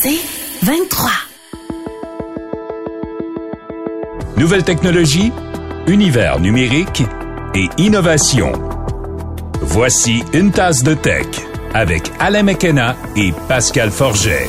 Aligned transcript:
C'est 0.00 0.20
23. 0.62 1.10
Nouvelle 4.36 4.62
technologie, 4.62 5.32
univers 5.88 6.38
numérique 6.38 7.02
et 7.56 7.66
innovation. 7.78 8.52
Voici 9.60 10.22
une 10.32 10.52
tasse 10.52 10.84
de 10.84 10.94
tech 10.94 11.26
avec 11.74 12.12
Alain 12.20 12.44
McKenna 12.44 12.94
et 13.16 13.32
Pascal 13.48 13.90
Forget. 13.90 14.48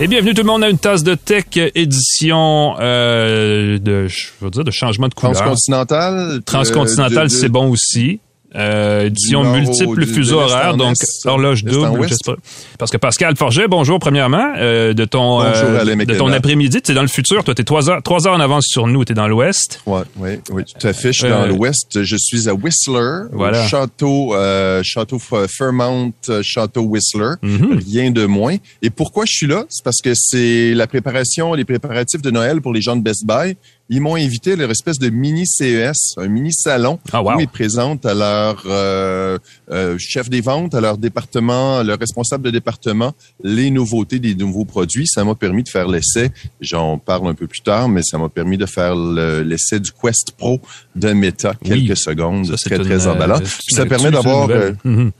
Et 0.00 0.08
bienvenue 0.08 0.34
tout 0.34 0.42
le 0.42 0.48
monde 0.48 0.64
à 0.64 0.68
une 0.68 0.78
tasse 0.78 1.04
de 1.04 1.14
tech 1.14 1.44
édition 1.54 2.74
euh, 2.80 3.78
de, 3.78 4.08
je 4.08 4.30
veux 4.40 4.50
dire, 4.50 4.64
de 4.64 4.72
changement 4.72 5.06
de 5.06 5.14
couleur. 5.14 5.34
Transcontinental. 5.34 6.42
Transcontinental, 6.44 7.30
c'est 7.30 7.48
bon 7.48 7.70
aussi. 7.70 8.18
Euh, 8.54 9.06
édition 9.06 9.44
multiple 9.44 10.04
fuseaux 10.04 10.40
horaires, 10.40 10.76
donc 10.76 10.96
horloge 11.24 11.64
double, 11.64 12.06
je 12.06 12.14
sais 12.14 12.18
pas. 12.26 12.36
Parce 12.78 12.90
que 12.90 12.98
Pascal 12.98 13.36
Forget, 13.36 13.66
bonjour 13.66 13.98
premièrement, 13.98 14.52
euh, 14.58 14.92
de 14.92 15.04
ton 15.06 15.40
euh, 15.40 15.84
de 15.84 16.14
ton 16.14 16.30
après-midi, 16.30 16.82
tu 16.82 16.92
es 16.92 16.94
dans 16.94 17.02
le 17.02 17.08
futur, 17.08 17.44
toi 17.44 17.54
tu 17.54 17.62
es 17.62 17.64
trois 17.64 17.88
heures, 17.88 18.02
trois 18.02 18.26
heures 18.26 18.34
en 18.34 18.40
avance 18.40 18.66
sur 18.66 18.86
nous, 18.86 19.04
tu 19.04 19.12
es 19.12 19.14
dans 19.14 19.26
l'ouest. 19.26 19.80
Ouais, 19.86 20.02
oui, 20.18 20.30
oui, 20.50 20.64
tout 20.64 20.86
à 20.86 20.92
fait, 20.92 21.12
je 21.14 21.20
suis 21.20 21.28
dans 21.28 21.46
l'ouest, 21.46 22.02
je 22.02 22.16
suis 22.16 22.48
à 22.48 22.54
Whistler, 22.54 23.22
voilà. 23.32 23.66
château 23.66 24.34
château 24.82 25.18
Fairmount, 25.18 26.12
château 26.42 26.82
Whistler, 26.82 27.34
mhm. 27.40 27.80
rien 27.90 28.10
de 28.10 28.26
moins. 28.26 28.56
Et 28.82 28.90
pourquoi 28.90 29.24
je 29.24 29.32
suis 29.32 29.46
là? 29.46 29.64
C'est 29.70 29.84
parce 29.84 30.02
que 30.02 30.12
c'est 30.14 30.74
la 30.74 30.86
préparation, 30.86 31.54
les 31.54 31.64
préparatifs 31.64 32.20
de 32.20 32.30
Noël 32.30 32.60
pour 32.60 32.74
les 32.74 32.82
gens 32.82 32.96
de 32.96 33.02
Best 33.02 33.24
Buy 33.26 33.56
ils 33.92 34.00
m'ont 34.00 34.16
invité 34.16 34.52
à 34.52 34.56
leur 34.56 34.70
espèce 34.70 34.98
de 34.98 35.10
mini 35.10 35.46
CES, 35.46 36.14
un 36.16 36.26
mini 36.26 36.50
salon 36.50 36.98
ah, 37.12 37.22
où 37.22 37.40
ils 37.40 37.46
présentent 37.46 38.06
à 38.06 38.14
leur 38.14 38.62
euh, 38.64 39.38
euh, 39.70 39.96
chef 39.98 40.30
des 40.30 40.40
ventes, 40.40 40.74
à 40.74 40.80
leur 40.80 40.96
département, 40.96 41.82
leur 41.82 41.98
responsable 41.98 42.42
de 42.42 42.50
département, 42.50 43.12
les 43.44 43.70
nouveautés 43.70 44.18
des 44.18 44.34
nouveaux 44.34 44.64
produits. 44.64 45.06
Ça 45.06 45.24
m'a 45.24 45.34
permis 45.34 45.62
de 45.62 45.68
faire 45.68 45.88
l'essai. 45.88 46.30
J'en 46.62 46.96
parle 46.96 47.28
un 47.28 47.34
peu 47.34 47.46
plus 47.46 47.60
tard, 47.60 47.90
mais 47.90 48.00
ça 48.02 48.16
m'a 48.16 48.30
permis 48.30 48.56
de 48.56 48.64
faire 48.64 48.94
l'essai 48.96 49.78
du 49.78 49.92
Quest 49.92 50.32
Pro 50.38 50.58
de 50.96 51.12
Meta, 51.12 51.52
quelques 51.62 51.98
secondes, 51.98 52.46
ça, 52.46 52.56
très 52.56 52.78
très 52.78 53.06
emballant. 53.06 53.40
Euh, 53.40 53.44
Puis 53.66 53.74
ça 53.74 53.84
permet 53.84 54.10
d'avoir 54.10 54.48
mm-hmm. 54.48 55.10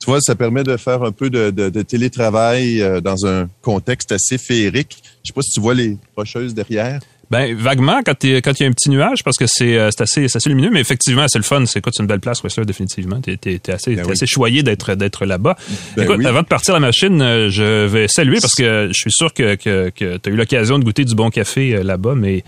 tu 0.00 0.06
vois, 0.06 0.22
ça 0.22 0.34
permet 0.34 0.64
de 0.64 0.78
faire 0.78 1.02
un 1.02 1.12
peu 1.12 1.28
de, 1.28 1.50
de, 1.50 1.68
de 1.68 1.82
télétravail 1.82 2.82
dans 3.02 3.26
un 3.26 3.50
contexte 3.60 4.12
assez 4.12 4.38
féerique. 4.38 4.96
Je 5.22 5.28
sais 5.28 5.34
pas 5.34 5.42
si 5.42 5.52
tu 5.52 5.60
vois 5.60 5.74
les 5.74 5.98
rocheuses 6.16 6.54
derrière. 6.54 7.00
Ben 7.34 7.52
vaguement 7.56 8.00
quand 8.06 8.22
il 8.22 8.30
y 8.30 8.34
a 8.36 8.38
un 8.38 8.70
petit 8.70 8.90
nuage 8.90 9.24
parce 9.24 9.36
que 9.36 9.46
c'est 9.48 9.76
euh, 9.76 9.90
assez 9.98 10.26
assez 10.26 10.48
lumineux 10.48 10.70
mais 10.70 10.80
effectivement 10.80 11.26
c'est 11.26 11.38
le 11.38 11.44
fun. 11.44 11.64
C'est 11.66 11.82
une 11.98 12.06
belle 12.06 12.20
place 12.20 12.44
Whistler 12.44 12.64
définitivement. 12.64 13.20
T'es 13.20 13.38
es, 13.44 13.70
assez 13.70 13.96
ben 13.96 14.08
assez 14.08 14.26
choyé 14.26 14.62
d'être 14.62 15.24
là-bas. 15.24 15.56
Ben 15.96 16.04
Écoute 16.04 16.24
avant 16.24 16.42
de 16.42 16.46
partir 16.46 16.74
la 16.74 16.80
machine 16.80 17.20
euh, 17.20 17.50
je 17.50 17.86
vais 17.86 18.06
saluer 18.06 18.38
parce 18.40 18.54
que 18.54 18.88
je 18.92 18.98
suis 18.98 19.10
sûr 19.10 19.34
que 19.34 19.56
que, 19.56 19.90
que 19.90 20.16
tu 20.16 20.28
as 20.28 20.32
eu 20.32 20.36
l'occasion 20.36 20.78
de 20.78 20.84
goûter 20.84 21.04
du 21.04 21.16
bon 21.16 21.30
café 21.30 21.74
euh, 21.74 21.82
là-bas 21.82 22.14
mais 22.14 22.44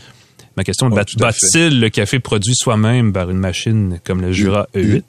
ma 0.57 0.63
question 0.63 0.89
est 0.89 0.93
oh, 0.93 1.19
bat-il 1.19 1.81
le 1.81 1.89
café 1.89 2.21
produit 2.21 2.55
soi-même 2.55 3.13
par 3.13 3.29
une 3.29 3.39
machine 3.39 3.99
comme 4.05 4.21
le 4.21 4.31
Jura 4.31 4.69
E8 4.77 5.03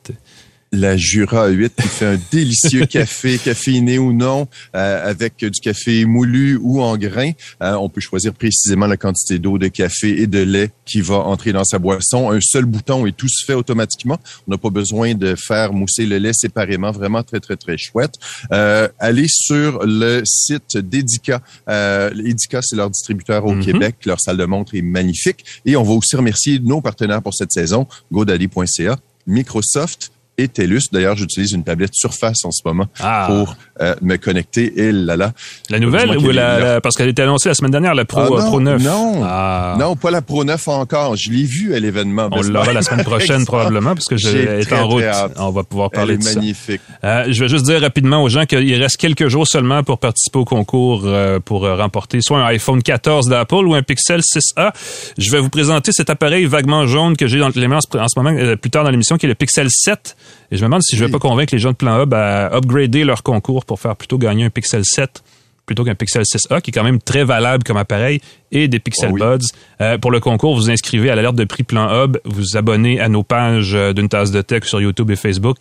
la 0.72 0.98
Jura 0.98 1.48
8 1.48 1.74
qui 1.76 1.88
fait 1.88 2.06
un 2.06 2.20
délicieux 2.32 2.86
café, 2.90 3.38
caféiné 3.38 3.98
ou 4.00 4.14
non, 4.14 4.48
euh, 4.76 5.10
avec 5.10 5.38
du 5.38 5.60
café 5.62 6.06
moulu 6.06 6.58
ou 6.62 6.82
en 6.82 6.98
grains. 6.98 7.32
Euh, 7.62 7.74
on 7.74 7.90
peut 7.90 8.02
choisir 8.02 8.34
précisément 8.34 8.88
la 8.88 8.98
quantité 8.98 9.40
d'eau, 9.40 9.58
de 9.58 9.68
café 9.68 10.22
et 10.22 10.28
de 10.28 10.40
lait 10.40 10.72
qui 10.86 11.02
va 11.02 11.16
entrer 11.16 11.54
dans 11.54 11.64
sa 11.64 11.80
boisson. 11.80 12.32
Un 12.32 12.42
seul 12.42 12.66
bouton 12.66 13.06
et 13.06 13.12
tout 13.12 13.30
se 13.30 13.46
fait 13.46 13.54
automatiquement. 13.54 14.18
On 14.48 14.52
n'a 14.52 14.58
pas 14.58 14.70
besoin 14.70 15.14
de 15.16 15.36
faire 15.36 15.74
mousser 15.74 16.06
le 16.06 16.18
lait 16.18 16.34
séparément. 16.34 16.92
Vraiment 16.92 17.24
très, 17.24 17.40
très, 17.40 17.56
très 17.56 17.78
chouette. 17.78 18.16
Euh, 18.52 18.88
allez 19.00 19.28
sur 19.28 19.86
le 19.86 20.22
site 20.26 20.78
d'Edica. 20.78 21.42
Euh, 21.70 22.12
Edica, 22.26 22.62
c'est 22.62 22.76
leur 22.76 22.90
distributeur 22.90 23.46
au 23.46 23.56
mm-hmm. 23.56 23.66
Québec. 23.66 23.96
Leur 24.06 24.20
salle 24.20 24.38
de 24.38 24.46
montre 24.46 24.76
est 24.76 24.82
magnifique. 24.82 25.46
Et 25.66 25.76
on 25.76 25.84
va 25.84 25.94
aussi 25.94 26.16
remercier 26.16 26.60
nos 26.60 26.82
partenaires 26.82 27.22
pour 27.22 27.34
cette 27.34 27.52
saison, 27.52 27.88
godaddy.ca, 28.12 28.98
Microsoft, 29.26 30.12
et 30.38 30.48
TELUS. 30.48 30.84
D'ailleurs, 30.92 31.16
j'utilise 31.16 31.52
une 31.52 31.64
tablette 31.64 31.94
Surface 31.94 32.46
en 32.46 32.52
ce 32.52 32.62
moment 32.66 32.88
ah. 33.00 33.26
pour 33.28 33.56
euh, 33.82 33.96
me 34.02 34.18
connecter. 34.18 34.80
Et 34.80 34.92
là 34.92 35.16
là. 35.16 35.34
La 35.70 35.80
nouvelle 35.80 36.18
ou 36.18 36.32
la, 36.32 36.82
parce 36.82 36.96
qu'elle 36.96 37.10
était 37.10 37.22
annoncée 37.22 37.50
la 37.50 37.56
semaine 37.56 37.72
dernière, 37.72 37.94
la 37.94 38.06
Pro, 38.06 38.22
ah, 38.22 38.42
non, 38.42 38.48
Pro 38.48 38.60
9. 38.60 38.84
Non, 38.84 39.22
ah. 39.24 39.76
non, 39.80 39.96
pas 39.96 40.12
la 40.12 40.22
Pro 40.22 40.44
9 40.44 40.68
encore. 40.68 41.16
Je 41.16 41.30
l'ai 41.32 41.44
vue 41.44 41.74
à 41.74 41.80
l'événement. 41.80 42.30
On 42.32 42.42
l'aura 42.42 42.74
la 42.74 42.82
semaine 42.82 43.06
prochaine 43.06 43.46
probablement 43.46 43.94
parce 43.94 44.06
que 44.06 44.18
j'ai 44.18 44.62
été 44.62 44.76
en 44.76 44.88
route. 44.88 45.04
On 45.38 45.52
va 45.52 45.64
pouvoir 45.64 45.92
parler 45.92 46.18
de 46.18 46.24
ça. 46.24 46.36
magnifique. 46.36 46.82
Euh, 47.04 47.26
je 47.30 47.44
vais 47.44 47.50
juste 47.50 47.66
dire 47.66 47.82
rapidement 47.82 48.24
aux 48.24 48.30
gens 48.30 48.46
qu'il 48.46 48.74
reste 48.82 48.98
quelques 48.98 49.28
jours 49.28 49.48
seulement 49.48 49.84
pour 49.84 50.00
participer 50.00 50.40
au 50.40 50.46
concours 50.46 51.04
euh, 51.06 51.40
pour 51.40 51.62
remporter 51.62 52.22
soit 52.22 52.40
un 52.40 52.46
iPhone 52.46 52.82
14 52.82 53.28
d'Apple 53.28 53.68
ou 53.68 53.74
un 53.74 53.84
Pixel 53.84 54.22
6a. 54.22 54.72
Je 55.18 55.32
vais 55.32 55.40
vous 55.40 55.50
présenter 55.50 55.92
cet 55.92 56.10
appareil 56.10 56.46
vaguement 56.46 56.88
jaune 56.88 57.16
que 57.16 57.28
j'ai 57.28 57.40
dans 57.40 57.50
les 57.56 57.68
mains 57.68 57.78
en 57.78 58.08
ce 58.08 58.20
moment 58.20 58.56
plus 58.58 58.70
tard 58.70 58.84
dans 58.84 58.92
l'émission 58.92 59.18
qui 59.18 59.26
est 59.26 59.30
le 59.30 59.36
Pixel 59.36 59.68
7. 59.70 60.16
Et 60.52 60.58
je 60.58 60.62
me 60.62 60.68
demande 60.68 60.82
si 60.84 60.96
je 60.96 61.04
vais 61.04 61.12
pas 61.12 61.20
convaincre 61.20 61.54
les 61.54 61.60
gens 61.60 61.72
de 61.72 61.76
Plan 61.76 62.02
Hub 62.02 62.14
à 62.14 62.56
upgrader 62.56 63.04
leur 63.04 63.24
concours 63.24 63.66
pour 63.66 63.80
faire 63.80 63.96
plutôt 63.96 64.18
gagner 64.18 64.46
un 64.46 64.50
Pixel 64.50 64.84
7 64.86 65.24
plutôt 65.68 65.84
qu'un 65.84 65.94
Pixel 65.94 66.24
6a, 66.24 66.62
qui 66.62 66.72
est 66.72 66.74
quand 66.74 66.84
même 66.84 67.00
très 67.00 67.24
valable 67.24 67.64
comme 67.64 67.78
appareil, 67.78 68.22
et 68.52 68.68
des 68.68 68.80
Pixel 68.80 69.12
oh 69.14 69.18
Buds. 69.18 69.46
Euh, 69.82 69.98
pour 70.00 70.10
le 70.10 70.20
concours, 70.20 70.56
vous 70.56 70.72
inscrivez 70.72 71.12
à 71.12 71.16
l'alerte 71.16 71.36
de 71.36 71.44
prix 71.44 71.64
Plan 71.64 71.90
Hub, 71.94 72.18
vous 72.24 72.58
abonnez 72.58 73.00
à 73.00 73.10
nos 73.10 73.22
pages 73.22 73.76
euh, 73.76 73.94
d'une 73.94 74.10
tasse 74.10 74.32
de 74.32 74.42
tech 74.42 74.64
sur 74.64 74.82
YouTube 74.82 75.12
et 75.12 75.18
Facebook, 75.18 75.58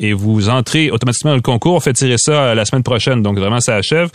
et 0.00 0.14
vous 0.14 0.48
entrez 0.48 0.90
automatiquement 0.90 1.32
dans 1.32 1.36
le 1.36 1.42
concours. 1.42 1.74
On 1.74 1.80
fait 1.80 1.92
tirer 1.92 2.16
ça 2.16 2.32
euh, 2.32 2.54
la 2.54 2.64
semaine 2.64 2.82
prochaine, 2.82 3.22
donc 3.22 3.38
vraiment 3.38 3.60
ça 3.60 3.76
achève. 3.76 4.08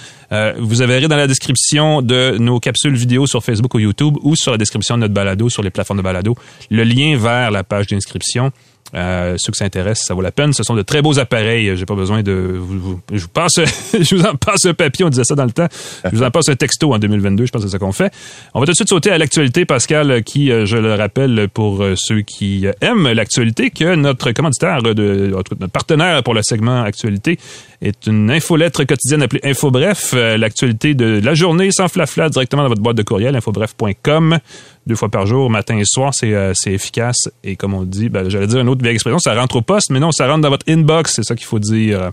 vous 0.57 0.75
verrez 0.75 1.07
dans 1.07 1.15
la 1.15 1.27
description 1.27 2.01
de 2.01 2.37
nos 2.39 2.59
capsules 2.59 2.95
vidéo 2.95 3.27
sur 3.27 3.43
Facebook 3.43 3.75
ou 3.75 3.79
YouTube 3.79 4.17
ou 4.23 4.35
sur 4.35 4.51
la 4.51 4.57
description 4.57 4.95
de 4.95 5.01
notre 5.01 5.13
balado 5.13 5.47
sur 5.49 5.61
les 5.61 5.69
plateformes 5.69 5.99
de 5.99 6.03
balado 6.03 6.35
le 6.71 6.83
lien 6.83 7.17
vers 7.17 7.51
la 7.51 7.63
page 7.63 7.85
d'inscription. 7.85 8.51
Euh, 8.95 9.35
ceux 9.37 9.51
qui 9.51 9.57
s'intéressent, 9.57 10.07
ça 10.07 10.13
vaut 10.13 10.21
la 10.21 10.31
peine. 10.31 10.53
Ce 10.53 10.63
sont 10.63 10.75
de 10.75 10.81
très 10.81 11.01
beaux 11.01 11.19
appareils. 11.19 11.75
J'ai 11.75 11.85
pas 11.85 11.95
besoin 11.95 12.23
de 12.23 12.31
vous, 12.31 13.01
je 13.11 13.21
vous 13.21 13.27
passe 13.27 13.53
je 13.93 14.15
vous 14.15 14.23
en 14.23 14.35
passe 14.35 14.65
un 14.65 14.73
papier, 14.73 15.05
on 15.05 15.09
disait 15.09 15.23
ça 15.23 15.35
dans 15.35 15.45
le 15.45 15.51
temps. 15.51 15.67
Je 16.05 16.15
vous 16.15 16.23
en 16.23 16.31
passe 16.31 16.49
un 16.49 16.55
texto 16.55 16.93
en 16.93 16.99
2022, 16.99 17.45
je 17.45 17.51
pense 17.51 17.61
que 17.61 17.67
c'est 17.67 17.73
ça 17.73 17.79
qu'on 17.79 17.91
fait. 17.91 18.13
On 18.53 18.59
va 18.59 18.65
tout 18.65 18.71
de 18.71 18.75
suite 18.75 18.89
sauter 18.89 19.11
à 19.11 19.17
l'actualité, 19.17 19.65
Pascal, 19.65 20.23
qui, 20.23 20.51
euh, 20.51 20.65
je 20.65 20.77
le 20.77 20.93
rappelle 20.95 21.47
pour 21.53 21.83
euh, 21.83 21.95
ceux 21.97 22.21
qui 22.21 22.65
aiment 22.81 23.11
l'actualité, 23.11 23.69
que 23.69 23.95
notre 23.95 24.31
commanditaire, 24.31 24.81
de, 24.81 24.93
notre 25.33 25.67
partenaire 25.67 26.23
pour 26.23 26.33
le 26.33 26.41
segment 26.43 26.83
actualité 26.83 27.37
est 27.81 28.07
une 28.07 28.31
infolettre 28.31 28.85
quotidienne 28.85 29.21
appelée 29.21 29.41
InfoBref, 29.43 30.13
l'actualité 30.13 30.93
de 30.93 31.19
la 31.23 31.33
journée 31.33 31.71
sans 31.71 31.87
flafla 31.87 32.29
directement 32.29 32.63
dans 32.63 32.69
votre 32.69 32.81
boîte 32.81 32.97
de 32.97 33.03
courriel, 33.03 33.35
infobref.com 33.35 34.39
deux 34.87 34.95
fois 34.95 35.09
par 35.09 35.25
jour, 35.25 35.49
matin 35.49 35.77
et 35.77 35.85
soir, 35.85 36.13
c'est 36.13 36.33
euh, 36.33 36.53
efficace. 36.67 37.29
Et 37.43 37.55
comme 37.55 37.73
on 37.73 37.83
dit, 37.83 38.09
ben, 38.09 38.29
j'allais 38.29 38.47
dire 38.47 38.59
une 38.59 38.69
autre 38.69 38.83
vieille 38.83 38.93
expression, 38.93 39.19
ça 39.19 39.33
rentre 39.33 39.57
au 39.57 39.61
poste, 39.61 39.89
mais 39.89 39.99
non, 39.99 40.11
ça 40.11 40.27
rentre 40.27 40.41
dans 40.41 40.49
votre 40.49 40.69
inbox, 40.69 41.13
c'est 41.15 41.23
ça 41.23 41.35
qu'il 41.35 41.47
faut 41.47 41.59
dire. 41.59 42.11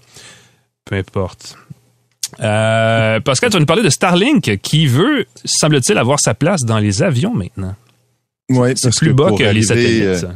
Peu 0.85 0.97
importe. 0.97 1.57
Euh, 2.41 3.21
Pascal, 3.21 3.51
tu 3.51 3.55
vas 3.55 3.61
nous 3.61 3.67
parler 3.67 3.83
de 3.83 3.91
Starlink 3.91 4.59
qui 4.63 4.87
veut, 4.87 5.27
semble-t-il, 5.45 5.99
avoir 5.99 6.19
sa 6.19 6.35
place 6.35 6.63
dans 6.63 6.79
les 6.79 7.03
avions 7.03 7.35
maintenant. 7.35 7.75
Oui, 8.49 8.71
c'est 8.77 8.95
plus 8.97 9.13
bas 9.13 9.31
que 9.37 9.45
les 9.45 9.63
satellites. 9.63 10.27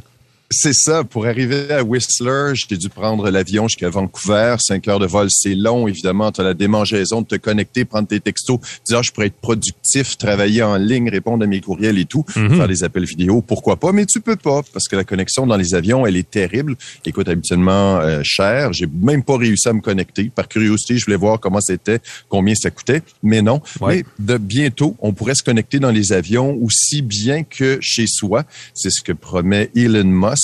C'est 0.50 0.74
ça. 0.74 1.02
Pour 1.02 1.26
arriver 1.26 1.72
à 1.72 1.82
Whistler, 1.82 2.52
j'ai 2.54 2.76
dû 2.76 2.88
prendre 2.88 3.28
l'avion 3.30 3.66
jusqu'à 3.66 3.90
Vancouver. 3.90 4.54
Cinq 4.60 4.86
heures 4.86 5.00
de 5.00 5.06
vol, 5.06 5.26
c'est 5.28 5.56
long, 5.56 5.88
évidemment. 5.88 6.30
Tu 6.30 6.40
as 6.40 6.44
la 6.44 6.54
démangeaison 6.54 7.22
de 7.22 7.26
te 7.26 7.34
connecter, 7.34 7.84
prendre 7.84 8.06
tes 8.06 8.20
textos, 8.20 8.60
dire 8.86 8.98
ah, 8.98 9.02
je 9.02 9.10
pourrais 9.10 9.26
être 9.26 9.40
productif, 9.40 10.16
travailler 10.16 10.62
en 10.62 10.76
ligne, 10.76 11.10
répondre 11.10 11.42
à 11.42 11.48
mes 11.48 11.60
courriels 11.60 11.98
et 11.98 12.04
tout, 12.04 12.24
mhm. 12.36 12.56
faire 12.56 12.68
des 12.68 12.84
appels 12.84 13.04
vidéo, 13.04 13.42
pourquoi 13.42 13.76
pas? 13.76 13.90
Mais 13.90 14.06
tu 14.06 14.20
peux 14.20 14.36
pas 14.36 14.62
parce 14.72 14.86
que 14.86 14.94
la 14.94 15.02
connexion 15.02 15.46
dans 15.48 15.56
les 15.56 15.74
avions, 15.74 16.06
elle 16.06 16.16
est 16.16 16.30
terrible. 16.30 16.76
Écoute, 17.04 17.28
habituellement 17.28 17.98
euh, 17.98 18.20
cher. 18.22 18.72
J'ai 18.72 18.86
même 18.86 19.24
pas 19.24 19.36
réussi 19.36 19.68
à 19.68 19.72
me 19.72 19.80
connecter. 19.80 20.30
Par 20.32 20.46
curiosité, 20.46 20.96
je 20.96 21.06
voulais 21.06 21.16
voir 21.16 21.40
comment 21.40 21.60
c'était, 21.60 21.98
combien 22.28 22.54
ça 22.54 22.70
coûtait. 22.70 23.02
Mais 23.22 23.42
non. 23.42 23.60
Mais 23.84 24.04
de 24.20 24.38
bientôt, 24.38 24.96
on 25.00 25.12
pourrait 25.12 25.34
se 25.34 25.42
connecter 25.42 25.81
dans 25.81 25.90
les 25.90 26.12
avions 26.12 26.56
aussi 26.62 27.02
bien 27.02 27.42
que 27.42 27.78
chez 27.81 28.06
soi. 28.06 28.44
C'est 28.75 28.90
ce 28.90 29.02
que 29.02 29.12
promet 29.12 29.70
Elon 29.75 30.04
Musk 30.04 30.36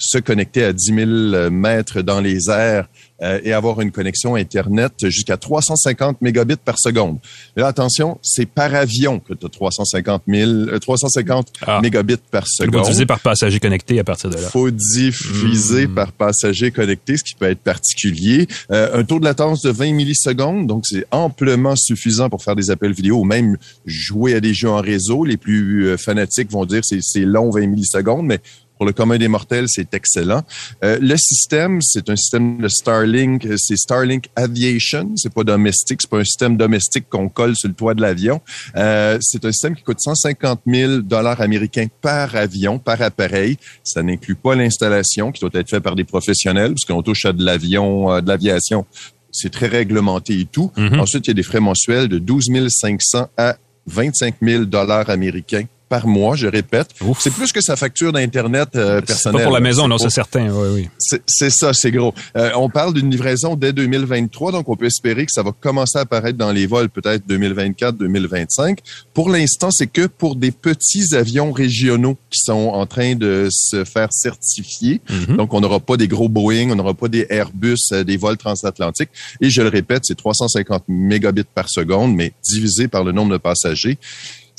se 0.00 0.18
connecter 0.18 0.64
à 0.64 0.72
10 0.72 0.94
000 0.94 1.50
mètres 1.50 2.00
dans 2.00 2.20
les 2.20 2.48
airs 2.48 2.88
euh, 3.22 3.38
et 3.44 3.52
avoir 3.52 3.82
une 3.82 3.92
connexion 3.92 4.34
Internet 4.34 4.92
jusqu'à 5.08 5.36
350 5.36 6.22
mégabits 6.22 6.56
par 6.56 6.78
seconde. 6.78 7.18
là, 7.54 7.66
attention, 7.66 8.18
c'est 8.22 8.46
par 8.46 8.74
avion 8.74 9.20
que 9.20 9.34
tu 9.34 9.44
as 9.44 9.48
350, 9.50 10.22
000, 10.26 10.78
350 10.78 11.52
mégabits 11.82 12.16
par 12.30 12.48
seconde. 12.48 12.76
Faut 12.76 12.88
diffuser 12.88 13.06
par 13.06 13.20
passager 13.20 13.60
connecté 13.60 13.98
à 13.98 14.04
partir 14.04 14.30
de 14.30 14.36
là. 14.36 14.48
faut 14.48 14.70
diffuser 14.70 15.86
hmm. 15.86 15.94
par 15.94 16.12
passager 16.12 16.70
connecté, 16.70 17.18
ce 17.18 17.24
qui 17.24 17.34
peut 17.34 17.50
être 17.50 17.60
particulier. 17.60 18.48
Euh, 18.70 18.98
un 18.98 19.04
taux 19.04 19.20
de 19.20 19.24
latence 19.26 19.60
de 19.60 19.70
20 19.70 19.92
millisecondes, 19.92 20.66
donc 20.66 20.86
c'est 20.86 21.04
amplement 21.10 21.76
suffisant 21.76 22.30
pour 22.30 22.42
faire 22.42 22.56
des 22.56 22.70
appels 22.70 22.92
vidéo 22.92 23.18
ou 23.18 23.24
même 23.24 23.58
jouer 23.84 24.34
à 24.34 24.40
des 24.40 24.54
jeux 24.54 24.70
en 24.70 24.80
réseau. 24.80 25.26
Les 25.26 25.36
plus 25.36 25.88
euh, 25.88 25.98
fanatiques 25.98 26.50
vont 26.50 26.64
dire 26.64 26.80
c'est 26.84 27.20
long 27.20 27.50
20 27.50 27.66
millisecondes, 27.66 28.24
mais 28.24 28.40
Pour 28.80 28.86
le 28.86 28.94
commun 28.94 29.18
des 29.18 29.28
mortels, 29.28 29.66
c'est 29.68 29.92
excellent. 29.92 30.42
Euh, 30.84 30.96
le 31.02 31.14
système, 31.18 31.82
c'est 31.82 32.08
un 32.08 32.16
système 32.16 32.56
de 32.62 32.68
Starlink, 32.68 33.46
c'est 33.58 33.76
Starlink 33.76 34.30
Aviation, 34.34 35.12
c'est 35.16 35.34
pas 35.34 35.44
domestique, 35.44 36.00
c'est 36.00 36.08
pas 36.08 36.20
un 36.20 36.24
système 36.24 36.56
domestique 36.56 37.04
qu'on 37.10 37.28
colle 37.28 37.54
sur 37.54 37.68
le 37.68 37.74
toit 37.74 37.92
de 37.92 38.00
l'avion. 38.00 38.40
Euh, 38.76 39.18
c'est 39.20 39.44
un 39.44 39.52
système 39.52 39.76
qui 39.76 39.82
coûte 39.82 40.00
150 40.00 40.62
000 40.66 41.00
dollars 41.02 41.42
américains 41.42 41.88
par 42.00 42.34
avion, 42.34 42.78
par 42.78 43.02
appareil. 43.02 43.58
Ça 43.84 44.02
n'inclut 44.02 44.34
pas 44.34 44.54
l'installation 44.54 45.30
qui 45.30 45.42
doit 45.42 45.50
être 45.52 45.68
faite 45.68 45.82
par 45.82 45.94
des 45.94 46.04
professionnels, 46.04 46.72
parce 46.72 46.86
qu'on 46.86 47.02
touche 47.02 47.26
à 47.26 47.34
de 47.34 47.44
l'avion, 47.44 48.10
euh, 48.10 48.22
de 48.22 48.28
l'aviation 48.28 48.86
c'est 49.30 49.50
très 49.50 49.66
réglementé 49.66 50.40
et 50.40 50.46
tout. 50.46 50.72
Mhm. 50.78 51.00
Ensuite, 51.00 51.26
il 51.26 51.30
y 51.30 51.32
a 51.32 51.34
des 51.34 51.42
frais 51.42 51.60
mensuels 51.60 52.08
de 52.08 52.18
12 52.18 52.48
500 52.66 53.28
à 53.36 53.58
25 53.86 54.36
000 54.40 54.64
dollars 54.64 55.10
américains 55.10 55.66
par 55.90 56.06
mois, 56.06 56.36
je 56.36 56.46
répète. 56.46 56.90
C'est 57.18 57.32
plus 57.32 57.52
que 57.52 57.60
sa 57.60 57.74
facture 57.74 58.12
d'Internet 58.12 58.68
euh, 58.76 59.00
personnelle. 59.00 59.40
Pas 59.40 59.44
pour 59.44 59.52
la 59.52 59.60
maison, 59.60 59.88
non, 59.88 59.98
c'est 59.98 60.08
certain. 60.08 60.48
Oui, 60.48 60.68
oui. 60.72 61.18
C'est 61.26 61.50
ça, 61.50 61.72
c'est 61.74 61.90
gros. 61.90 62.14
Euh, 62.36 62.52
on 62.54 62.70
parle 62.70 62.94
d'une 62.94 63.10
livraison 63.10 63.56
dès 63.56 63.72
2023, 63.72 64.52
donc 64.52 64.68
on 64.68 64.76
peut 64.76 64.86
espérer 64.86 65.26
que 65.26 65.32
ça 65.32 65.42
va 65.42 65.50
commencer 65.50 65.98
à 65.98 66.02
apparaître 66.02 66.38
dans 66.38 66.52
les 66.52 66.68
vols 66.68 66.90
peut-être 66.90 67.26
2024-2025. 67.28 68.78
Pour 69.12 69.30
l'instant, 69.30 69.72
c'est 69.72 69.88
que 69.88 70.06
pour 70.06 70.36
des 70.36 70.52
petits 70.52 71.16
avions 71.16 71.50
régionaux 71.50 72.16
qui 72.30 72.38
sont 72.38 72.68
en 72.68 72.86
train 72.86 73.16
de 73.16 73.48
se 73.50 73.84
faire 73.84 74.12
certifier. 74.12 75.00
Mhm. 75.10 75.38
Donc, 75.38 75.52
on 75.52 75.60
n'aura 75.60 75.80
pas 75.80 75.96
des 75.96 76.06
gros 76.06 76.28
Boeing, 76.28 76.70
on 76.70 76.76
n'aura 76.76 76.94
pas 76.94 77.08
des 77.08 77.26
Airbus, 77.30 77.74
euh, 77.90 78.04
des 78.04 78.16
vols 78.16 78.36
transatlantiques. 78.36 79.10
Et 79.40 79.50
je 79.50 79.60
le 79.60 79.68
répète, 79.68 80.04
c'est 80.04 80.16
350 80.16 80.84
mégabits 80.86 81.42
par 81.52 81.68
seconde, 81.68 82.14
mais 82.14 82.32
divisé 82.44 82.86
par 82.86 83.02
le 83.02 83.10
nombre 83.10 83.32
de 83.32 83.38
passagers 83.38 83.98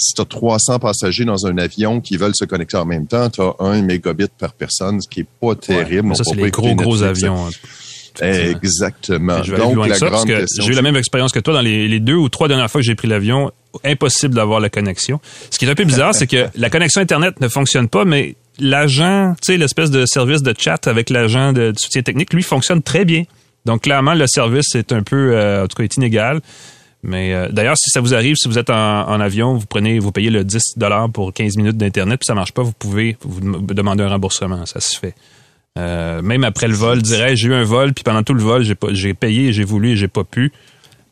si 0.02 0.16
tu 0.16 0.22
as 0.22 0.26
300 0.26 0.80
passagers 0.80 1.26
dans 1.26 1.46
un 1.46 1.58
avion 1.58 2.02
qui 2.02 2.18
veulent 2.18 2.36
se 2.36 2.46
connecter 2.46 2.78
en 2.78 2.86
même 2.86 3.06
temps, 3.06 3.30
tu 3.30 3.42
as 3.42 3.54
un 3.60 3.82
mégabit 3.82 4.28
par 4.38 4.54
personne, 4.54 5.00
ce 5.00 5.08
qui 5.08 5.22
est 5.22 5.28
pas 5.40 5.56
terrible. 5.56 6.10
Ouais, 6.10 6.16
ça, 6.16 6.24
c'est 6.24 6.36
les 6.36 6.50
gros, 6.50 6.74
gros 6.76 7.04
avions. 7.04 7.48
Hein. 7.48 7.50
Exactement. 8.20 9.40
Donc, 9.40 9.88
la 9.88 9.98
grande 9.98 10.28
question. 10.28 10.64
J'ai 10.64 10.72
eu 10.72 10.76
la 10.76 10.82
même 10.82 10.96
expérience 10.96 11.32
que 11.32 11.40
toi 11.40 11.54
dans 11.54 11.62
les, 11.62 11.88
les, 11.88 12.00
deux 12.00 12.16
ou 12.16 12.30
trois 12.30 12.48
dernières 12.48 12.70
fois 12.70 12.82
que 12.82 12.86
j'ai 12.86 12.96
pris 12.96 13.08
l'avion. 13.08 13.52
Impossible 13.86 14.36
d'avoir 14.36 14.60
la 14.60 14.70
connexion. 14.70 15.22
Ce 15.50 15.58
qui 15.58 15.66
est 15.66 15.70
un 15.70 15.76
peu 15.76 15.86
bizarre, 15.86 16.14
c'est 16.14 16.28
que 16.28 16.48
la 16.56 16.70
connexion 16.70 17.00
Internet 17.00 17.40
ne 17.40 17.48
fonctionne 17.48 17.88
pas, 17.88 18.04
mais 18.04 18.36
l'agent, 18.60 19.34
tu 19.42 19.54
sais, 19.54 19.58
l'espèce 19.58 19.92
de 19.92 20.06
service 20.06 20.42
de 20.42 20.54
chat 20.58 20.88
avec 20.88 21.10
l'agent 21.10 21.54
de, 21.54 21.74
soutien 21.78 22.02
technique, 22.02 22.34
lui, 22.34 22.44
fonctionne 22.44 22.82
très 22.82 23.06
bien. 23.06 23.24
Donc, 23.66 23.84
clairement, 23.84 24.14
le 24.14 24.28
service 24.28 24.76
est 24.76 24.92
un 24.92 25.04
peu, 25.04 25.34
euh, 25.36 25.64
en 25.64 25.68
tout 25.68 25.78
cas, 25.78 25.84
est 25.84 25.96
inégal. 25.96 26.42
Mais 27.04 27.34
euh, 27.34 27.50
d'ailleurs, 27.52 27.78
si 27.78 27.90
ça 27.90 28.00
vous 28.00 28.14
arrive, 28.14 28.36
si 28.36 28.48
vous 28.48 28.60
êtes 28.60 28.70
en, 28.70 29.20
avion, 29.20 29.56
vous 29.56 29.66
prenez, 29.66 30.00
vous 30.00 30.12
payez 30.12 30.30
le 30.30 30.44
10 30.44 30.76
pour 31.14 31.34
15 31.34 31.58
minutes 31.58 31.78
d'internet, 31.78 32.20
puis 32.20 32.28
ça 32.28 32.36
marche 32.36 32.52
pas, 32.52 32.62
vous 32.62 32.74
pouvez 32.74 33.18
vous 33.22 33.42
demander 33.62 34.04
un 34.04 34.10
remboursement, 34.10 34.66
ça 34.66 34.80
se 34.80 34.98
fait. 34.98 35.16
Euh, 35.80 36.22
même 36.22 36.44
après 36.44 36.68
le 36.68 36.74
vol, 36.74 37.02
dirais 37.02 37.36
j'ai 37.36 37.48
eu 37.48 37.54
un 37.54 37.64
vol, 37.64 37.94
puis 37.94 38.04
pendant 38.04 38.24
tout 38.24 38.34
le 38.34 38.44
vol, 38.44 38.64
j'ai 38.64 39.14
payé, 39.14 39.54
j'ai 39.54 39.64
voulu 39.64 39.92
et 39.92 39.96
j'ai 39.96 40.10
pas 40.10 40.24
pu 40.24 40.52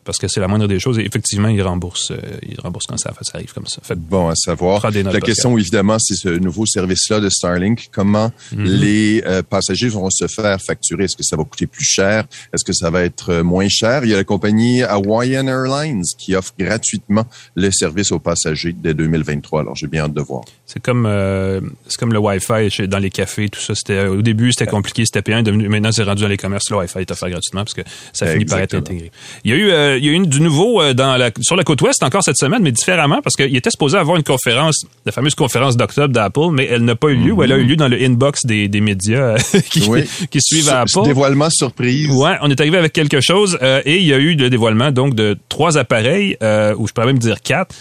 parce 0.09 0.17
que 0.17 0.27
c'est 0.27 0.39
la 0.39 0.47
moindre 0.47 0.65
des 0.65 0.79
choses. 0.79 0.97
Et 0.97 1.05
effectivement, 1.05 1.49
ils 1.49 1.61
remboursent, 1.61 2.09
euh, 2.09 2.39
ils 2.41 2.59
remboursent 2.59 2.87
quand 2.87 2.97
ça, 2.97 3.13
ça 3.21 3.31
arrive 3.35 3.53
comme 3.53 3.67
ça. 3.67 3.79
Fait 3.83 3.93
bon 3.93 4.27
à 4.27 4.33
savoir. 4.33 4.89
La 4.89 5.21
question, 5.21 5.55
évidemment, 5.55 5.99
c'est 5.99 6.15
ce 6.15 6.29
nouveau 6.29 6.65
service-là 6.65 7.19
de 7.19 7.29
Starlink. 7.29 7.89
Comment 7.91 8.31
mm-hmm. 8.51 8.63
les 8.63 9.23
euh, 9.27 9.43
passagers 9.43 9.87
vont 9.89 10.09
se 10.09 10.25
faire 10.25 10.59
facturer? 10.59 11.03
Est-ce 11.03 11.15
que 11.15 11.21
ça 11.21 11.37
va 11.37 11.43
coûter 11.43 11.67
plus 11.67 11.85
cher? 11.85 12.25
Est-ce 12.51 12.65
que 12.65 12.73
ça 12.73 12.89
va 12.89 13.03
être 13.03 13.29
euh, 13.29 13.43
moins 13.43 13.69
cher? 13.69 14.03
Il 14.03 14.09
y 14.09 14.15
a 14.15 14.17
la 14.17 14.23
compagnie 14.23 14.81
Hawaiian 14.81 15.45
Airlines 15.45 16.01
qui 16.17 16.33
offre 16.33 16.53
gratuitement 16.57 17.27
le 17.53 17.69
service 17.69 18.11
aux 18.11 18.17
passagers 18.17 18.73
dès 18.75 18.95
2023. 18.95 19.61
Alors, 19.61 19.75
j'ai 19.75 19.85
bien 19.85 20.05
hâte 20.05 20.15
de 20.15 20.21
voir. 20.21 20.41
C'est 20.71 20.83
comme, 20.83 21.07
euh, 21.07 21.61
c'est 21.87 21.99
comme 21.99 22.13
le 22.13 22.19
Wi-Fi 22.19 22.87
dans 22.87 22.99
les 22.99 23.09
cafés, 23.09 23.49
tout 23.49 23.59
ça. 23.59 23.73
C'était, 23.73 24.05
au 24.05 24.21
début, 24.21 24.51
c'était 24.51 24.69
compliqué, 24.69 25.03
c'était 25.03 25.23
payant. 25.23 25.41
Maintenant, 25.41 25.91
c'est 25.91 26.03
rendu 26.03 26.21
dans 26.21 26.27
les 26.27 26.37
commerces. 26.37 26.69
Le 26.69 26.77
Wi-Fi 26.77 26.99
est 26.99 27.09
offert 27.09 27.27
gratuitement 27.27 27.61
parce 27.61 27.73
que 27.73 27.81
ça 28.13 28.27
finit 28.27 28.45
par 28.45 28.59
être 28.59 28.75
intégré. 28.75 29.11
Il 29.43 29.49
y 29.49 29.53
a 29.55 29.57
eu, 29.57 29.97
il 29.97 30.05
y 30.05 30.09
a 30.09 30.11
eu 30.11 30.27
du 30.27 30.41
nouveau 30.41 30.79
euh, 30.79 30.93
dans 30.93 31.17
la, 31.17 31.31
sur 31.41 31.55
la 31.55 31.63
côte 31.63 31.81
ouest 31.81 32.03
encore 32.03 32.21
cette 32.21 32.37
semaine, 32.37 32.61
mais 32.61 32.71
différemment 32.71 33.19
parce 33.23 33.35
qu'il 33.35 33.57
était 33.57 33.71
supposé 33.71 33.97
avoir 33.97 34.17
une 34.17 34.23
conférence, 34.23 34.85
la 35.07 35.11
fameuse 35.11 35.33
conférence 35.33 35.75
d'octobre 35.75 36.13
d'Apple, 36.13 36.51
mais 36.51 36.67
elle 36.69 36.85
n'a 36.85 36.95
pas 36.95 37.07
eu 37.07 37.15
lieu 37.15 37.31
ou 37.31 37.41
elle 37.41 37.51
a 37.51 37.57
eu 37.57 37.63
lieu 37.63 37.75
dans 37.75 37.87
le 37.87 37.99
inbox 37.99 38.45
des, 38.45 38.67
des 38.67 38.81
médias 38.81 39.37
euh, 39.37 39.37
qui, 39.71 39.89
qui, 40.29 40.39
suivent 40.39 40.69
Apple. 40.69 41.01
Dévoilement 41.03 41.49
surprise. 41.49 42.11
Ouais, 42.11 42.35
on 42.43 42.51
est 42.51 42.61
arrivé 42.61 42.77
avec 42.77 42.93
quelque 42.93 43.21
chose 43.21 43.57
euh, 43.63 43.81
et 43.85 43.97
il 43.97 44.05
y 44.05 44.13
a 44.13 44.19
eu 44.19 44.35
le 44.35 44.51
dévoilement 44.51 44.91
donc 44.91 45.15
de 45.15 45.35
trois 45.49 45.79
appareils, 45.79 46.37
ou 46.77 46.87
je 46.87 46.93
pourrais 46.93 47.07
même 47.07 47.17
dire 47.17 47.41
quatre 47.41 47.73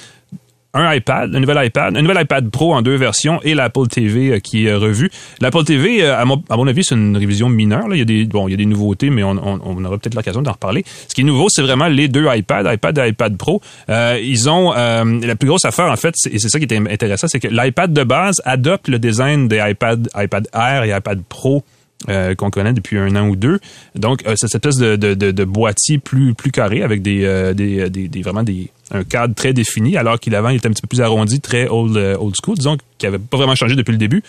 un 0.74 0.94
iPad, 0.94 1.34
un 1.34 1.40
nouvel 1.40 1.66
iPad, 1.66 1.96
un 1.96 2.02
nouvel 2.02 2.22
iPad 2.22 2.50
Pro 2.50 2.74
en 2.74 2.82
deux 2.82 2.96
versions 2.96 3.40
et 3.42 3.54
l'Apple 3.54 3.86
TV 3.88 4.32
euh, 4.32 4.38
qui 4.38 4.66
est 4.66 4.74
revu. 4.74 5.10
L'Apple 5.40 5.64
TV, 5.64 6.02
euh, 6.02 6.18
à 6.18 6.24
mon, 6.24 6.66
avis, 6.66 6.84
c'est 6.84 6.94
une 6.94 7.16
révision 7.16 7.48
mineure. 7.48 7.88
Là. 7.88 7.96
Il 7.96 7.98
y 7.98 8.02
a 8.02 8.04
des 8.04 8.24
bon, 8.24 8.48
il 8.48 8.50
y 8.50 8.54
a 8.54 8.56
des 8.56 8.66
nouveautés, 8.66 9.10
mais 9.10 9.22
on, 9.22 9.38
on, 9.42 9.84
aura 9.84 9.98
peut-être 9.98 10.14
l'occasion 10.14 10.42
d'en 10.42 10.52
reparler. 10.52 10.84
Ce 11.08 11.14
qui 11.14 11.22
est 11.22 11.24
nouveau, 11.24 11.48
c'est 11.48 11.62
vraiment 11.62 11.88
les 11.88 12.08
deux 12.08 12.26
iPads, 12.28 12.72
iPad 12.72 12.98
et 12.98 13.08
iPad 13.08 13.36
Pro. 13.36 13.62
Euh, 13.88 14.20
ils 14.22 14.48
ont 14.50 14.72
la 14.72 15.36
plus 15.36 15.48
grosse 15.48 15.64
affaire 15.64 15.90
en 15.90 15.96
fait, 15.96 16.14
et 16.30 16.38
c'est 16.38 16.48
ça 16.48 16.58
qui 16.58 16.66
est 16.66 16.76
intéressant, 16.76 17.28
c'est 17.28 17.40
que 17.40 17.48
l'iPad 17.48 17.92
de 17.92 18.04
base 18.04 18.40
adopte 18.44 18.88
le 18.88 18.98
design 18.98 19.48
des 19.48 19.62
iPad, 19.64 20.08
iPad 20.16 20.48
Air 20.52 20.84
et 20.84 20.96
iPad 20.96 21.22
Pro 21.28 21.64
euh, 22.08 22.36
qu'on 22.36 22.50
connaît 22.50 22.72
depuis 22.72 22.96
un 22.96 23.16
an 23.16 23.26
ou 23.26 23.34
deux. 23.34 23.58
Donc, 23.96 24.24
euh, 24.24 24.34
c'est 24.36 24.46
cette 24.46 24.64
espèce 24.64 24.76
de, 24.76 25.14
de, 25.14 25.44
boîtier 25.44 25.98
plus 25.98 26.32
plus 26.32 26.52
carré 26.52 26.82
avec 26.82 27.02
des, 27.02 27.24
euh, 27.24 27.52
des, 27.54 28.22
vraiment 28.22 28.44
des 28.44 28.70
un 28.92 29.02
cadre 29.02 29.34
très 29.34 29.52
défini, 29.52 29.96
alors 29.96 30.20
qu'il 30.20 30.36
avant 30.36 30.50
il 30.50 30.58
était 30.58 30.68
un 30.68 30.70
petit 30.70 30.80
peu 30.80 30.86
plus 30.86 31.00
arrondi, 31.00 31.40
très 31.40 31.66
old 31.66 31.96
old 31.96 32.34
school, 32.40 32.54
disons, 32.54 32.76
qui 32.98 33.06
avait 33.06 33.18
pas 33.18 33.36
vraiment 33.36 33.56
changé 33.56 33.74
depuis 33.74 33.90
le 33.90 33.98
début. 33.98 34.22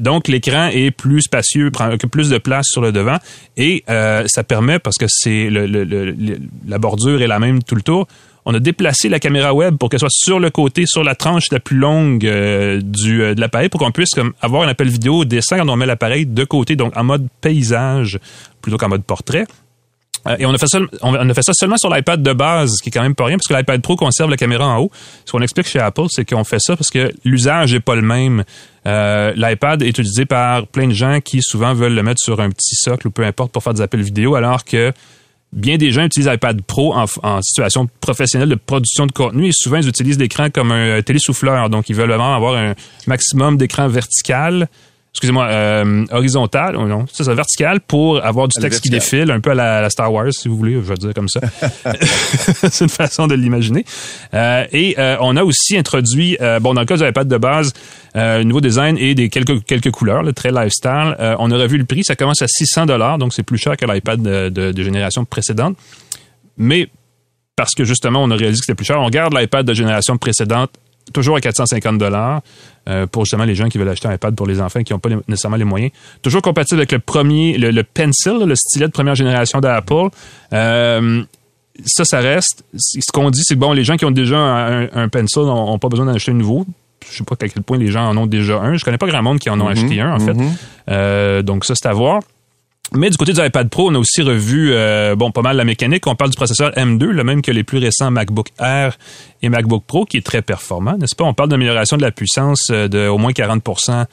donc, 0.00 0.26
l'écran 0.26 0.70
est 0.72 0.90
plus 0.90 1.22
spacieux, 1.22 1.70
prend 1.70 1.96
plus 1.96 2.30
de 2.30 2.38
place 2.38 2.66
sur 2.68 2.82
le 2.82 2.90
devant, 2.90 3.18
et 3.56 3.84
ça 3.86 4.42
permet 4.42 4.80
parce 4.80 4.96
que 4.98 5.06
c'est 5.08 5.48
la 5.50 6.78
bordure 6.78 7.22
est 7.22 7.28
la 7.28 7.38
même 7.38 7.62
tout 7.62 7.76
le 7.76 7.82
tour 7.82 8.08
on 8.48 8.54
a 8.54 8.60
déplacé 8.60 9.10
la 9.10 9.20
caméra 9.20 9.52
web 9.52 9.76
pour 9.76 9.90
qu'elle 9.90 10.00
soit 10.00 10.08
sur 10.10 10.40
le 10.40 10.48
côté, 10.48 10.86
sur 10.86 11.04
la 11.04 11.14
tranche 11.14 11.52
la 11.52 11.60
plus 11.60 11.76
longue 11.76 12.24
euh, 12.24 12.80
euh, 12.80 13.34
de 13.34 13.40
l'appareil, 13.40 13.68
pour 13.68 13.78
qu'on 13.78 13.92
puisse 13.92 14.14
avoir 14.40 14.62
un 14.62 14.68
appel 14.68 14.88
vidéo 14.88 15.26
dessin 15.26 15.58
quand 15.58 15.68
on 15.68 15.76
met 15.76 15.84
l'appareil 15.84 16.24
de 16.24 16.44
côté, 16.44 16.74
donc 16.74 16.96
en 16.96 17.04
mode 17.04 17.28
paysage 17.42 18.18
plutôt 18.62 18.78
qu'en 18.78 18.88
mode 18.88 19.04
portrait. 19.04 19.44
Euh, 20.26 20.36
et 20.38 20.46
on 20.46 20.54
a, 20.54 20.58
fait 20.58 20.66
ça, 20.66 21.52
seulement 21.52 21.76
sur 21.76 21.94
l'iPad 21.94 22.22
de 22.22 22.32
base, 22.32 22.76
ce 22.78 22.82
qui 22.82 22.88
est 22.88 22.92
quand 22.92 23.02
même 23.02 23.14
pas 23.14 23.26
rien, 23.26 23.36
parce 23.36 23.54
l'iPad 23.54 23.82
Pro 23.82 23.96
conserve 23.96 24.30
la 24.30 24.38
caméra 24.38 24.66
en 24.66 24.78
haut. 24.78 24.90
Ce 25.26 25.32
qu'on 25.32 25.42
explique 25.42 25.68
chez 25.68 25.80
Apple, 25.80 26.06
c'est 26.08 26.24
qu'on 26.24 26.44
fait 26.44 26.58
ça 26.58 26.74
parce 26.74 26.88
que 26.88 27.12
l'usage 27.26 27.74
est 27.74 27.80
pas 27.80 27.96
le 27.96 28.02
même. 28.02 28.44
L'iPad 28.86 29.82
est 29.82 29.90
utilisé 29.90 30.24
par 30.24 30.66
plein 30.68 30.86
de 30.86 30.94
gens 30.94 31.20
qui 31.22 31.42
souvent 31.42 31.74
veulent 31.74 31.94
le 31.94 32.02
mettre 32.02 32.22
sur 32.22 32.40
un 32.40 32.48
petit 32.48 32.76
socle 32.76 33.08
ou 33.08 33.10
peu 33.10 33.26
importe 33.26 33.52
pour 33.52 33.62
faire 33.62 33.74
des 33.74 33.82
appels 33.82 34.00
vidéo, 34.00 34.36
alors 34.36 34.64
que 34.64 34.94
bien 35.52 35.76
des 35.76 35.90
gens 35.90 36.04
utilisent 36.04 36.30
iPad 36.32 36.62
Pro 36.62 36.94
en, 36.94 37.42
situation 37.42 37.88
professionnelle 38.00 38.48
de 38.48 38.54
production 38.54 39.06
de 39.06 39.12
contenu 39.12 39.48
et 39.48 39.52
souvent 39.52 39.78
ils 39.78 39.88
utilisent 39.88 40.18
l'écran 40.18 40.50
comme 40.50 40.72
un 40.72 41.00
télésouffleur. 41.02 41.70
Donc, 41.70 41.88
ils 41.88 41.96
veulent 41.96 42.08
vraiment 42.08 42.34
avoir 42.34 42.54
un 42.56 42.74
maximum 43.06 43.56
d'écran 43.56 43.88
vertical 43.88 44.68
excusez-moi, 45.18 45.46
euh, 45.46 46.04
horizontale, 46.12 46.76
ou 46.76 46.86
non, 46.86 47.04
c'est 47.12 47.24
ça, 47.24 47.34
verticale 47.34 47.80
pour 47.80 48.24
avoir 48.24 48.46
du 48.46 48.60
texte 48.60 48.80
qui 48.80 48.88
défile, 48.88 49.32
un 49.32 49.40
peu 49.40 49.50
à 49.50 49.54
la, 49.54 49.90
Star 49.90 50.12
Wars, 50.12 50.28
si 50.30 50.46
vous 50.46 50.56
voulez, 50.56 50.74
je 50.74 50.78
vais 50.78 50.94
dire 50.94 51.12
comme 51.12 51.28
ça. 51.28 51.40
c'est 52.70 52.84
une 52.84 52.88
façon 52.88 53.26
de 53.26 53.34
l'imaginer. 53.34 53.84
Euh, 54.32 54.64
et 54.70 54.94
euh, 54.96 55.16
on 55.20 55.36
a 55.36 55.42
aussi 55.42 55.76
introduit, 55.76 56.36
euh, 56.40 56.60
bon, 56.60 56.72
dans 56.72 56.82
le 56.82 56.86
cas 56.86 56.96
de 56.96 57.04
l'iPad 57.04 57.26
de 57.26 57.36
base, 57.36 57.72
un 58.14 58.44
nouveau 58.44 58.60
design 58.60 58.96
et 58.96 59.16
des 59.16 59.28
quelques 59.28 59.64
quelques 59.64 59.90
couleurs, 59.90 60.22
le 60.22 60.32
très 60.32 60.52
lifestyle. 60.52 61.16
on 61.18 61.50
a 61.50 61.56
revu 61.56 61.78
le 61.78 61.84
prix, 61.84 62.04
ça 62.04 62.14
commence 62.14 62.40
à 62.40 62.46
600 62.46 62.86
dollars, 62.86 63.18
donc 63.18 63.34
c'est 63.34 63.42
plus 63.42 63.58
cher 63.58 63.76
que 63.76 63.84
l'iPad 63.86 64.22
de, 64.22 64.48
de, 64.48 64.70
de 64.70 64.82
génération 64.84 65.24
précédente. 65.24 65.76
Mais 66.56 66.88
parce 67.56 67.74
que 67.74 67.84
justement, 67.84 68.22
on 68.22 68.30
a 68.30 68.36
réalisé 68.36 68.60
que 68.60 68.66
c'était 68.66 68.76
plus 68.76 68.86
cher. 68.86 69.00
On 69.00 69.10
garde 69.10 69.36
l'iPad 69.36 69.66
de 69.66 69.74
génération 69.74 70.16
précédente 70.16 70.70
toujours 71.12 71.36
à 71.36 71.40
450 71.40 71.98
dollars 71.98 72.42
euh, 72.88 73.06
pour 73.06 73.24
justement 73.24 73.44
les 73.44 73.54
gens 73.54 73.68
qui 73.68 73.78
veulent 73.78 73.88
acheter 73.88 74.08
un 74.08 74.14
iPad 74.14 74.34
pour 74.34 74.46
les 74.46 74.60
enfants 74.60 74.82
qui 74.82 74.92
n'ont 74.92 74.98
pas 74.98 75.10
nécessairement 75.28 75.56
les 75.56 75.64
moyens. 75.64 75.92
Toujours 76.22 76.42
compatible 76.42 76.80
avec 76.80 76.92
le 76.92 76.98
premier, 76.98 77.58
le, 77.58 77.82
Pencil, 77.82 78.38
le 78.46 78.54
stylet 78.54 78.86
de 78.86 78.92
première 78.92 79.14
génération 79.14 79.60
d'Apple. 79.60 80.08
Euh, 80.52 81.22
ça, 81.84 82.04
ça 82.04 82.20
reste. 82.20 82.64
Ce 82.76 83.12
qu'on 83.12 83.30
dit, 83.30 83.42
c'est 83.44 83.54
que 83.54 83.60
bon, 83.60 83.72
les 83.72 83.84
gens 83.84 83.96
qui 83.96 84.04
ont 84.04 84.10
déjà 84.10 84.38
un, 84.38 85.08
Pencil 85.08 85.42
n'ont 85.42 85.78
pas 85.78 85.88
besoin 85.88 86.06
d'en 86.06 86.14
acheter 86.14 86.32
un 86.32 86.34
nouveau. 86.34 86.66
Je 87.10 87.18
sais 87.18 87.24
pas 87.24 87.36
à 87.40 87.48
quel 87.48 87.62
point 87.62 87.78
les 87.78 87.90
gens 87.90 88.08
en 88.08 88.16
ont 88.16 88.26
déjà 88.26 88.58
un. 88.58 88.74
Je 88.74 88.84
connais 88.84 88.98
pas 88.98 89.06
grand 89.06 89.22
monde 89.22 89.38
qui 89.38 89.48
en 89.50 89.60
ont 89.60 89.68
mm-hmm. 89.68 89.84
acheté 89.84 90.00
un, 90.00 90.14
en 90.14 90.18
fait. 90.18 90.32
Mm-hmm. 90.32 90.50
Euh, 90.90 91.42
donc 91.42 91.64
ça, 91.64 91.74
c'est 91.74 91.86
à 91.86 91.92
voir. 91.92 92.22
Mais 92.94 93.10
du 93.10 93.18
côté 93.18 93.34
du 93.34 93.40
iPad 93.40 93.68
Pro, 93.68 93.90
on 93.90 93.94
a 93.94 93.98
aussi 93.98 94.22
revu 94.22 94.70
euh, 94.72 95.14
bon 95.14 95.30
pas 95.30 95.42
mal 95.42 95.56
la 95.56 95.64
mécanique. 95.64 96.06
On 96.06 96.14
parle 96.14 96.30
du 96.30 96.36
processeur 96.36 96.70
M2, 96.70 97.04
le 97.04 97.22
même 97.22 97.42
que 97.42 97.50
les 97.50 97.62
plus 97.62 97.78
récents 97.78 98.10
MacBook 98.10 98.48
Air 98.58 98.96
et 99.42 99.50
MacBook 99.50 99.84
Pro, 99.86 100.06
qui 100.06 100.16
est 100.16 100.24
très 100.24 100.40
performant, 100.40 100.96
n'est-ce 100.96 101.14
pas? 101.14 101.24
On 101.24 101.34
parle 101.34 101.50
d'amélioration 101.50 101.98
de 101.98 102.02
la 102.02 102.12
puissance 102.12 102.68
euh, 102.70 102.88
de 102.88 103.06
au 103.08 103.18
moins 103.18 103.32
40% 103.32 104.06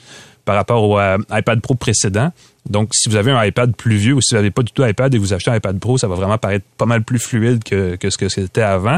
par 0.44 0.56
rapport 0.56 0.84
au 0.84 1.00
euh, 1.00 1.18
iPad 1.32 1.62
Pro 1.62 1.76
précédent. 1.76 2.32
Donc, 2.70 2.90
si 2.94 3.08
vous 3.08 3.16
avez 3.16 3.32
un 3.32 3.44
iPad 3.46 3.76
plus 3.76 3.96
vieux 3.96 4.14
ou 4.14 4.22
si 4.22 4.34
vous 4.34 4.40
n'avez 4.40 4.52
pas 4.52 4.64
du 4.64 4.72
tout 4.74 4.86
iPad 4.86 5.14
et 5.14 5.18
vous 5.18 5.34
achetez 5.34 5.52
un 5.52 5.56
iPad 5.56 5.80
Pro, 5.80 5.98
ça 5.98 6.08
va 6.08 6.16
vraiment 6.16 6.38
paraître 6.38 6.66
pas 6.78 6.86
mal 6.86 7.04
plus 7.04 7.20
fluide 7.20 7.64
que, 7.64 7.96
que 7.96 8.10
ce 8.10 8.18
que 8.18 8.28
c'était 8.28 8.62
avant. 8.62 8.98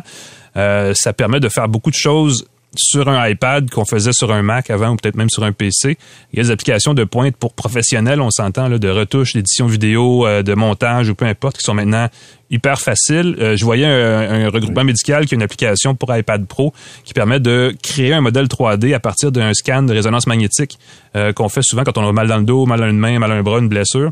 ça 0.55 1.13
permet 1.13 1.39
de 1.39 1.49
faire 1.49 1.67
beaucoup 1.67 1.91
de 1.91 1.95
choses 1.95 2.47
sur 2.75 3.07
un 3.09 3.27
iPad 3.27 3.69
qu'on 3.69 3.85
faisait 3.85 4.11
sur 4.13 4.31
un 4.31 4.41
Mac 4.41 4.69
avant 4.69 4.89
ou 4.89 4.95
peut-être 4.95 5.15
même 5.15 5.29
sur 5.29 5.43
un 5.43 5.51
PC. 5.51 5.97
Il 6.31 6.37
y 6.37 6.39
a 6.39 6.43
des 6.43 6.51
applications 6.51 6.93
de 6.93 7.03
pointe 7.03 7.35
pour 7.35 7.53
professionnels, 7.53 8.21
on 8.21 8.31
s'entend, 8.31 8.69
de 8.69 8.89
retouche, 8.89 9.33
d'édition 9.33 9.67
vidéo, 9.67 10.27
euh, 10.27 10.43
de 10.43 10.53
montage 10.53 11.09
ou 11.09 11.15
peu 11.15 11.25
importe, 11.25 11.57
qui 11.57 11.63
sont 11.63 11.73
maintenant 11.73 12.07
hyper 12.49 12.79
faciles. 12.79 13.35
Euh, 13.39 13.55
je 13.57 13.65
voyais 13.65 13.85
un, 13.85 14.49
regroupement 14.49 14.83
médical 14.83 15.25
qui 15.25 15.33
a 15.33 15.37
une 15.37 15.43
application 15.43 15.95
pour 15.95 16.15
iPad 16.15 16.45
Pro 16.45 16.73
qui 17.03 17.13
permet 17.13 17.39
de 17.39 17.75
créer 17.81 18.13
un 18.13 18.21
modèle 18.21 18.45
3D 18.45 18.93
à 18.93 18.99
partir 18.99 19.31
d'un 19.31 19.53
scan 19.53 19.83
de 19.83 19.93
résonance 19.93 20.27
magnétique 20.27 20.77
euh, 21.15 21.33
qu'on 21.33 21.49
fait 21.49 21.63
souvent 21.63 21.83
quand 21.83 21.97
on 21.97 22.07
a 22.07 22.11
mal 22.11 22.27
dans 22.27 22.37
le 22.37 22.45
dos, 22.45 22.65
mal 22.65 22.83
à 22.83 22.87
une 22.87 22.97
main, 22.97 23.19
mal 23.19 23.31
à 23.31 23.35
un 23.35 23.43
bras, 23.43 23.59
une 23.59 23.69
blessure. 23.69 24.11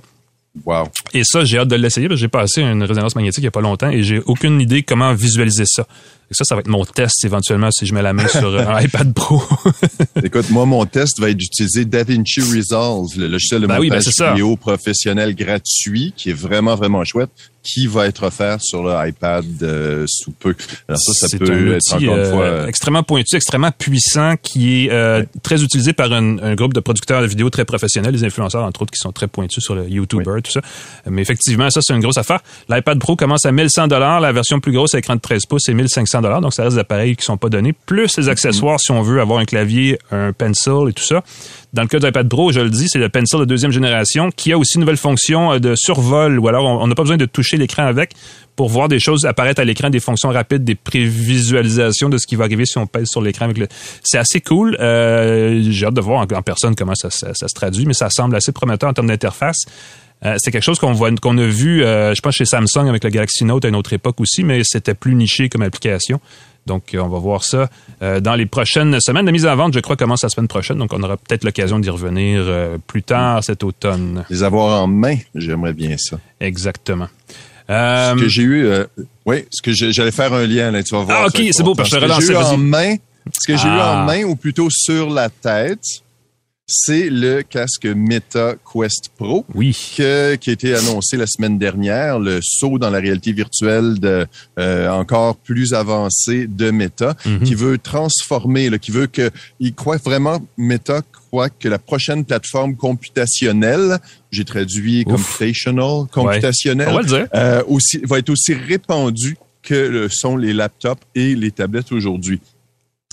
Wow. 0.64 0.86
Et 1.14 1.24
ça, 1.26 1.44
j'ai 1.44 1.58
hâte 1.58 1.68
de 1.68 1.76
l'essayer 1.76 2.08
parce 2.08 2.18
que 2.18 2.22
j'ai 2.22 2.30
passé 2.30 2.62
une 2.62 2.84
résonance 2.84 3.16
magnétique 3.16 3.40
il 3.40 3.46
n'y 3.46 3.50
a 3.50 3.52
pas 3.52 3.62
longtemps 3.62 3.90
et 3.90 4.04
j'ai 4.04 4.22
aucune 4.26 4.62
idée 4.62 4.84
comment 4.84 5.14
visualiser 5.14 5.66
ça. 5.66 5.86
Et 6.32 6.34
ça, 6.34 6.44
ça 6.44 6.56
va 6.56 6.62
être 6.62 6.68
mon 6.68 6.86
test 6.86 7.24
éventuellement 7.24 7.70
si 7.72 7.86
je 7.86 7.94
mets 7.94 8.02
la 8.02 8.14
main 8.14 8.28
sur 8.28 8.58
un 8.58 8.82
iPad 8.82 9.14
Pro. 9.14 9.44
Écoute, 10.24 10.50
moi, 10.50 10.66
mon 10.66 10.86
test 10.86 11.20
va 11.20 11.30
être 11.30 11.38
d'utiliser 11.38 11.86
DaVinci 11.86 12.42
Resolve, 12.42 13.18
le 13.18 13.28
logiciel 13.28 13.62
de 13.62 13.68
ben 13.68 13.78
montage 13.78 14.06
ben 14.18 14.32
vidéo 14.32 14.56
professionnel 14.56 15.36
gratuit, 15.36 16.14
qui 16.18 16.32
est 16.32 16.34
vraiment, 16.34 16.76
vraiment 16.76 17.04
chouette, 17.04 17.30
qui 17.66 17.88
va 17.88 18.08
être 18.08 18.24
offert 18.24 18.62
sur 18.62 18.84
l'iPad 18.84 19.46
euh, 19.64 20.06
sous 20.08 20.32
peu. 20.32 20.56
Alors 20.88 21.00
ça, 21.00 21.28
ça 21.28 21.38
peut 21.38 21.76
être 21.76 21.94
encore 21.94 22.18
une 22.18 22.26
fois... 22.26 22.44
Euh, 22.44 22.68
extrêmement 22.68 23.04
pointu, 23.04 23.36
extrêmement 23.36 23.72
puissant, 23.72 24.36
qui 24.42 24.86
est 24.86 24.92
euh, 24.92 25.24
très 25.42 25.64
utilisé 25.64 25.94
par 25.94 26.12
un, 26.12 26.56
groupe 26.56 26.74
de 26.74 26.80
producteurs 26.80 27.22
de 27.22 27.28
vidéos 27.28 27.50
très 27.50 27.66
professionnels, 27.66 28.14
les 28.14 28.24
influenceurs, 28.24 28.64
entre 28.64 28.84
autres, 28.84 28.92
qui 28.92 29.00
sont 29.00 29.12
très 29.12 29.28
pointus 29.28 29.64
sur 29.64 29.76
le 29.76 29.90
YouTuber, 29.90 30.42
tout 30.44 30.52
ça. 30.52 30.62
Mais 31.10 31.22
effectivement, 31.22 31.70
ça, 31.70 31.82
c'est 31.82 31.94
une 31.94 32.02
grosse 32.02 32.18
affaire. 32.18 32.42
L'iPad 32.70 33.00
Pro 33.00 33.16
commence 33.16 33.46
à 33.46 33.52
1100 33.52 33.88
La 33.88 34.32
version 34.32 34.60
plus 34.60 34.72
grosse, 34.72 34.94
écran 34.94 35.16
de 35.16 35.22
13 35.22 35.46
pouces, 35.48 35.64
c'est 35.66 35.74
1500 35.74 36.15
donc 36.22 36.54
ça 36.54 36.64
reste 36.64 36.76
des 36.76 36.82
appareils 36.82 37.16
qui 37.16 37.26
sont 37.26 37.38
pas 37.38 37.50
donnés, 37.50 37.74
plus 37.74 38.18
les 38.18 38.30
accessoires 38.30 38.80
si 38.80 38.92
on 38.92 39.02
veut 39.02 39.22
avoir 39.22 39.40
un 39.40 39.46
clavier, 39.46 39.98
un 40.12 40.32
pencil 40.34 40.90
et 40.90 40.94
tout 40.94 41.04
ça. 41.04 41.24
Dans 41.74 41.82
le 41.82 41.88
cas 41.88 42.00
de 42.00 42.06
l'iPad 42.06 42.30
Pro, 42.30 42.52
je 42.52 42.62
le 42.62 42.70
dis, 42.70 42.88
c'est 42.88 43.00
le 43.00 43.10
pencil 43.10 43.40
de 43.40 43.46
deuxième 43.46 43.72
génération 43.72 44.30
qui 44.32 44.54
a 44.54 44.58
aussi 44.58 44.76
une 44.76 44.82
nouvelle 44.82 44.98
fonction 44.98 45.54
euh, 45.54 45.60
de 45.60 45.76
survol, 45.76 46.40
ou 46.40 46.48
alors 46.48 46.66
on 46.66 46.88
n'a 46.88 46.96
pas 46.96 47.04
besoin 47.04 47.18
de 47.18 47.26
toucher 47.26 47.58
l'écran 47.58 47.86
avec 47.86 48.14
pour 48.56 48.70
voir 48.70 48.88
des 48.88 49.00
choses 49.00 49.26
apparaître 49.26 49.62
à 49.62 49.66
l'écran, 49.66 49.90
des 49.90 50.00
fonctions 50.00 50.30
rapides, 50.30 50.64
des 50.64 50.76
prévisualisations 50.76 52.10
de 52.10 52.18
ce 52.18 52.26
qui 52.26 52.36
va 52.36 52.46
arriver 52.46 52.66
si 52.66 52.78
on 52.78 52.88
pèse 52.88 53.10
sur 53.10 53.22
l'écran. 53.22 53.46
avec 53.46 53.58
le. 53.58 53.68
C'est 54.04 54.18
assez 54.18 54.40
cool. 54.40 54.78
Euh, 54.80 55.62
j'ai 55.70 55.86
hâte 55.86 55.94
de 55.94 56.02
voir 56.02 56.22
en, 56.22 56.42
personne 56.42 56.76
comment 56.76 56.96
ça, 56.96 57.10
ça, 57.10 57.34
se 57.34 57.54
traduit, 57.54 57.86
mais 57.86 57.94
ça 57.94 58.10
semble 58.10 58.36
assez 58.36 58.52
prometteur 58.52 58.90
en 58.90 58.94
termes 58.94 59.08
d'interface. 59.08 59.66
Euh, 60.24 60.36
c'est 60.38 60.52
quelque 60.52 60.64
chose 60.64 60.80
qu'on 60.80 60.94
voit, 60.94 61.12
qu'on 61.16 61.38
a 61.38 61.46
vu, 61.46 61.84
euh, 61.84 62.14
je 62.16 62.22
pense 62.22 62.36
chez 62.36 62.46
Samsung 62.46 62.88
avec 62.88 63.04
le 63.04 63.10
Galaxy 63.10 63.44
Note 63.44 63.66
à 63.66 63.68
une 63.68 63.76
autre 63.76 63.94
époque 63.94 64.20
aussi, 64.22 64.44
mais 64.44 64.62
c'était 64.64 64.94
plus 64.94 65.16
niché 65.16 65.50
comme 65.50 65.62
application. 65.62 66.20
Donc, 66.66 66.96
euh, 66.96 67.00
on 67.00 67.10
va 67.10 67.20
voir 67.20 67.44
ça 67.44 67.70
dans 68.02 68.36
les 68.36 68.48
prochaines 68.48 69.00
semaines. 69.00 69.26
La 69.26 69.32
mise 69.32 69.46
en 69.46 69.56
vente, 69.56 69.74
je 69.74 69.80
crois, 69.80 69.96
commence 69.96 70.24
la 70.24 70.30
semaine 70.30 70.48
prochaine. 70.48 70.78
Donc, 70.78 70.94
on 70.94 71.04
aura 71.04 71.18
peut-être 71.18 71.44
l'occasion 71.44 71.78
d'y 71.80 71.90
revenir 71.90 72.44
plus 72.88 73.04
tard 73.04 73.44
cet 73.44 73.64
automne. 73.64 74.26
Les 74.30 74.42
avoir 74.44 74.82
en 74.82 74.88
main, 74.88 75.18
j'aimerais 75.36 75.74
bien 75.74 75.96
ça. 75.98 76.18
Exactement. 76.40 77.08
ce 77.70 78.20
que 78.20 78.28
j'ai 78.28 78.44
eu, 78.44 78.68
oui, 79.26 79.46
ce 79.52 79.62
que 79.62 79.74
j'allais 79.74 80.12
faire 80.12 80.34
un 80.34 80.46
lien 80.46 80.72
là, 80.72 80.82
tu 80.82 80.96
vas 80.96 81.04
voir. 81.04 81.22
Ah, 81.22 81.28
ok, 81.28 81.40
c'est 81.52 81.64
beau, 81.64 81.76
parce 81.76 81.90
que 81.90 81.96
je 81.96 82.00
te 82.00 82.06
relance. 82.06 82.52
en 82.52 82.58
main, 82.58 82.96
ce 83.32 83.48
que 83.48 83.58
j'ai 83.58 83.68
eu 83.68 83.72
en 83.72 84.02
ah. 84.02 84.06
main, 84.08 84.24
ou 84.24 84.36
plutôt 84.36 84.70
sur 84.72 85.10
la 85.10 85.30
tête, 85.30 86.04
c'est 86.68 87.10
le 87.10 87.44
casque 87.44 87.86
Meta 87.86 88.56
Quest 88.56 89.10
Pro 89.16 89.46
oui. 89.54 89.72
qui 89.74 90.02
a 90.04 90.34
été 90.34 90.74
annoncé 90.74 91.16
la 91.16 91.28
semaine 91.28 91.60
dernière, 91.60 92.20
le 92.20 92.40
saut 92.42 92.80
dans 92.80 92.90
la 92.90 93.00
réalité 93.00 93.34
virtuelle 93.34 94.00
de 94.00 94.26
euh, 94.58 94.90
encore 94.90 95.36
plus 95.36 95.74
avancé 95.74 96.48
de 96.48 96.72
Meta, 96.72 97.16
mhm. 97.26 97.44
qui 97.44 97.54
veut 97.54 97.78
transformer, 97.78 98.72
qui 98.80 98.92
veut 98.92 99.08
que, 99.08 99.30
il 99.60 99.76
croit 99.76 99.98
vraiment, 99.98 100.42
Meta 100.58 101.02
croit 101.12 101.50
que 101.50 101.68
la 101.68 101.78
prochaine 101.78 102.26
plateforme 102.26 102.76
computationnelle, 102.76 104.00
j'ai 104.32 104.46
traduit 104.46 105.04
computational, 105.04 106.08
computationnel, 106.12 106.90
va, 106.90 107.28
euh, 107.36 107.64
aussi, 107.68 108.00
va 108.04 108.18
être 108.18 108.32
aussi 108.32 108.56
répandue 108.56 109.38
que 109.62 109.74
le 109.74 110.10
sont 110.10 110.38
les 110.38 110.54
laptops 110.54 111.02
et 111.16 111.36
les 111.36 111.52
tablettes 111.52 111.92
aujourd'hui. 111.92 112.40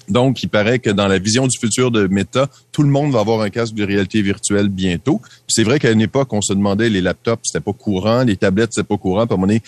Donc, 0.08 0.42
il 0.42 0.48
paraît 0.48 0.78
que 0.78 0.90
dans 0.90 1.06
la 1.06 1.18
vision 1.18 1.46
du 1.46 1.58
futur 1.58 1.90
de 1.90 2.06
Meta, 2.08 2.48
tout 2.72 2.82
le 2.82 2.88
monde 2.88 3.12
va 3.12 3.20
avoir 3.20 3.40
un 3.40 3.50
casque 3.50 3.74
de 3.74 3.84
réalité 3.84 4.20
virtuelle 4.22 4.68
bientôt. 4.68 5.20
C'est 5.48 5.64
vrai 5.64 5.78
qu'à 5.78 5.90
une 5.90 6.00
époque, 6.00 6.32
on 6.32 6.40
se 6.40 6.52
demandait 6.52 6.88
les 6.88 7.00
laptops, 7.00 7.42
c'était 7.44 7.60
pas 7.60 7.72
courant, 7.72 8.24
les 8.24 8.36
tablettes, 8.36 8.72
c'était 8.72 8.86
pas 8.86 8.98
courant. 8.98 9.26
Puis 9.26 9.32
à 9.32 9.34
un 9.34 9.38
moment 9.38 9.46
donné, 9.46 9.62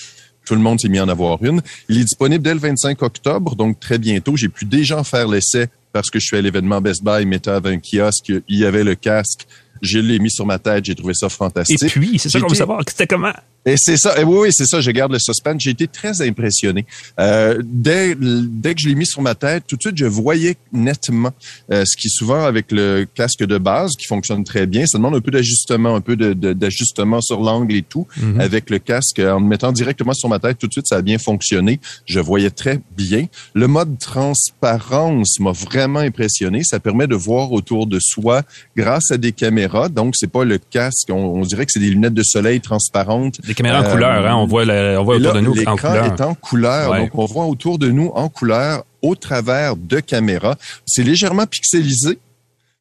tout 0.44 0.54
le 0.54 0.60
monde 0.60 0.80
s'est 0.80 0.88
mis 0.88 0.98
à 0.98 1.04
en 1.04 1.08
avoir 1.08 1.42
une. 1.42 1.62
Il 1.88 1.98
est 1.98 2.04
disponible 2.04 2.42
dès 2.42 2.54
le 2.54 2.60
25 2.60 3.02
octobre, 3.02 3.56
donc 3.56 3.80
très 3.80 3.98
bientôt. 3.98 4.36
J'ai 4.36 4.48
pu 4.48 4.64
déjà 4.64 5.02
faire 5.04 5.28
l'essai 5.28 5.68
parce 5.92 6.10
que 6.10 6.18
je 6.18 6.26
suis 6.26 6.36
à 6.36 6.40
l'événement 6.42 6.80
Best 6.80 7.02
Buy. 7.02 7.24
Meta 7.24 7.56
avait 7.56 7.70
un 7.70 7.78
kiosque, 7.78 8.28
il 8.28 8.58
y 8.58 8.64
avait 8.64 8.84
le 8.84 8.94
casque. 8.94 9.46
Je 9.80 9.98
l'ai 9.98 10.18
mis 10.18 10.30
sur 10.30 10.46
ma 10.46 10.58
tête, 10.58 10.84
j'ai 10.84 10.94
trouvé 10.94 11.14
ça 11.14 11.28
fantastique. 11.28 11.82
Et 11.82 11.86
puis, 11.86 12.18
c'est 12.18 12.28
ça 12.28 12.40
qu'on 12.40 12.48
veut 12.48 12.54
savoir, 12.54 12.82
c'était 12.86 13.06
comment? 13.06 13.32
Et 13.66 13.76
c'est 13.76 13.96
ça. 13.96 14.20
Et 14.20 14.24
oui, 14.24 14.38
oui, 14.42 14.48
c'est 14.50 14.66
ça. 14.66 14.80
Je 14.80 14.90
garde 14.90 15.12
le 15.12 15.18
suspense. 15.18 15.62
J'ai 15.62 15.70
été 15.70 15.86
très 15.86 16.20
impressionné. 16.22 16.84
Euh, 17.18 17.60
dès, 17.64 18.14
dès 18.14 18.74
que 18.74 18.80
je 18.80 18.88
l'ai 18.88 18.94
mis 18.94 19.06
sur 19.06 19.22
ma 19.22 19.34
tête, 19.34 19.64
tout 19.66 19.76
de 19.76 19.82
suite, 19.82 19.96
je 19.96 20.06
voyais 20.06 20.56
nettement 20.72 21.32
euh, 21.70 21.84
ce 21.86 21.96
qui 21.96 22.10
souvent 22.10 22.44
avec 22.44 22.72
le 22.72 23.06
casque 23.14 23.44
de 23.44 23.58
base 23.58 23.92
qui 23.96 24.06
fonctionne 24.06 24.44
très 24.44 24.66
bien. 24.66 24.86
Ça 24.86 24.98
demande 24.98 25.14
un 25.14 25.20
peu 25.20 25.30
d'ajustement, 25.30 25.94
un 25.94 26.00
peu 26.00 26.16
d'ajustement 26.16 27.20
sur 27.20 27.40
l'angle 27.40 27.74
et 27.74 27.82
tout. 27.82 28.06
Mhm. 28.16 28.40
Avec 28.40 28.70
le 28.70 28.78
casque, 28.78 29.18
en 29.18 29.40
me 29.40 29.48
mettant 29.48 29.72
directement 29.72 30.12
sur 30.12 30.28
ma 30.28 30.38
tête, 30.38 30.58
tout 30.58 30.66
de 30.66 30.72
suite, 30.72 30.86
ça 30.86 30.96
a 30.96 31.02
bien 31.02 31.18
fonctionné. 31.18 31.80
Je 32.06 32.20
voyais 32.20 32.50
très 32.50 32.80
bien. 32.96 33.26
Le 33.54 33.66
mode 33.66 33.98
transparence 33.98 35.40
m'a 35.40 35.52
vraiment 35.52 36.00
impressionné. 36.00 36.62
Ça 36.64 36.80
permet 36.80 37.06
de 37.06 37.14
voir 37.14 37.52
autour 37.52 37.86
de 37.86 37.98
soi 38.00 38.42
grâce 38.76 39.10
à 39.10 39.16
des 39.16 39.32
caméras. 39.32 39.88
Donc, 39.88 40.14
c'est 40.16 40.30
pas 40.30 40.44
le 40.44 40.58
casque. 40.58 41.08
On, 41.10 41.42
dirait 41.42 41.66
que 41.66 41.72
c'est 41.72 41.80
des 41.80 41.90
lunettes 41.90 42.14
de 42.14 42.22
soleil 42.22 42.60
transparentes. 42.60 43.40
Des 43.42 43.53
caméras 43.54 43.80
en 43.80 43.90
couleur, 43.90 44.26
hein? 44.26 44.36
on 44.36 44.46
voit, 44.46 44.64
on 44.64 45.04
voit 45.04 45.16
autour 45.16 45.32
de 45.34 45.40
nous 45.40 45.62
en 45.66 45.76
couleur. 45.76 46.04
est 46.04 46.20
en 46.20 46.34
couleur, 46.34 46.96
donc 46.96 47.10
on 47.14 47.26
voit 47.26 47.46
autour 47.46 47.78
de 47.78 47.90
nous 47.90 48.10
en 48.14 48.28
couleur 48.28 48.84
au 49.02 49.14
travers 49.14 49.76
de 49.76 50.00
caméras. 50.00 50.56
C'est 50.86 51.02
légèrement 51.02 51.46
pixelisé, 51.46 52.18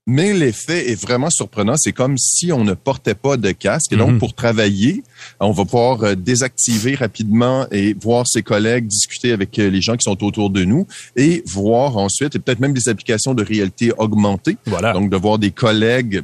mais 0.05 0.33
l'effet 0.33 0.91
est 0.91 1.01
vraiment 1.01 1.29
surprenant. 1.29 1.75
C'est 1.77 1.93
comme 1.93 2.17
si 2.17 2.51
on 2.51 2.63
ne 2.63 2.73
portait 2.73 3.13
pas 3.13 3.37
de 3.37 3.51
casque. 3.51 3.93
Et 3.93 3.95
donc, 3.95 4.11
mhm. 4.11 4.19
pour 4.19 4.33
travailler, 4.33 5.03
on 5.39 5.51
va 5.51 5.63
pouvoir 5.63 6.03
euh, 6.03 6.15
désactiver 6.15 6.95
rapidement 6.95 7.67
et 7.71 7.93
voir 7.93 8.27
ses 8.27 8.43
collègues 8.43 8.87
discuter 8.87 9.31
avec 9.31 9.57
euh, 9.59 9.69
les 9.69 9.81
gens 9.81 9.95
qui 9.95 10.03
sont 10.03 10.23
autour 10.23 10.49
de 10.49 10.65
nous 10.65 10.87
et 11.15 11.43
voir 11.45 11.97
ensuite, 11.97 12.35
et 12.35 12.39
peut-être 12.39 12.59
même 12.59 12.73
des 12.73 12.89
applications 12.89 13.33
de 13.33 13.43
réalité 13.43 13.91
augmentée. 13.97 14.57
Voilà. 14.65 14.93
Donc, 14.93 15.09
de 15.09 15.17
voir 15.17 15.39
des 15.39 15.51
collègues 15.51 16.23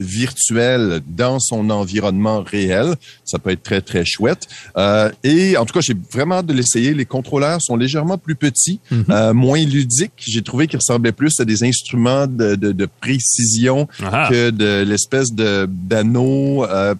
virtuel 0.00 1.00
dans 1.06 1.38
son 1.38 1.70
environnement 1.70 2.42
réel. 2.42 2.94
Ça 3.24 3.38
peut 3.38 3.50
être 3.50 3.62
très, 3.62 3.80
très 3.80 4.04
chouette. 4.04 4.48
Euh, 4.76 5.10
et 5.22 5.56
en 5.56 5.64
tout 5.64 5.74
cas, 5.74 5.80
j'ai 5.80 5.94
vraiment 6.12 6.36
hâte 6.36 6.46
de 6.46 6.52
l'essayer. 6.52 6.94
Les 6.94 7.04
contrôleurs 7.04 7.60
sont 7.62 7.76
légèrement 7.76 8.18
plus 8.18 8.34
petits, 8.34 8.80
mhm. 8.90 9.04
euh, 9.10 9.34
moins 9.34 9.64
ludiques. 9.64 10.12
J'ai 10.18 10.42
trouvé 10.42 10.66
qu'ils 10.66 10.78
ressemblaient 10.78 11.12
plus 11.12 11.38
à 11.40 11.44
des 11.44 11.62
instruments 11.64 12.26
de, 12.26 12.54
de, 12.54 12.72
de 12.72 12.88
précision 13.00 13.88
ah. 14.02 14.28
que 14.30 14.50
de 14.50 14.82
l'espèce 14.82 15.32
de 15.32 15.68
d'anneau 15.68 16.64
euh, 16.64 16.94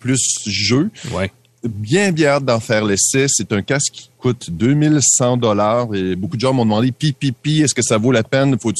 plus 0.00 0.20
jeu. 0.46 0.90
Ouais. 1.12 1.30
Bien, 1.64 2.12
bien 2.12 2.28
hâte 2.28 2.44
d'en 2.44 2.60
faire 2.60 2.84
l'essai. 2.84 3.26
C'est 3.28 3.52
un 3.52 3.62
casque 3.62 3.92
qui 3.92 4.10
coûte 4.18 4.50
2100 4.50 5.38
dollars 5.38 5.94
et 5.94 6.14
beaucoup 6.14 6.36
de 6.36 6.40
gens 6.40 6.52
m'ont 6.52 6.64
demandé, 6.64 6.92
pi, 6.92 7.12
pi, 7.12 7.32
pi, 7.32 7.62
est-ce 7.62 7.74
que 7.74 7.82
ça 7.82 7.98
vaut 7.98 8.12
la 8.12 8.22
peine? 8.22 8.56
Faut 8.60 8.72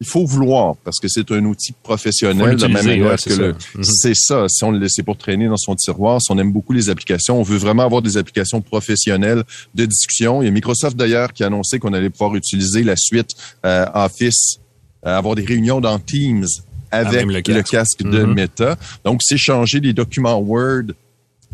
il 0.00 0.06
faut 0.06 0.24
vouloir 0.24 0.76
parce 0.78 0.98
que 0.98 1.08
c'est 1.08 1.30
un 1.30 1.44
outil 1.44 1.72
professionnel 1.82 2.56
de 2.56 2.66
même 2.66 2.72
manière 2.72 3.16
que 3.22 3.34
le 3.34 3.52
mhm. 3.74 3.84
c'est 3.84 4.14
ça 4.14 4.46
si 4.48 4.64
on 4.64 4.70
le 4.70 4.78
laisse 4.78 4.96
pour 5.04 5.16
traîner 5.16 5.46
dans 5.46 5.58
son 5.58 5.76
tiroir 5.76 6.20
si 6.22 6.32
on 6.32 6.38
aime 6.38 6.52
beaucoup 6.52 6.72
les 6.72 6.88
applications 6.88 7.38
on 7.38 7.42
veut 7.42 7.58
vraiment 7.58 7.84
avoir 7.84 8.00
des 8.00 8.16
applications 8.16 8.62
professionnelles 8.62 9.44
de 9.74 9.84
discussion 9.84 10.40
il 10.40 10.46
y 10.46 10.48
a 10.48 10.50
Microsoft 10.50 10.96
d'ailleurs 10.96 11.32
qui 11.32 11.44
a 11.44 11.46
annoncé 11.46 11.78
qu'on 11.78 11.92
allait 11.92 12.10
pouvoir 12.10 12.34
utiliser 12.34 12.82
la 12.82 12.96
suite 12.96 13.30
euh, 13.66 13.86
Office 13.94 14.58
euh, 15.06 15.16
avoir 15.16 15.34
des 15.34 15.44
réunions 15.44 15.80
dans 15.80 15.98
Teams 15.98 16.46
avec 16.90 17.46
le 17.46 17.62
casque, 17.62 18.02
de 18.02 18.24
mhm. 18.24 18.34
Meta 18.34 18.76
donc 19.04 19.20
c'est 19.22 19.36
changer 19.36 19.80
des 19.80 19.92
documents 19.92 20.38
Word 20.38 20.94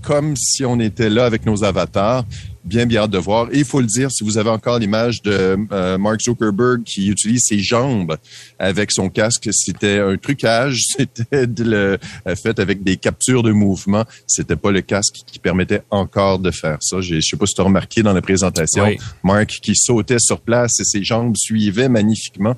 comme 0.02 0.36
si 0.36 0.64
on 0.64 0.78
était 0.80 1.10
là 1.10 1.24
avec 1.24 1.46
nos 1.46 1.64
avatars. 1.64 2.24
Bien, 2.64 2.84
bien 2.84 3.02
hâte 3.02 3.12
de 3.12 3.18
voir. 3.18 3.46
Et 3.52 3.58
il 3.58 3.64
faut 3.64 3.80
le 3.80 3.86
dire, 3.86 4.10
si 4.10 4.24
vous 4.24 4.38
avez 4.38 4.50
encore 4.50 4.80
l'image 4.80 5.22
de 5.22 5.56
euh, 5.70 5.98
Mark 5.98 6.20
Zuckerberg 6.20 6.82
qui 6.82 7.08
utilise 7.08 7.44
ses 7.44 7.60
jambes 7.60 8.16
avec 8.58 8.90
son 8.90 9.08
casque, 9.08 9.48
c'était 9.52 10.00
un 10.00 10.16
trucage, 10.16 10.82
c'était 10.96 11.46
le, 11.58 11.96
euh, 12.26 12.34
fait 12.34 12.58
avec 12.58 12.82
des 12.82 12.96
captures 12.96 13.44
de 13.44 13.52
mouvement. 13.52 14.04
C'était 14.26 14.56
pas 14.56 14.72
le 14.72 14.80
casque 14.80 15.14
qui 15.26 15.38
permettait 15.38 15.82
encore 15.90 16.40
de 16.40 16.50
faire 16.50 16.78
ça. 16.80 17.00
Je 17.00 17.20
sais 17.20 17.36
pas 17.36 17.46
si 17.46 17.54
tu 17.54 17.60
as 17.60 17.64
remarqué 17.64 18.02
dans 18.02 18.12
la 18.12 18.22
présentation, 18.22 18.84
Mark 19.22 19.60
qui 19.62 19.76
sautait 19.76 20.18
sur 20.18 20.40
place 20.40 20.80
et 20.80 20.84
ses 20.84 21.04
jambes 21.04 21.36
suivaient 21.36 21.88
magnifiquement 21.88 22.56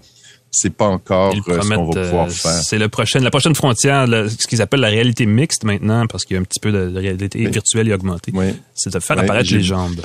c'est 0.51 0.75
pas 0.75 0.87
encore 0.87 1.35
euh, 1.35 1.61
ce 1.63 1.69
qu'on 1.69 1.85
va 1.85 2.03
pouvoir 2.03 2.27
euh, 2.27 2.31
faire. 2.31 2.53
C'est 2.53 2.79
le 2.79 2.89
prochain, 2.89 3.21
la 3.21 3.31
prochaine 3.31 3.55
frontière, 3.55 4.07
ce 4.07 4.47
qu'ils 4.47 4.63
appellent 4.63 4.81
la 4.81 4.89
réalité 4.89 5.27
mixte 5.27 5.65
maintenant, 5.65 6.07
parce 6.07 6.25
qu'il 6.25 6.35
y 6.35 6.39
a 6.39 6.41
un 6.41 6.45
petit 6.45 6.61
peu 6.61 6.73
de 6.73 6.97
réalité 6.97 7.47
virtuelle 7.49 7.89
et 7.89 7.95
augmentée. 7.95 8.33
C'est 8.75 8.93
de 8.93 8.99
faire 8.99 9.19
apparaître 9.19 9.53
les 9.53 9.63
jambes. 9.63 10.01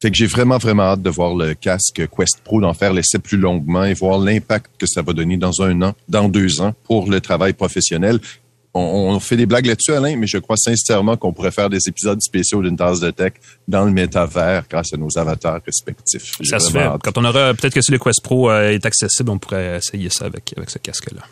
Fait 0.00 0.10
que 0.10 0.16
j'ai 0.16 0.26
vraiment, 0.26 0.58
vraiment 0.58 0.82
hâte 0.82 1.02
de 1.02 1.10
voir 1.10 1.36
le 1.36 1.54
casque 1.54 2.02
Quest 2.08 2.40
Pro, 2.42 2.60
d'en 2.60 2.74
faire 2.74 2.92
l'essai 2.92 3.20
plus 3.20 3.38
longuement 3.38 3.84
et 3.84 3.94
voir 3.94 4.18
l'impact 4.18 4.72
que 4.76 4.84
ça 4.84 5.00
va 5.00 5.12
donner 5.12 5.36
dans 5.36 5.62
un 5.62 5.80
an, 5.80 5.94
dans 6.08 6.28
deux 6.28 6.60
ans 6.60 6.74
pour 6.82 7.08
le 7.08 7.20
travail 7.20 7.52
professionnel. 7.52 8.18
On, 8.74 9.20
fait 9.20 9.36
des 9.36 9.44
blagues 9.44 9.66
là-dessus, 9.66 9.92
Alain, 9.92 10.16
mais 10.16 10.26
je 10.26 10.38
crois 10.38 10.56
sincèrement 10.56 11.18
qu'on 11.18 11.34
pourrait 11.34 11.50
faire 11.50 11.68
des 11.68 11.88
épisodes 11.88 12.20
spéciaux 12.22 12.62
d'une 12.62 12.76
tasse 12.76 13.00
de 13.00 13.10
tech 13.10 13.34
dans 13.68 13.84
le 13.84 13.90
métavers 13.90 14.64
grâce 14.68 14.94
à 14.94 14.96
nos 14.96 15.18
avatars 15.18 15.60
respectifs. 15.66 16.32
Ça 16.42 16.58
se 16.58 16.70
fait. 16.70 16.88
Quand 17.02 17.18
on 17.18 17.24
aura, 17.24 17.52
peut-être 17.52 17.74
que 17.74 17.82
si 17.82 17.92
le 17.92 17.98
Quest 17.98 18.22
Pro 18.22 18.50
euh, 18.50 18.70
est 18.70 18.86
accessible, 18.86 19.28
on 19.28 19.38
pourrait 19.38 19.76
essayer 19.76 20.08
ça 20.08 20.24
avec, 20.24 20.54
avec 20.56 20.70
ce 20.70 20.78
casque-là. 20.78 21.22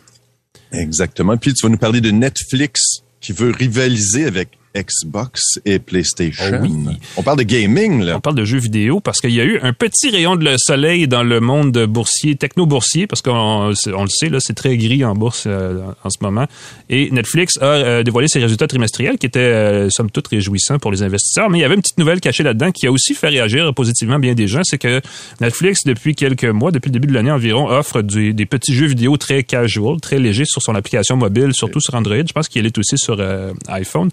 Exactement. 0.71 1.35
Puis 1.35 1.55
tu 1.55 1.65
vas 1.65 1.69
nous 1.69 1.79
parler 1.79 1.99
de 1.99 2.11
Netflix 2.11 3.01
qui 3.19 3.33
veut 3.33 3.51
rivaliser 3.51 4.25
avec 4.25 4.49
Xbox 4.75 5.59
et 5.65 5.79
PlayStation. 5.79 6.59
Oh 6.61 6.63
oui. 6.63 6.97
On 7.17 7.23
parle 7.23 7.39
de 7.39 7.43
gaming, 7.43 8.01
là. 8.03 8.17
On 8.17 8.21
parle 8.21 8.35
de 8.35 8.45
jeux 8.45 8.59
vidéo 8.59 8.99
parce 8.99 9.19
qu'il 9.19 9.31
y 9.31 9.41
a 9.41 9.43
eu 9.43 9.59
un 9.61 9.73
petit 9.73 10.09
rayon 10.09 10.35
de 10.35 10.55
soleil 10.57 11.07
dans 11.07 11.23
le 11.23 11.39
monde 11.39 11.85
boursier, 11.85 12.35
techno-boursier, 12.35 13.07
parce 13.07 13.21
qu'on 13.21 13.69
le 13.69 14.07
sait, 14.07 14.29
là, 14.29 14.39
c'est 14.39 14.53
très 14.53 14.77
gris 14.77 15.03
en 15.03 15.13
bourse 15.15 15.43
euh, 15.47 15.81
en 16.03 16.09
ce 16.09 16.17
moment. 16.21 16.45
Et 16.89 17.09
Netflix 17.11 17.57
a 17.61 17.65
euh, 17.65 18.03
dévoilé 18.03 18.27
ses 18.27 18.39
résultats 18.39 18.67
trimestriels 18.67 19.17
qui 19.17 19.25
étaient, 19.25 19.39
euh, 19.39 19.89
somme 19.89 20.09
toute, 20.09 20.27
réjouissants 20.27 20.79
pour 20.79 20.91
les 20.91 21.03
investisseurs. 21.03 21.49
Mais 21.49 21.59
il 21.59 21.61
y 21.61 21.65
avait 21.65 21.75
une 21.75 21.81
petite 21.81 21.97
nouvelle 21.97 22.21
cachée 22.21 22.43
là-dedans 22.43 22.71
qui 22.71 22.87
a 22.87 22.91
aussi 22.91 23.13
fait 23.13 23.29
réagir 23.29 23.73
positivement 23.73 24.19
bien 24.19 24.33
des 24.33 24.47
gens. 24.47 24.61
C'est 24.63 24.77
que 24.77 25.01
Netflix, 25.41 25.81
depuis 25.85 26.15
quelques 26.15 26.45
mois, 26.45 26.71
depuis 26.71 26.89
le 26.89 26.93
début 26.93 27.07
de 27.07 27.13
l'année 27.13 27.31
environ, 27.31 27.69
offre 27.69 28.01
des 28.01 28.45
petits 28.45 28.73
jeux 28.73 28.87
vidéo 28.87 29.17
très 29.17 29.43
casual, 29.43 29.99
très 30.01 30.19
légers 30.19 30.45
sur 30.45 30.61
son 30.61 30.75
application 30.75 31.17
mobile, 31.17 31.53
surtout 31.53 31.79
sur 31.79 31.95
Android. 31.95 32.15
Je 32.25 32.33
pense 32.33 32.47
qu'il 32.47 32.65
est 32.65 32.77
aussi 32.77 32.97
sur 32.97 33.21
iPhone. 33.67 34.09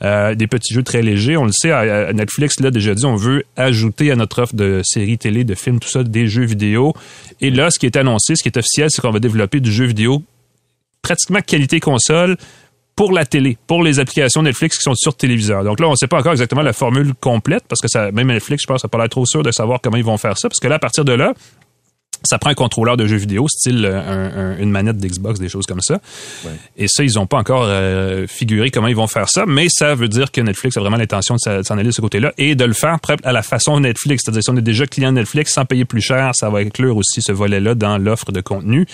Euh, 0.00 0.36
des 0.36 0.46
petits 0.46 0.72
jeux 0.72 0.84
très 0.84 1.02
légers. 1.02 1.36
On 1.36 1.44
le 1.44 1.50
sait, 1.52 1.72
Netflix 2.12 2.60
l'a 2.60 2.70
déjà 2.70 2.94
dit, 2.94 3.04
on 3.04 3.16
veut 3.16 3.44
ajouter 3.56 4.12
à 4.12 4.16
notre 4.16 4.42
offre 4.42 4.54
de 4.54 4.80
séries 4.84 5.18
télé, 5.18 5.42
de 5.42 5.56
films, 5.56 5.80
tout 5.80 5.88
ça, 5.88 6.04
des 6.04 6.28
jeux 6.28 6.44
vidéo. 6.44 6.94
Et 7.40 7.50
là, 7.50 7.70
ce 7.70 7.80
qui 7.80 7.86
est 7.86 7.96
annoncé, 7.96 8.36
ce 8.36 8.42
qui 8.42 8.48
est 8.48 8.56
officiel, 8.56 8.90
c'est 8.90 9.02
qu'on 9.02 9.10
va 9.10 9.18
développer 9.18 9.58
du 9.58 9.72
jeu 9.72 9.86
vidéo 9.86 10.22
pratiquement 11.02 11.40
qualité 11.40 11.80
console 11.80 12.36
pour 12.94 13.12
la 13.12 13.24
télé, 13.24 13.56
pour 13.66 13.82
les 13.82 14.00
applications 14.00 14.42
Netflix 14.42 14.76
qui 14.76 14.82
sont 14.82 14.94
sur 14.94 15.16
téléviseur. 15.16 15.62
Donc 15.62 15.80
là, 15.80 15.86
on 15.86 15.92
ne 15.92 15.96
sait 15.96 16.08
pas 16.08 16.18
encore 16.18 16.32
exactement 16.32 16.62
la 16.62 16.72
formule 16.72 17.14
complète 17.14 17.64
parce 17.68 17.80
que 17.80 18.10
même 18.10 18.26
Netflix, 18.26 18.62
je 18.62 18.66
pense, 18.66 18.82
n'a 18.82 18.88
pas 18.88 18.98
l'air 18.98 19.08
trop 19.08 19.24
sûr 19.24 19.42
de 19.42 19.52
savoir 19.52 19.80
comment 19.80 19.96
ils 19.96 20.04
vont 20.04 20.16
faire 20.16 20.36
ça. 20.36 20.48
Parce 20.48 20.58
que 20.60 20.66
là, 20.66 20.76
à 20.76 20.78
partir 20.80 21.04
de 21.04 21.12
là, 21.12 21.32
ça 22.24 22.38
prend 22.38 22.50
un 22.50 22.54
contrôleur 22.54 22.96
de 22.96 23.06
jeux 23.06 23.16
vidéo, 23.16 23.46
style 23.48 23.84
euh, 23.84 24.56
une 24.58 24.70
manette 24.70 24.98
d'Xbox, 24.98 25.38
des 25.38 25.48
choses 25.48 25.66
comme 25.66 25.80
ça. 25.80 26.00
Et 26.76 26.88
ça, 26.88 27.04
ils 27.04 27.14
n'ont 27.14 27.26
pas 27.26 27.38
encore 27.38 27.64
euh, 27.64 28.26
figuré 28.26 28.70
comment 28.70 28.88
ils 28.88 28.96
vont 28.96 29.06
faire 29.06 29.28
ça, 29.28 29.44
mais 29.46 29.66
ça 29.68 29.94
veut 29.94 30.08
dire 30.08 30.32
que 30.32 30.40
Netflix 30.40 30.76
a 30.76 30.80
vraiment 30.80 30.96
l'intention 30.96 31.36
de 31.36 31.62
s'en 31.62 31.74
aller 31.74 31.84
de 31.84 31.90
ce 31.90 32.00
côté-là 32.00 32.32
et 32.38 32.54
de 32.54 32.64
le 32.64 32.72
faire 32.72 32.98
à 33.24 33.32
la 33.32 33.42
façon 33.42 33.80
Netflix. 33.80 34.22
C'est-à-dire, 34.24 34.42
si 34.42 34.50
on 34.50 34.56
est 34.56 34.62
déjà 34.62 34.86
client 34.86 35.12
Netflix 35.12 35.52
sans 35.52 35.64
payer 35.64 35.84
plus 35.84 36.00
cher, 36.00 36.32
ça 36.34 36.50
va 36.50 36.58
inclure 36.58 36.96
aussi 36.96 37.22
ce 37.22 37.32
volet-là 37.32 37.74
dans 37.74 37.98
l'offre 37.98 38.32
de 38.32 38.40
contenu. 38.40 38.86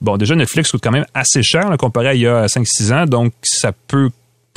Bon, 0.00 0.16
déjà, 0.16 0.34
Netflix 0.34 0.70
coûte 0.70 0.80
quand 0.82 0.92
même 0.92 1.06
assez 1.12 1.42
cher 1.42 1.68
comparé 1.78 2.08
à 2.08 2.14
il 2.14 2.22
y 2.22 2.26
a 2.26 2.46
5-6 2.46 2.92
ans, 2.94 3.04
donc 3.04 3.32
ça 3.42 3.72
peut 3.72 4.10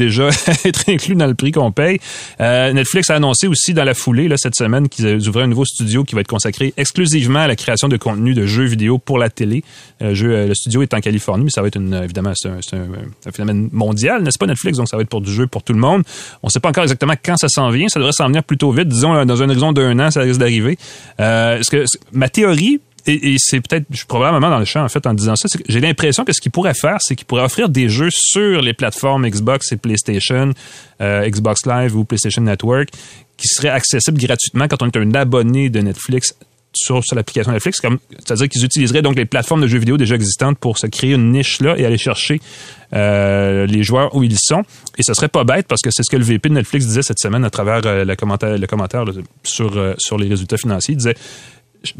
déjà 0.05 0.27
être 0.65 0.89
inclus 0.89 1.15
dans 1.15 1.27
le 1.27 1.35
prix 1.35 1.51
qu'on 1.51 1.71
paye. 1.71 1.99
Euh, 2.39 2.73
Netflix 2.73 3.09
a 3.09 3.15
annoncé 3.15 3.47
aussi 3.47 3.73
dans 3.73 3.83
la 3.83 3.93
foulée 3.93 4.29
cette 4.37 4.55
semaine 4.55 4.89
qu'ils 4.89 5.27
ouvraient 5.27 5.43
un 5.43 5.47
nouveau 5.47 5.65
studio 5.65 6.03
qui 6.03 6.15
va 6.15 6.21
être 6.21 6.27
consacré 6.27 6.73
exclusivement 6.77 7.39
à 7.39 7.47
la 7.47 7.55
création 7.55 7.87
de 7.87 7.97
contenu 7.97 8.33
de 8.33 8.45
jeux 8.45 8.65
vidéo 8.65 8.97
pour 8.97 9.17
la 9.17 9.29
télé. 9.29 9.63
Euh, 10.01 10.13
euh, 10.23 10.47
le 10.47 10.55
studio 10.55 10.81
est 10.81 10.93
en 10.93 10.99
Californie, 10.99 11.45
mais 11.45 11.49
ça 11.49 11.61
va 11.61 11.67
être 11.67 11.79
évidemment 12.03 12.31
un, 12.45 13.31
phénomène 13.31 13.69
mondial, 13.71 14.23
n'est-ce 14.23 14.37
pas 14.37 14.47
Netflix? 14.47 14.77
Donc 14.77 14.87
ça 14.87 14.97
va 14.97 15.03
être 15.03 15.09
pour 15.09 15.21
du 15.21 15.31
jeu 15.31 15.47
pour 15.47 15.63
tout 15.63 15.73
le 15.73 15.79
monde. 15.79 16.03
On 16.41 16.47
ne 16.47 16.51
sait 16.51 16.59
pas 16.59 16.69
encore 16.69 16.83
exactement 16.83 17.13
quand 17.23 17.37
ça 17.37 17.47
s'en 17.49 17.69
vient. 17.69 17.87
Ça 17.87 17.99
devrait 17.99 18.13
s'en 18.13 18.27
venir 18.27 18.43
plutôt 18.43 18.71
vite, 18.71 18.87
disons 18.87 19.25
dans 19.25 19.43
un 19.43 19.49
horizon 19.49 19.71
d'un 19.71 19.99
an, 19.99 20.11
ça 20.11 20.21
risque 20.21 20.39
d'arriver. 20.39 20.77
Euh, 21.19 21.61
ma 22.11 22.29
théorie 22.29 22.79
et, 23.05 23.35
c'est 23.37 23.59
peut-être, 23.59 23.85
je 23.89 23.97
suis 23.97 24.05
probablement 24.05 24.49
dans 24.49 24.59
le 24.59 24.65
champ 24.65 24.83
en 24.83 24.89
fait 24.89 25.05
en 25.05 25.13
disant 25.13 25.35
ça, 25.35 25.49
j'ai 25.67 25.79
l'impression 25.81 26.23
que 26.23 26.31
ce 26.31 26.39
qu'il 26.39 26.51
pourrait 26.51 26.73
faire, 26.73 26.97
c'est 27.01 27.15
qu'il 27.15 27.25
pourrait 27.25 27.43
offrir 27.43 27.67
des 27.67 27.89
jeux 27.89 28.09
sur 28.11 28.61
les 28.61 28.73
plateformes 28.73 29.27
Xbox 29.27 29.71
et 29.73 29.77
PlayStation, 29.77 30.51
euh, 31.01 31.27
Xbox 31.27 31.65
Live 31.65 31.97
ou 31.97 32.05
PlayStation 32.05 32.41
Network, 32.41 32.89
qui 33.35 33.47
seraient 33.47 33.69
accessibles 33.69 34.19
gratuitement 34.19 34.67
quand 34.69 34.81
on 34.81 34.87
est 34.87 34.97
un 34.97 35.13
abonné 35.15 35.69
de 35.69 35.81
Netflix 35.81 36.33
sur, 36.75 37.01
l'application 37.13 37.51
Netflix, 37.51 37.79
c'est-à-dire 38.25 38.49
qu'ils 38.49 38.65
utiliseraient 38.65 39.03
donc 39.03 39.15
les 39.15 39.25
plateformes 39.25 39.61
de 39.61 39.67
jeux 39.67 39.77
vidéo 39.77 39.97
déjà 39.97 40.15
existantes 40.15 40.57
pour 40.57 40.79
se 40.79 40.87
créer 40.87 41.13
une 41.13 41.31
niche 41.31 41.59
là 41.59 41.77
et 41.77 41.85
aller 41.85 41.99
chercher 41.99 42.41
euh, 42.93 43.67
les 43.67 43.83
joueurs 43.83 44.15
où 44.15 44.23
ils 44.23 44.39
sont. 44.39 44.63
Et 44.97 45.03
ce 45.03 45.13
serait 45.13 45.27
pas 45.27 45.43
bête 45.43 45.67
parce 45.67 45.81
que 45.81 45.91
c'est 45.91 46.01
ce 46.03 46.09
que 46.09 46.17
le 46.17 46.23
VP 46.23 46.49
de 46.49 46.55
Netflix 46.55 46.87
disait 46.87 47.03
cette 47.03 47.19
semaine 47.19 47.45
à 47.45 47.51
travers 47.51 47.81
euh, 47.85 48.05
le 48.05 48.15
commentaire, 48.15 48.57
le 48.57 48.65
commentaire 48.65 49.03
sur 49.43 49.95
sur 49.99 50.17
les 50.17 50.27
résultats 50.27 50.57
financiers. 50.57 50.93
Il 50.93 50.97
disait 50.97 51.15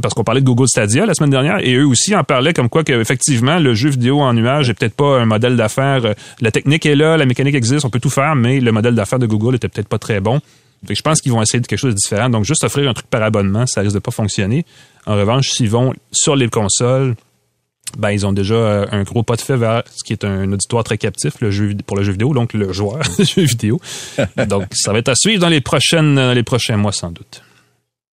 parce 0.01 0.13
qu'on 0.13 0.23
parlait 0.23 0.41
de 0.41 0.45
Google 0.45 0.67
Stadia 0.67 1.05
la 1.05 1.13
semaine 1.13 1.29
dernière, 1.29 1.59
et 1.59 1.75
eux 1.75 1.85
aussi 1.85 2.15
en 2.15 2.23
parlaient 2.23 2.53
comme 2.53 2.69
quoi 2.69 2.83
qu'effectivement, 2.83 3.59
le 3.59 3.73
jeu 3.73 3.89
vidéo 3.89 4.21
en 4.21 4.33
nuage 4.33 4.69
est 4.69 4.73
peut-être 4.73 4.95
pas 4.95 5.19
un 5.19 5.25
modèle 5.25 5.55
d'affaires. 5.55 6.05
Euh, 6.05 6.13
la 6.41 6.51
technique 6.51 6.85
est 6.85 6.95
là, 6.95 7.17
la 7.17 7.25
mécanique 7.25 7.55
existe, 7.55 7.85
on 7.85 7.89
peut 7.89 7.99
tout 7.99 8.09
faire, 8.09 8.35
mais 8.35 8.59
le 8.59 8.71
modèle 8.71 8.95
d'affaires 8.95 9.19
de 9.19 9.25
Google 9.25 9.55
était 9.55 9.67
peut-être 9.67 9.87
pas 9.89 9.99
très 9.99 10.19
bon. 10.19 10.39
je 10.87 11.01
pense 11.01 11.21
qu'ils 11.21 11.31
vont 11.31 11.41
essayer 11.41 11.59
de 11.59 11.67
quelque 11.67 11.79
chose 11.79 11.93
de 11.93 11.99
différent. 11.99 12.29
Donc, 12.29 12.45
juste 12.45 12.63
offrir 12.63 12.89
un 12.89 12.93
truc 12.93 13.07
par 13.07 13.23
abonnement, 13.23 13.65
ça 13.65 13.81
risque 13.81 13.95
de 13.95 13.99
pas 13.99 14.11
fonctionner. 14.11 14.65
En 15.05 15.15
revanche, 15.15 15.49
s'ils 15.49 15.69
vont 15.69 15.93
sur 16.11 16.35
les 16.35 16.49
consoles, 16.49 17.15
ben, 17.97 18.11
ils 18.11 18.25
ont 18.25 18.33
déjà 18.33 18.55
euh, 18.55 18.85
un 18.91 19.03
gros 19.03 19.23
pas 19.23 19.35
de 19.35 19.41
fait 19.41 19.57
vers 19.57 19.83
ce 19.93 20.03
qui 20.03 20.13
est 20.13 20.23
un 20.23 20.51
auditoire 20.51 20.83
très 20.83 20.97
captif 20.97 21.35
le 21.41 21.51
jeu, 21.51 21.75
pour 21.85 21.97
le 21.97 22.03
jeu 22.03 22.13
vidéo, 22.13 22.33
donc 22.33 22.53
le 22.53 22.71
joueur 22.73 22.99
de 23.19 23.23
jeu 23.23 23.43
vidéo. 23.43 23.79
donc, 24.47 24.65
ça 24.71 24.93
va 24.93 24.99
être 24.99 25.09
à 25.09 25.15
suivre 25.15 25.41
dans 25.41 25.49
les 25.49 25.61
prochaines, 25.61 26.15
dans 26.15 26.33
les 26.33 26.43
prochains 26.43 26.77
mois, 26.77 26.91
sans 26.91 27.11
doute. 27.11 27.43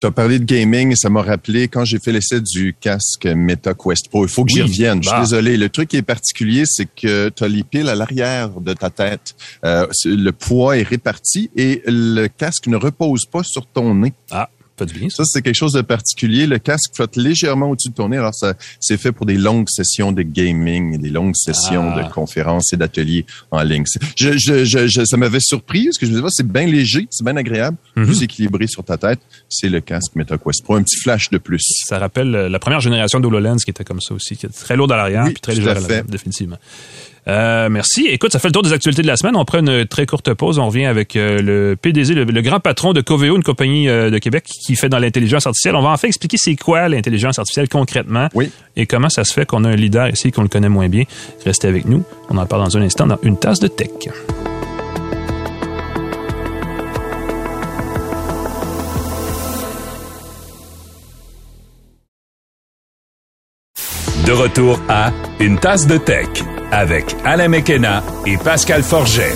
Tu 0.01 0.07
as 0.07 0.13
parlé 0.13 0.39
de 0.39 0.45
gaming 0.45 0.93
et 0.93 0.97
ça 0.97 1.11
m'a 1.11 1.23
rappelé 1.23 1.67
quand 1.67 1.85
j'ai 1.85 1.99
fait 1.99 2.13
l'essai 2.13 2.41
du 2.41 2.73
casque 2.73 3.27
Meta 3.27 3.75
Quest 3.75 4.09
Pro. 4.09 4.25
Il 4.25 4.29
faut 4.29 4.45
que 4.45 4.53
j'y 4.53 4.63
revienne. 4.63 5.03
Je 5.03 5.09
suis 5.09 5.17
bah. 5.17 5.23
désolé. 5.23 5.57
Le 5.57 5.69
truc 5.69 5.89
qui 5.89 5.97
est 5.97 6.03
particulier, 6.03 6.63
c'est 6.67 6.87
que 6.87 7.31
tu 7.31 7.43
as 7.43 7.49
les 7.49 7.65
piles 7.65 7.89
à 7.89 7.97
l'arrière 7.97 8.61
de 8.61 8.75
ta 8.75 8.91
tête. 8.91 9.35
Euh, 9.65 9.89
le 10.05 10.31
poids 10.31 10.79
est 10.79 10.85
réparti 10.85 11.51
et 11.57 11.83
le 11.87 12.29
casque 12.29 12.69
ne 12.69 12.77
repose 12.77 13.27
pas 13.27 13.43
sur 13.43 13.67
ton 13.67 13.93
nez. 13.93 14.13
Ah. 14.31 14.49
Ça, 15.11 15.25
c'est 15.25 15.43
quelque 15.43 15.55
chose 15.55 15.73
de 15.73 15.83
particulier. 15.83 16.47
Le 16.47 16.59
casque 16.59 16.91
flotte 16.95 17.17
légèrement 17.17 17.71
au-dessus 17.71 17.91
de 17.91 17.95
ton 17.95 18.09
nez. 18.09 18.17
Alors, 18.17 18.35
ça, 18.35 18.55
c'est 18.81 18.97
fait 18.97 19.13
pour 19.13 19.27
des 19.27 19.37
longues 19.37 19.69
sessions 19.69 20.13
de 20.13 20.23
gaming 20.23 20.99
des 20.99 21.11
longues 21.11 21.37
sessions 21.37 21.95
de 21.95 22.01
ah. 22.01 22.11
conférences 22.13 22.73
et 22.73 22.77
d'ateliers 22.77 23.27
en 23.51 23.63
ligne. 23.63 23.85
Je, 24.17 24.37
je, 24.37 24.65
je, 24.65 25.05
ça 25.05 25.17
m'avait 25.17 25.41
surpris 25.41 25.85
parce 25.85 25.99
que 25.99 26.07
je 26.07 26.13
me 26.13 26.17
disais, 26.17 26.29
c'est 26.31 26.47
bien 26.47 26.67
léger, 26.67 27.07
c'est 27.11 27.25
bien 27.25 27.37
agréable, 27.37 27.77
mm-hmm. 27.97 28.05
plus 28.05 28.23
équilibré 28.23 28.67
sur 28.67 28.85
ta 28.85 28.97
tête. 28.97 29.21
C'est 29.49 29.69
le 29.69 29.81
casque 29.81 30.15
MetaQuest 30.15 30.63
Pro. 30.65 30.77
Un 30.77 30.83
petit 30.83 30.99
flash 30.99 31.31
de 31.31 31.39
plus. 31.39 31.63
Ça 31.87 31.99
rappelle 31.99 32.31
la 32.31 32.59
première 32.59 32.81
génération 32.81 33.21
d'HoloLens 33.21 33.59
qui 33.65 33.71
était 33.71 33.85
comme 33.85 34.01
ça 34.01 34.15
aussi, 34.15 34.37
qui 34.37 34.47
était 34.47 34.59
très 34.59 34.77
lourde 34.77 34.93
à 34.93 34.97
l'arrière 34.97 35.25
puis 35.25 35.35
très 35.35 35.55
léger 35.55 35.71
à 35.71 35.75
l'arrière, 35.75 36.05
définitivement. 36.05 36.59
Euh, 37.29 37.69
merci. 37.69 38.07
Écoute, 38.07 38.33
ça 38.33 38.39
fait 38.39 38.49
le 38.49 38.53
tour 38.53 38.63
des 38.63 38.73
actualités 38.73 39.03
de 39.03 39.07
la 39.07 39.17
semaine. 39.17 39.37
On 39.37 39.45
prend 39.45 39.59
une 39.59 39.87
très 39.87 40.07
courte 40.07 40.33
pause. 40.35 40.59
On 40.59 40.67
revient 40.67 40.87
avec 40.87 41.17
euh, 41.17 41.43
le 41.43 41.77
PDG, 41.77 42.15
le, 42.15 42.43
grand 42.43 42.61
patron 42.61 42.93
de 42.93 43.01
Coveo, 43.01 43.37
une 43.37 43.43
compagnie 43.43 43.89
euh, 43.89 44.11
de 44.11 44.19
Québec 44.19 44.45
qui 44.45 44.77
fait 44.77 44.89
dans 44.89 44.99
l'intelligence 44.99 45.47
artificielle. 45.47 45.77
On 45.77 45.83
va 45.83 45.91
enfin 45.91 46.09
expliquer 46.09 46.37
c'est 46.39 46.57
quoi 46.57 46.89
l'intelligence 46.89 47.39
artificielle 47.39 47.69
concrètement 47.69 48.29
oui. 48.35 48.51
et 48.77 48.87
comment 48.87 49.11
ça 49.11 49.25
se 49.25 49.33
fait 49.33 49.45
qu'on 49.45 49.65
a 49.65 49.69
un 49.69 49.77
leader 49.77 50.09
ici 50.09 50.33
qu'on 50.33 50.43
le 50.43 50.49
connaît 50.49 50.69
moins 50.69 50.89
bien. 50.89 51.05
Restez 51.45 51.69
avec 51.69 51.85
nous. 51.85 52.03
On 52.31 52.39
en 52.39 52.47
parle 52.47 52.65
dans 52.65 52.77
un 52.77 52.83
instant 52.83 53.07
dans 53.07 53.19
une 53.23 53.39
tasse 53.39 53.61
de 53.61 53.69
tech. 53.69 53.89
De 64.29 64.33
retour 64.35 64.79
à 64.91 65.11
Une 65.41 65.59
tasse 65.59 65.87
de 65.87 65.97
tech 65.97 66.29
avec 66.71 67.17
Alain 67.25 67.49
Mekena 67.49 68.05
et 68.27 68.37
Pascal 68.37 68.83
Forget. 68.83 69.33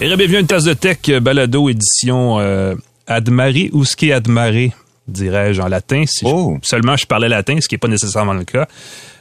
Et 0.00 0.06
bienvenue 0.16 0.36
à 0.36 0.40
Une 0.40 0.46
tasse 0.46 0.64
de 0.64 0.72
tech, 0.72 1.10
balado 1.20 1.68
édition 1.68 2.40
euh, 2.40 2.74
Admari 3.06 3.68
ou 3.74 3.84
ce 3.84 3.96
qui 3.96 4.10
admaré, 4.10 4.72
dirais-je 5.06 5.60
en 5.60 5.68
latin. 5.68 6.04
Si 6.06 6.24
oh. 6.24 6.56
seulement 6.62 6.96
je 6.96 7.04
parlais 7.04 7.28
latin, 7.28 7.58
ce 7.60 7.68
qui 7.68 7.74
n'est 7.74 7.80
pas 7.80 7.88
nécessairement 7.88 8.32
le 8.32 8.44
cas. 8.44 8.66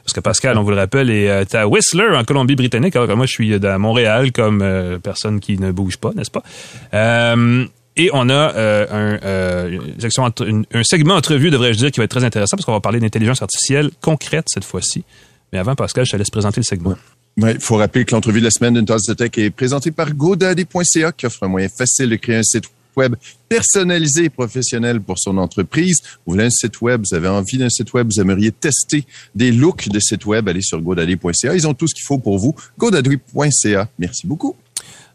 Parce 0.05 0.13
que 0.13 0.21
Pascal, 0.21 0.57
on 0.57 0.63
vous 0.63 0.71
le 0.71 0.77
rappelle, 0.77 1.09
est 1.09 1.29
euh, 1.29 1.43
à 1.51 1.67
Whistler, 1.67 2.15
en 2.15 2.23
Colombie-Britannique, 2.23 2.95
alors 2.95 3.09
que 3.09 3.13
moi, 3.13 3.25
je 3.25 3.33
suis 3.33 3.53
à 3.53 3.77
Montréal 3.77 4.31
comme 4.31 4.61
euh, 4.61 4.99
personne 4.99 5.41
qui 5.41 5.59
ne 5.59 5.73
bouge 5.73 5.97
pas, 5.97 6.11
n'est-ce 6.15 6.31
pas? 6.31 6.43
Euh, 6.93 7.65
et 7.99 8.09
on 8.13 8.29
a 8.29 8.55
euh, 8.55 8.87
un, 9.21 9.77
un, 10.73 10.83
segment 10.83 11.15
entrevue, 11.15 11.49
devrais-je 11.49 11.77
dire, 11.77 11.91
qui 11.91 11.99
va 11.99 12.05
être 12.05 12.11
très 12.11 12.23
intéressant 12.23 12.55
parce 12.55 12.65
qu'on 12.65 12.71
va 12.71 12.79
parler 12.79 13.01
d'intelligence 13.01 13.41
artificielle 13.41 13.91
concrète 13.99 14.45
cette 14.47 14.63
fois-ci. 14.63 15.03
Mais 15.51 15.59
avant, 15.59 15.75
Pascal, 15.75 16.05
je 16.05 16.11
te 16.11 16.15
laisse 16.15 16.29
présenter 16.29 16.61
le 16.61 16.65
segment. 16.65 16.95
Oui, 17.37 17.51
il 17.55 17.59
faut 17.59 17.75
rappeler 17.75 18.05
que 18.05 18.15
l'entrevue 18.15 18.39
de 18.39 18.45
la 18.45 18.51
semaine 18.51 18.75
d'une 18.75 18.85
tasse 18.85 19.03
de 19.03 19.13
tech 19.13 19.31
est 19.35 19.49
présentée 19.49 19.91
par 19.91 20.13
GoDaddy.ca 20.13 21.11
qui 21.11 21.25
offre 21.25 21.43
un 21.43 21.49
moyen 21.49 21.67
facile 21.67 22.09
de 22.09 22.15
créer 22.15 22.37
un 22.37 22.43
site 22.43 22.65
web 22.95 23.15
personnalisé 23.49 24.25
et 24.25 24.29
professionnel 24.29 25.01
pour 25.01 25.19
son 25.19 25.37
entreprise. 25.37 25.97
Vous 26.25 26.33
voulez 26.33 26.45
un 26.45 26.49
site 26.49 26.79
web, 26.81 27.03
vous 27.05 27.15
avez 27.15 27.27
envie 27.27 27.57
d'un 27.57 27.69
site 27.69 27.93
web, 27.93 28.07
vous 28.09 28.21
aimeriez 28.21 28.51
tester 28.51 29.05
des 29.35 29.51
looks 29.51 29.89
de 29.89 29.99
site 29.99 30.25
web, 30.25 30.47
allez 30.47 30.61
sur 30.61 30.81
GoDaddy.ca. 30.81 31.53
Ils 31.53 31.67
ont 31.67 31.73
tout 31.73 31.87
ce 31.87 31.95
qu'il 31.95 32.05
faut 32.05 32.17
pour 32.17 32.39
vous. 32.39 32.55
GoDaddy.ca. 32.77 33.89
Merci 33.99 34.25
beaucoup 34.25 34.55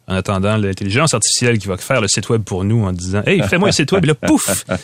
en 0.06 0.14
attendant 0.14 0.56
l'intelligence 0.56 1.14
artificielle 1.14 1.58
qui 1.58 1.68
va 1.68 1.76
faire 1.76 2.00
le 2.00 2.08
site 2.08 2.28
web 2.28 2.42
pour 2.42 2.64
nous 2.64 2.84
en 2.84 2.92
disant 2.92 3.22
Hey, 3.26 3.42
fais-moi 3.42 3.68
un 3.68 3.72
site 3.72 3.92
web, 3.92 4.04
là, 4.04 4.14
pouf! 4.14 4.64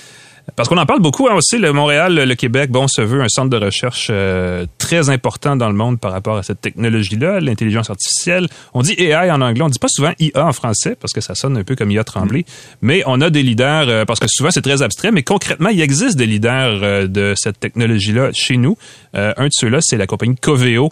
Parce 0.57 0.69
qu'on 0.69 0.77
en 0.77 0.87
parle 0.87 1.01
beaucoup 1.01 1.29
hein, 1.29 1.35
aussi, 1.35 1.59
le 1.59 1.73
Montréal, 1.73 2.15
le 2.15 2.35
Québec, 2.35 2.71
bon, 2.71 2.89
se 2.89 3.01
veut 3.01 3.23
un 3.23 3.29
centre 3.29 3.51
de 3.51 3.57
recherche 3.57 4.09
euh, 4.11 4.67
très 4.79 5.11
important 5.11 5.57
dans 5.57 5.69
le 5.69 5.75
monde 5.75 6.01
par 6.01 6.13
rapport 6.13 6.37
à 6.37 6.43
cette 6.43 6.61
technologie-là, 6.61 7.41
l'intelligence 7.41 7.91
artificielle. 7.91 8.49
On 8.75 8.83
dit 8.83 8.95
AI 8.99 9.31
en 9.31 9.41
anglais, 9.41 9.63
on 9.63 9.69
dit 9.69 9.79
pas 9.79 9.89
souvent 9.89 10.13
IA 10.19 10.47
en 10.47 10.53
français 10.53 10.97
parce 11.01 11.13
que 11.13 11.21
ça 11.21 11.35
sonne 11.35 11.57
un 11.57 11.65
peu 11.65 11.77
comme 11.77 11.91
IA 11.91 12.05
tremblé, 12.05 12.45
mais 12.83 13.03
on 13.07 13.21
a 13.21 13.31
des 13.31 13.43
leaders, 13.43 13.89
euh, 13.89 14.05
parce 14.05 14.21
que 14.21 14.27
souvent 14.29 14.51
c'est 14.51 14.63
très 14.63 14.83
abstrait, 14.83 15.13
mais 15.13 15.23
concrètement, 15.23 15.69
il 15.69 15.81
existe 15.81 16.17
des 16.17 16.27
leaders 16.27 16.81
euh, 16.83 17.07
de 17.07 17.35
cette 17.37 17.61
technologie-là 17.61 18.31
chez 18.33 18.57
nous. 18.57 18.77
un 19.15 19.47
de 19.47 19.53
ceux-là, 19.53 19.79
c'est 19.81 19.97
la 19.97 20.07
compagnie 20.07 20.37
Coveo, 20.37 20.91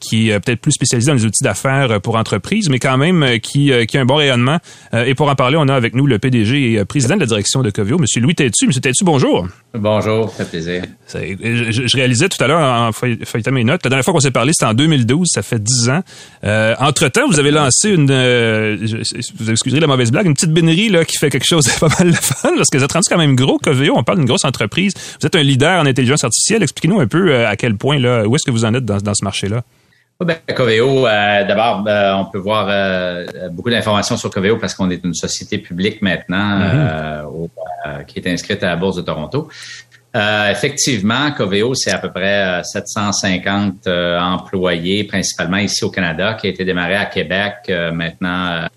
qui 0.00 0.30
est 0.30 0.40
peut-être 0.40 0.60
plus 0.60 0.72
spécialisée 0.72 1.10
dans 1.10 1.16
les 1.16 1.24
outils 1.24 1.42
d'affaires 1.42 2.00
pour 2.00 2.16
entreprises, 2.16 2.68
mais 2.68 2.78
quand 2.78 2.96
même 2.96 3.40
qui, 3.40 3.72
a 3.72 3.84
un 3.94 4.04
bon 4.04 4.16
rayonnement. 4.16 4.58
et 4.92 5.14
pour 5.14 5.28
en 5.28 5.34
parler, 5.34 5.56
on 5.56 5.68
a 5.68 5.74
avec 5.74 5.94
nous 5.94 6.06
le 6.06 6.18
PDG 6.18 6.72
et 6.72 6.84
président 6.84 7.14
de 7.14 7.20
la 7.20 7.26
direction 7.26 7.62
de 7.62 7.70
Coveo, 7.70 7.98
M. 7.98 8.04
Louis 8.22 8.34
Tétu. 8.42 8.66
Monsieur 8.66 8.80
Tétu, 8.80 9.04
bonjour? 9.04 9.46
Bonjour, 9.72 10.28
ça 10.30 10.44
fait 10.44 10.50
plaisir. 10.50 10.82
Je, 11.14 11.96
réalisais 11.96 12.28
tout 12.28 12.42
à 12.42 12.48
l'heure 12.48 12.60
en 12.60 12.90
feuilletant 12.90 13.52
mes 13.52 13.62
notes, 13.62 13.84
la 13.84 13.90
dernière 13.90 14.04
fois 14.04 14.12
qu'on 14.12 14.20
s'est 14.20 14.32
parlé, 14.32 14.52
c'était 14.52 14.66
en 14.66 14.74
2012, 14.74 15.28
ça 15.32 15.42
fait 15.42 15.62
10 15.62 15.90
ans. 15.90 16.00
Euh, 16.42 16.74
entre-temps, 16.80 17.28
vous 17.28 17.38
avez 17.38 17.52
lancé 17.52 17.90
une, 17.90 18.10
euh, 18.10 18.76
vous 19.38 19.50
excuserez 19.50 19.78
la 19.78 19.86
mauvaise 19.86 20.10
blague, 20.10 20.26
une 20.26 20.34
petite 20.34 20.52
bénérie 20.52 20.88
là, 20.88 21.04
qui 21.04 21.16
fait 21.18 21.30
quelque 21.30 21.46
chose 21.46 21.66
de 21.66 21.70
pas 21.80 21.88
mal 22.00 22.10
de 22.10 22.16
fun, 22.16 22.50
parce 22.56 22.68
que 22.68 22.78
vous 22.78 22.84
êtes 22.84 22.92
rendu 22.92 23.08
quand 23.08 23.18
même 23.18 23.36
gros, 23.36 23.58
Coveo, 23.58 23.94
on 23.96 24.02
parle 24.02 24.18
d'une 24.18 24.26
grosse 24.26 24.44
entreprise. 24.44 24.92
Vous 25.20 25.26
êtes 25.26 25.36
un 25.36 25.42
leader 25.42 25.80
en 25.80 25.86
intelligence 25.86 26.24
artificielle. 26.24 26.64
Expliquez-nous 26.64 26.98
un 26.98 27.06
peu 27.06 27.30
euh, 27.30 27.48
à 27.48 27.54
quel 27.54 27.76
point, 27.76 28.00
là, 28.00 28.26
où 28.26 28.34
est-ce 28.34 28.44
que 28.44 28.50
vous 28.50 28.64
en 28.64 28.74
êtes 28.74 28.84
dans, 28.84 28.98
dans 28.98 29.14
ce 29.14 29.24
marché-là? 29.24 29.62
Ben, 30.24 30.36
Coveo, 30.54 31.06
euh, 31.06 31.44
d'abord, 31.44 31.84
euh, 31.86 32.12
on 32.14 32.26
peut 32.26 32.38
voir 32.38 32.66
euh, 32.68 33.26
beaucoup 33.50 33.70
d'informations 33.70 34.16
sur 34.16 34.30
Coveo 34.30 34.56
parce 34.56 34.74
qu'on 34.74 34.90
est 34.90 35.02
une 35.04 35.14
société 35.14 35.58
publique 35.58 36.02
maintenant 36.02 36.58
mm-hmm. 36.58 38.04
qui 38.06 38.18
est 38.18 38.26
inscrite 38.28 38.62
à 38.62 38.68
la 38.68 38.76
Bourse 38.76 38.96
de 38.96 39.02
Toronto. 39.02 39.48
effectivement, 40.14 41.32
Coveo, 41.32 41.74
c'est 41.74 41.92
à 41.92 41.98
peu 41.98 42.10
près 42.10 42.62
750 42.62 43.86
employés, 43.86 45.04
principalement 45.04 45.58
ici 45.58 45.84
au 45.84 45.90
Canada, 45.90 46.34
qui 46.34 46.46
a 46.46 46.50
été 46.50 46.64
démarré 46.64 46.96
à 46.96 47.06
Québec. 47.06 47.72
maintenant, 47.92 48.68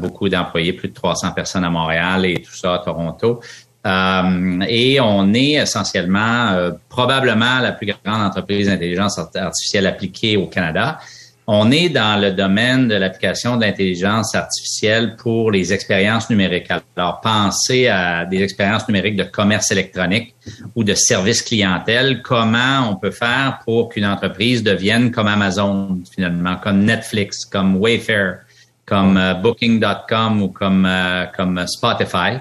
beaucoup 0.00 0.28
d'employés, 0.28 0.72
plus 0.72 0.88
de 0.88 0.94
300 0.94 1.32
personnes 1.32 1.64
à 1.64 1.70
Montréal 1.70 2.26
et 2.26 2.42
tout 2.42 2.54
ça 2.54 2.74
à 2.74 2.78
Toronto. 2.78 3.40
Euh, 3.84 4.60
et 4.68 5.00
on 5.00 5.34
est 5.34 5.52
essentiellement 5.54 6.52
euh, 6.52 6.70
probablement 6.88 7.58
la 7.58 7.72
plus 7.72 7.86
grande 7.86 8.22
entreprise 8.22 8.68
d'intelligence 8.68 9.18
artificielle 9.18 9.86
appliquée 9.86 10.36
au 10.36 10.46
Canada. 10.46 11.00
On 11.48 11.72
est 11.72 11.88
dans 11.88 12.20
le 12.20 12.30
domaine 12.30 12.86
de 12.86 12.94
l'application 12.94 13.56
de 13.56 13.62
l'intelligence 13.62 14.36
artificielle 14.36 15.16
pour 15.16 15.50
les 15.50 15.72
expériences 15.72 16.30
numériques. 16.30 16.68
Alors, 16.96 17.20
pensez 17.20 17.88
à 17.88 18.24
des 18.24 18.40
expériences 18.44 18.86
numériques 18.86 19.16
de 19.16 19.24
commerce 19.24 19.72
électronique 19.72 20.36
ou 20.76 20.84
de 20.84 20.94
service 20.94 21.42
clientèle. 21.42 22.22
Comment 22.22 22.88
on 22.88 22.94
peut 22.94 23.10
faire 23.10 23.58
pour 23.64 23.88
qu'une 23.88 24.06
entreprise 24.06 24.62
devienne 24.62 25.10
comme 25.10 25.26
Amazon, 25.26 26.00
finalement, 26.14 26.54
comme 26.62 26.84
Netflix, 26.84 27.44
comme 27.44 27.74
Wayfair, 27.74 28.38
comme 28.86 29.16
euh, 29.16 29.34
Booking.com 29.34 30.42
ou 30.42 30.48
comme, 30.48 30.88
comme 31.36 31.66
Spotify? 31.66 32.38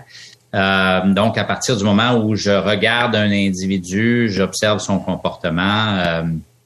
Euh, 0.53 1.13
donc, 1.13 1.37
à 1.37 1.43
partir 1.43 1.77
du 1.77 1.83
moment 1.83 2.15
où 2.15 2.35
je 2.35 2.51
regarde 2.51 3.15
un 3.15 3.31
individu, 3.31 4.29
j'observe 4.29 4.79
son 4.79 4.99
comportement 4.99 5.97
euh, 5.97 6.23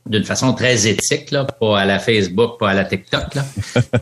d'une 0.08 0.24
façon 0.24 0.54
très 0.54 0.88
éthique, 0.88 1.32
là, 1.32 1.46
pas 1.46 1.80
à 1.80 1.86
la 1.86 2.00
Facebook, 2.00 2.60
pas 2.60 2.72
à 2.72 2.74
la 2.74 2.86
TikTok. 2.86 3.36
Là. 3.36 3.44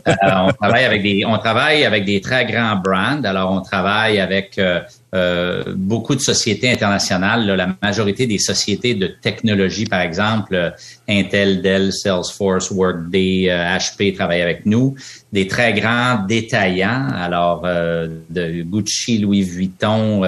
Euh, 0.06 0.48
on 0.48 0.52
travaille 0.52 0.84
avec 0.84 1.02
des, 1.02 1.24
on 1.26 1.38
travaille 1.38 1.84
avec 1.84 2.04
des 2.04 2.20
très 2.20 2.44
grands 2.44 2.76
brands. 2.76 3.22
Alors, 3.24 3.50
on 3.52 3.60
travaille 3.60 4.20
avec 4.20 4.58
euh, 4.58 4.80
beaucoup 5.76 6.14
de 6.14 6.20
sociétés 6.20 6.70
internationales, 6.70 7.46
la 7.46 7.76
majorité 7.82 8.26
des 8.26 8.38
sociétés 8.38 8.94
de 8.94 9.06
technologie, 9.06 9.86
par 9.86 10.00
exemple, 10.00 10.54
euh, 10.54 10.70
Intel, 11.08 11.62
Dell, 11.62 11.92
Salesforce, 11.92 12.70
Workday, 12.70 13.46
HP 13.48 14.12
euh, 14.12 14.16
travaillent 14.16 14.42
avec 14.42 14.66
nous. 14.66 14.94
Des 15.32 15.46
très 15.46 15.72
grands 15.72 16.24
détaillants, 16.26 17.08
alors 17.14 17.62
de 17.62 18.62
Gucci, 18.62 19.18
Louis 19.18 19.42
Vuitton, 19.42 20.22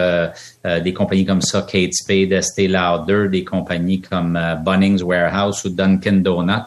des 0.65 0.93
compagnies 0.93 1.25
comme 1.25 1.43
ça, 1.43 1.63
Kate 1.63 1.95
Spade, 1.95 2.33
Estée 2.33 2.67
Lauder, 2.67 3.29
des 3.31 3.45
compagnies 3.45 4.01
comme 4.01 4.39
Bunnings 4.65 5.03
Warehouse 5.03 5.65
ou 5.65 5.69
Dunkin' 5.69 6.23
Donuts 6.23 6.67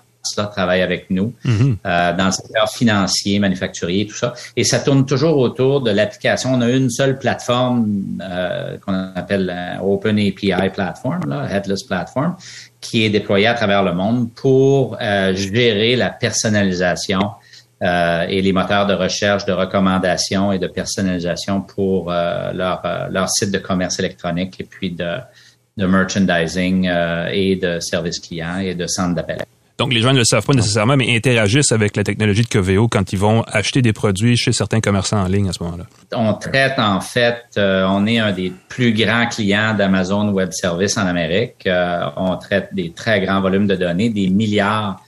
travaille 0.52 0.82
avec 0.82 1.10
nous 1.10 1.34
mhm. 1.44 1.78
euh, 1.86 2.14
dans 2.16 2.26
le 2.26 2.32
secteur 2.32 2.70
financier, 2.70 3.40
manufacturier, 3.40 4.06
tout 4.08 4.16
ça. 4.16 4.34
Et 4.56 4.64
ça 4.64 4.80
tourne 4.80 5.06
toujours 5.06 5.38
autour 5.38 5.82
de 5.82 5.92
l'application. 5.92 6.54
On 6.54 6.62
a 6.62 6.70
une 6.70 6.90
seule 6.90 7.18
plateforme 7.18 8.20
euh, 8.22 8.78
qu'on 8.78 8.94
appelle 8.94 9.80
Open 9.82 10.18
API 10.20 10.70
Platform, 10.74 11.22
là, 11.28 11.48
Headless 11.50 11.84
Platform, 11.84 12.36
qui 12.82 13.06
est 13.06 13.10
déployée 13.10 13.48
à 13.48 13.54
travers 13.54 13.84
le 13.84 13.94
monde 13.94 14.30
pour 14.34 14.98
euh, 15.02 15.34
gérer 15.34 15.96
la 15.96 16.10
personnalisation 16.10 17.32
et 17.82 18.42
les 18.42 18.52
moteurs 18.52 18.88
de 18.88 18.94
recherche, 18.94 19.46
de 19.46 19.54
recommandation 19.54 20.52
et 20.52 20.60
de 20.60 20.68
personnalisation 20.68 21.62
pour 21.62 22.12
leur, 22.12 22.82
leur 23.10 23.30
site 23.30 23.52
de 23.52 23.58
commerce 23.58 23.98
électronique 24.00 24.60
et 24.60 24.66
puis 24.66 24.92
de, 24.92 25.14
de 25.78 25.86
merchandising 25.86 26.92
et 27.32 27.56
de 27.56 27.80
service 27.80 28.20
client 28.20 28.58
et 28.58 28.76
de 28.76 28.86
centre 28.86 29.16
d'appel. 29.16 29.46
Donc, 29.80 29.94
les 29.94 30.02
gens 30.02 30.12
ne 30.12 30.18
le 30.18 30.26
savent 30.26 30.46
pas 30.46 30.54
nécessairement, 30.54 30.98
mais 30.98 31.16
interagissent 31.16 31.72
avec 31.72 31.96
la 31.96 32.04
technologie 32.04 32.44
de 32.44 32.50
Coveo 32.50 32.90
quand 32.90 33.14
ils 33.14 33.18
vont 33.18 33.44
acheter 33.44 33.82
des 33.82 33.94
produits 33.94 34.36
chez 34.36 34.52
certains 34.52 34.82
commerçants 34.82 35.24
en 35.24 35.28
ligne 35.28 35.48
à 35.48 35.54
ce 35.54 35.64
moment-là. 35.64 35.86
On 36.14 36.34
traite, 36.34 36.78
en 36.78 37.00
fait, 37.00 37.46
euh, 37.58 37.86
on 37.88 38.06
est 38.06 38.20
un 38.20 38.34
des 38.34 38.52
plus 38.68 38.94
grands 38.94 39.28
clients 39.28 39.74
d'Amazon 39.74 40.30
Web 40.30 40.50
Services 40.52 40.98
en 40.98 41.08
Amérique. 41.08 41.66
Euh, 41.66 42.02
on 42.18 42.36
traite 42.36 42.70
des 42.74 42.92
très 42.92 43.22
grands 43.22 43.40
volumes 43.40 43.68
de 43.68 43.76
données, 43.76 44.10
des 44.10 44.30
milliards 44.30 45.02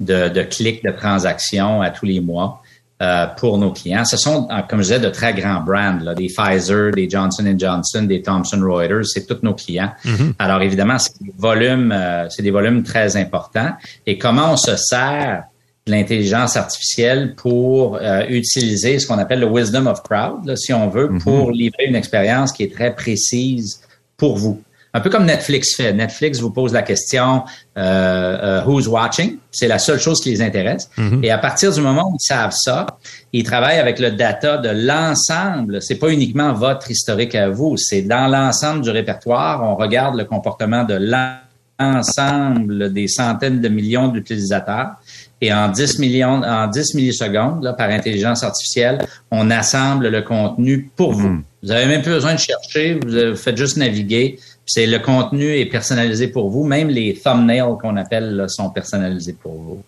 de, 0.00 0.28
de 0.28 0.42
clics 0.42 0.84
de 0.84 0.90
transactions 0.90 1.80
à 1.80 1.90
tous 1.90 2.06
les 2.06 2.20
mois. 2.20 2.62
Euh, 3.02 3.26
pour 3.26 3.58
nos 3.58 3.72
clients. 3.72 4.06
Ce 4.06 4.16
sont, 4.16 4.48
euh, 4.50 4.62
comme 4.70 4.78
je 4.78 4.84
disais, 4.84 5.00
de 5.00 5.10
très 5.10 5.34
grands 5.34 5.60
brands, 5.60 5.98
là, 6.02 6.14
des 6.14 6.28
Pfizer, 6.28 6.92
des 6.92 7.10
Johnson 7.10 7.44
Johnson, 7.54 8.04
des 8.04 8.22
Thomson 8.22 8.58
Reuters, 8.62 9.04
c'est 9.04 9.26
tous 9.26 9.42
nos 9.42 9.52
clients. 9.52 9.92
Mm-hmm. 10.02 10.32
Alors 10.38 10.62
évidemment, 10.62 10.98
c'est 10.98 11.12
des 11.20 11.34
volumes, 11.36 11.92
euh, 11.92 12.26
c'est 12.30 12.42
des 12.42 12.50
volumes 12.50 12.82
très 12.84 13.18
importants. 13.18 13.72
Et 14.06 14.16
comment 14.16 14.54
on 14.54 14.56
se 14.56 14.76
sert 14.76 15.44
de 15.86 15.92
l'intelligence 15.92 16.56
artificielle 16.56 17.34
pour 17.34 18.00
utiliser 18.30 18.98
ce 18.98 19.06
qu'on 19.06 19.18
appelle 19.18 19.40
le 19.40 19.46
wisdom 19.46 19.86
of 19.86 20.02
crowd, 20.02 20.56
si 20.56 20.72
on 20.72 20.88
veut, 20.88 21.08
mm-hmm. 21.08 21.20
pour 21.20 21.50
livrer 21.50 21.84
une 21.88 21.96
expérience 21.96 22.50
qui 22.50 22.62
est 22.62 22.72
très 22.72 22.94
précise 22.94 23.82
pour 24.16 24.38
vous. 24.38 24.62
Un 24.96 25.00
peu 25.00 25.10
comme 25.10 25.26
Netflix 25.26 25.74
fait. 25.74 25.92
Netflix 25.92 26.40
vous 26.40 26.50
pose 26.50 26.72
la 26.72 26.80
question 26.80 27.44
euh, 27.76 28.62
euh, 28.62 28.64
Who's 28.64 28.88
watching? 28.88 29.36
C'est 29.50 29.68
la 29.68 29.78
seule 29.78 30.00
chose 30.00 30.22
qui 30.22 30.30
les 30.30 30.40
intéresse. 30.40 30.88
Mhm. 30.96 31.22
Et 31.22 31.30
à 31.30 31.36
partir 31.36 31.70
du 31.70 31.82
moment 31.82 32.08
où 32.10 32.16
ils 32.18 32.26
savent 32.26 32.54
ça, 32.56 32.86
ils 33.34 33.44
travaillent 33.44 33.78
avec 33.78 33.98
le 33.98 34.12
data 34.12 34.56
de 34.56 34.70
l'ensemble. 34.70 35.82
C'est 35.82 35.96
pas 35.96 36.08
uniquement 36.08 36.54
votre 36.54 36.90
historique 36.90 37.34
à 37.34 37.50
vous, 37.50 37.76
c'est 37.76 38.00
dans 38.00 38.26
l'ensemble 38.26 38.80
du 38.80 38.88
répertoire. 38.88 39.62
On 39.64 39.76
regarde 39.76 40.16
le 40.16 40.24
comportement 40.24 40.84
de 40.84 40.94
l'ensemble 41.78 42.90
des 42.90 43.06
centaines 43.06 43.60
de 43.60 43.68
millions 43.68 44.08
d'utilisateurs. 44.08 44.92
Et 45.42 45.52
en 45.52 45.68
10 45.68 45.98
millions, 45.98 46.42
en 46.42 46.68
10 46.68 46.94
millisecondes, 46.94 47.62
là, 47.62 47.74
par 47.74 47.90
intelligence 47.90 48.42
artificielle, 48.42 49.04
on 49.30 49.50
assemble 49.50 50.08
le 50.08 50.22
contenu 50.22 50.90
pour 50.96 51.12
vous. 51.12 51.28
Mhm. 51.28 51.42
Vous 51.62 51.70
avez 51.70 51.84
même 51.84 52.00
plus 52.00 52.12
besoin 52.12 52.32
de 52.32 52.38
chercher, 52.38 52.98
vous 53.04 53.36
faites 53.36 53.58
juste 53.58 53.76
naviguer 53.76 54.38
c'est 54.66 54.86
le 54.86 54.98
contenu 54.98 55.56
est 55.56 55.66
personnalisé 55.66 56.28
pour 56.28 56.50
vous. 56.50 56.64
Même 56.64 56.88
les 56.88 57.14
thumbnails 57.14 57.78
qu'on 57.80 57.96
appelle 57.96 58.46
sont 58.48 58.70
personnalisés 58.70 59.36
pour 59.40 59.52
vous. 59.52 59.82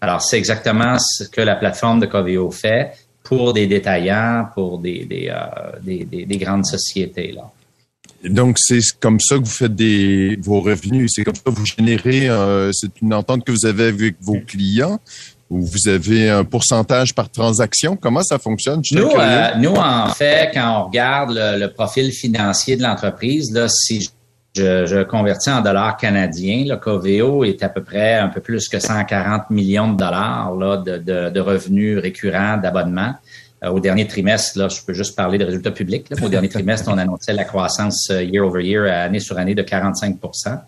Alors, 0.00 0.22
c'est 0.22 0.38
exactement 0.38 0.96
ce 0.98 1.24
que 1.24 1.40
la 1.40 1.56
plateforme 1.56 2.00
de 2.00 2.06
Coveo 2.06 2.50
fait 2.50 2.92
pour 3.22 3.52
des 3.52 3.66
détaillants, 3.66 4.48
pour 4.54 4.78
des, 4.78 5.06
euh, 5.30 5.78
des, 5.82 6.04
des, 6.04 6.36
grandes 6.38 6.64
sociétés. 6.64 7.34
Donc, 8.24 8.56
c'est 8.58 8.80
comme 9.00 9.20
ça 9.20 9.36
que 9.36 9.40
vous 9.40 9.46
faites 9.46 9.74
des, 9.74 10.38
vos 10.40 10.60
revenus. 10.60 11.12
C'est 11.14 11.24
comme 11.24 11.34
ça 11.34 11.42
que 11.44 11.50
vous 11.50 11.66
générez, 11.66 12.28
euh, 12.28 12.70
c'est 12.72 13.00
une 13.02 13.12
entente 13.12 13.44
que 13.44 13.52
vous 13.52 13.66
avez 13.66 13.84
avec 13.84 14.16
vos 14.20 14.38
clients 14.46 14.98
ou 15.50 15.62
vous 15.62 15.88
avez 15.88 16.28
un 16.28 16.44
pourcentage 16.44 17.14
par 17.14 17.30
transaction? 17.30 17.96
Comment 17.96 18.22
ça 18.22 18.38
fonctionne? 18.38 18.82
Nous, 18.92 19.02
euh, 19.02 19.54
nous, 19.56 19.74
en 19.74 20.08
fait, 20.08 20.50
quand 20.52 20.80
on 20.80 20.86
regarde 20.86 21.32
le, 21.34 21.66
profil 21.68 22.12
financier 22.12 22.76
de 22.76 22.82
l'entreprise, 22.82 23.52
là, 23.52 23.68
si 23.68 24.10
je, 24.54 24.86
je, 24.86 25.02
convertis 25.04 25.50
en 25.50 25.62
dollars 25.62 25.96
canadiens, 25.96 26.64
le 26.66 26.76
Coveo 26.76 27.44
est 27.44 27.62
à 27.62 27.68
peu 27.68 27.82
près 27.82 28.14
un 28.14 28.28
peu 28.28 28.40
plus 28.40 28.68
que 28.68 28.78
140 28.78 29.50
millions 29.50 29.92
de 29.92 29.96
dollars 29.96 30.54
là, 30.54 30.76
de, 30.78 30.98
de, 30.98 31.30
de 31.30 31.40
revenus 31.40 31.98
récurrents 31.98 32.56
d'abonnement. 32.56 33.14
Euh, 33.64 33.70
au 33.70 33.80
dernier 33.80 34.06
trimestre, 34.06 34.58
là, 34.58 34.68
je 34.68 34.80
peux 34.86 34.92
juste 34.92 35.16
parler 35.16 35.38
de 35.38 35.44
résultats 35.44 35.70
publics. 35.70 36.06
Au 36.22 36.28
dernier 36.28 36.48
trimestre, 36.48 36.88
on 36.92 36.98
annonçait 36.98 37.32
la 37.32 37.44
croissance 37.44 38.08
euh, 38.10 38.22
year 38.22 38.46
over 38.46 38.64
year, 38.64 38.84
année 38.84 39.20
sur 39.20 39.36
année, 39.38 39.54
de 39.54 39.62
45% 39.62 40.58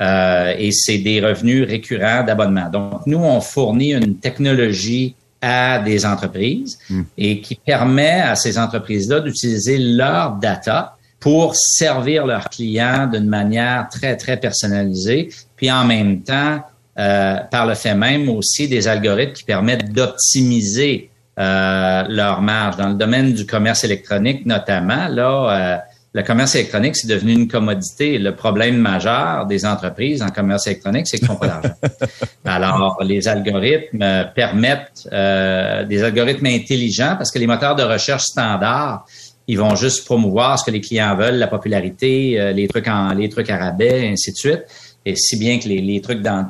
euh, 0.00 0.54
Et 0.58 0.70
c'est 0.72 0.98
des 0.98 1.20
revenus 1.20 1.66
récurrents 1.66 2.24
d'abonnement. 2.24 2.68
Donc, 2.68 3.06
nous, 3.06 3.18
on 3.18 3.40
fournit 3.40 3.94
une 3.94 4.16
technologie 4.16 5.14
à 5.40 5.78
des 5.78 6.04
entreprises 6.04 6.78
hmm. 6.90 7.02
et 7.16 7.40
qui 7.40 7.54
permet 7.54 8.20
à 8.20 8.34
ces 8.34 8.58
entreprises-là 8.58 9.20
d'utiliser 9.20 9.78
leur 9.78 10.32
data 10.32 10.96
pour 11.20 11.56
servir 11.56 12.26
leurs 12.26 12.48
clients 12.48 13.06
d'une 13.06 13.26
manière 13.26 13.88
très, 13.90 14.16
très 14.16 14.36
personnalisée, 14.36 15.30
puis 15.56 15.70
en 15.70 15.84
même 15.84 16.22
temps, 16.22 16.60
euh, 16.98 17.36
par 17.50 17.66
le 17.66 17.74
fait 17.74 17.94
même 17.94 18.28
aussi 18.28 18.68
des 18.68 18.88
algorithmes 18.88 19.32
qui 19.32 19.44
permettent 19.44 19.92
d'optimiser 19.92 21.10
euh, 21.38 22.04
leur 22.08 22.40
marge. 22.40 22.76
Dans 22.76 22.88
le 22.88 22.94
domaine 22.94 23.32
du 23.32 23.46
commerce 23.46 23.84
électronique 23.84 24.46
notamment, 24.46 25.08
là, 25.08 25.50
euh, 25.50 25.76
le 26.14 26.22
commerce 26.22 26.54
électronique, 26.54 26.96
c'est 26.96 27.08
devenu 27.08 27.32
une 27.32 27.46
commodité. 27.46 28.18
Le 28.18 28.34
problème 28.34 28.78
majeur 28.78 29.44
des 29.44 29.66
entreprises 29.66 30.22
en 30.22 30.28
commerce 30.28 30.66
électronique, 30.66 31.06
c'est 31.06 31.18
qu'ils 31.18 31.28
n'ont 31.28 31.36
pas 31.36 31.48
d'argent. 31.48 31.74
Alors, 32.46 32.98
les 33.04 33.28
algorithmes 33.28 34.30
permettent 34.34 35.06
des 35.12 36.02
algorithmes 36.02 36.46
intelligents 36.46 37.16
parce 37.18 37.30
que 37.30 37.38
les 37.38 37.46
moteurs 37.46 37.76
de 37.76 37.82
recherche 37.82 38.22
standards, 38.22 39.04
ils 39.46 39.58
vont 39.58 39.76
juste 39.76 40.06
promouvoir 40.06 40.58
ce 40.58 40.64
que 40.64 40.70
les 40.70 40.80
clients 40.80 41.14
veulent, 41.16 41.36
la 41.36 41.48
popularité, 41.48 42.50
les 42.54 42.66
trucs 42.66 42.88
en 42.88 43.12
les 43.12 43.28
trucs 43.28 43.50
à 43.50 43.58
rabais, 43.58 44.08
ainsi 44.08 44.32
de 44.32 44.36
suite. 44.36 44.62
Et 45.04 45.16
si 45.16 45.38
bien 45.38 45.58
que 45.58 45.68
les, 45.68 45.82
les 45.82 46.00
trucs 46.00 46.22
dans, 46.22 46.46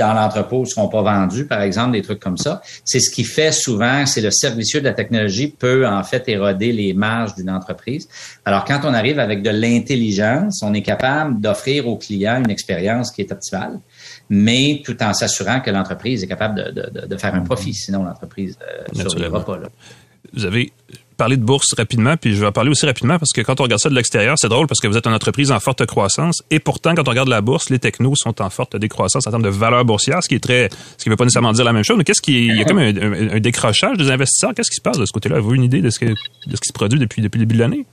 dans 0.00 0.14
l'entrepôt 0.14 0.60
ne 0.60 0.64
seront 0.64 0.88
pas 0.88 1.02
vendus, 1.02 1.46
par 1.46 1.60
exemple, 1.60 1.92
des 1.92 2.00
trucs 2.00 2.20
comme 2.20 2.38
ça. 2.38 2.62
C'est 2.84 3.00
ce 3.00 3.10
qui 3.10 3.22
fait 3.22 3.52
souvent, 3.52 4.06
c'est 4.06 4.22
le 4.22 4.30
servicieux 4.30 4.80
de 4.80 4.86
la 4.86 4.94
technologie 4.94 5.48
peut 5.48 5.86
en 5.86 6.02
fait 6.02 6.26
éroder 6.28 6.72
les 6.72 6.94
marges 6.94 7.34
d'une 7.34 7.50
entreprise. 7.50 8.08
Alors, 8.46 8.64
quand 8.64 8.80
on 8.84 8.94
arrive 8.94 9.18
avec 9.18 9.42
de 9.42 9.50
l'intelligence, 9.50 10.62
on 10.62 10.72
est 10.72 10.82
capable 10.82 11.38
d'offrir 11.38 11.86
aux 11.86 11.96
clients 11.96 12.42
une 12.42 12.50
expérience 12.50 13.12
qui 13.12 13.20
est 13.20 13.30
optimale, 13.30 13.78
mais 14.30 14.80
tout 14.84 15.00
en 15.02 15.12
s'assurant 15.12 15.60
que 15.60 15.70
l'entreprise 15.70 16.24
est 16.24 16.28
capable 16.28 16.72
de, 16.72 17.06
de, 17.06 17.16
faire 17.18 17.34
un 17.34 17.42
profit. 17.42 17.74
Sinon, 17.74 18.02
l'entreprise 18.02 18.56
ne 18.94 19.02
survivra 19.06 19.44
pas. 19.44 19.58
Là. 19.58 19.68
Vous 20.32 20.46
avez 20.46 20.72
parler 21.20 21.36
de 21.36 21.44
bourse 21.44 21.74
rapidement, 21.76 22.16
puis 22.16 22.34
je 22.34 22.40
vais 22.40 22.46
en 22.46 22.52
parler 22.52 22.70
aussi 22.70 22.86
rapidement 22.86 23.18
parce 23.18 23.32
que 23.34 23.42
quand 23.42 23.60
on 23.60 23.64
regarde 23.64 23.82
ça 23.82 23.90
de 23.90 23.94
l'extérieur, 23.94 24.36
c'est 24.38 24.48
drôle 24.48 24.66
parce 24.66 24.80
que 24.80 24.88
vous 24.88 24.96
êtes 24.96 25.06
une 25.06 25.12
entreprise 25.12 25.52
en 25.52 25.60
forte 25.60 25.84
croissance 25.84 26.42
et 26.50 26.60
pourtant, 26.60 26.94
quand 26.94 27.06
on 27.06 27.10
regarde 27.10 27.28
la 27.28 27.42
bourse, 27.42 27.68
les 27.68 27.78
technos 27.78 28.14
sont 28.16 28.40
en 28.40 28.48
forte 28.48 28.74
décroissance 28.76 29.26
en 29.26 29.30
termes 29.30 29.42
de 29.42 29.50
valeur 29.50 29.84
boursière, 29.84 30.22
ce 30.22 30.30
qui 30.30 30.36
est 30.36 30.42
très, 30.42 30.70
ce 30.96 31.04
qui 31.04 31.10
veut 31.10 31.16
pas 31.16 31.24
nécessairement 31.24 31.52
dire 31.52 31.66
la 31.66 31.74
même 31.74 31.84
chose. 31.84 31.98
Mais 31.98 32.04
qu'est-ce 32.04 32.22
qui, 32.22 32.46
il 32.46 32.56
y 32.56 32.62
a 32.62 32.64
comme 32.64 32.78
un, 32.78 33.38
décrochage 33.38 33.98
des 33.98 34.10
investisseurs? 34.10 34.54
Qu'est-ce 34.54 34.70
qui 34.70 34.76
se 34.76 34.80
passe 34.80 34.96
de 34.96 35.04
ce 35.04 35.12
côté-là? 35.12 35.36
Avez-vous 35.36 35.54
une 35.54 35.64
idée 35.64 35.82
de 35.82 35.90
ce, 35.90 36.02
de 36.02 36.14
ce 36.14 36.60
qui 36.60 36.68
se 36.68 36.72
produit 36.72 36.98
depuis, 36.98 37.20
depuis 37.20 37.38
le 37.38 37.44
début 37.44 37.56
de 37.56 37.60
l'année? 37.60 37.84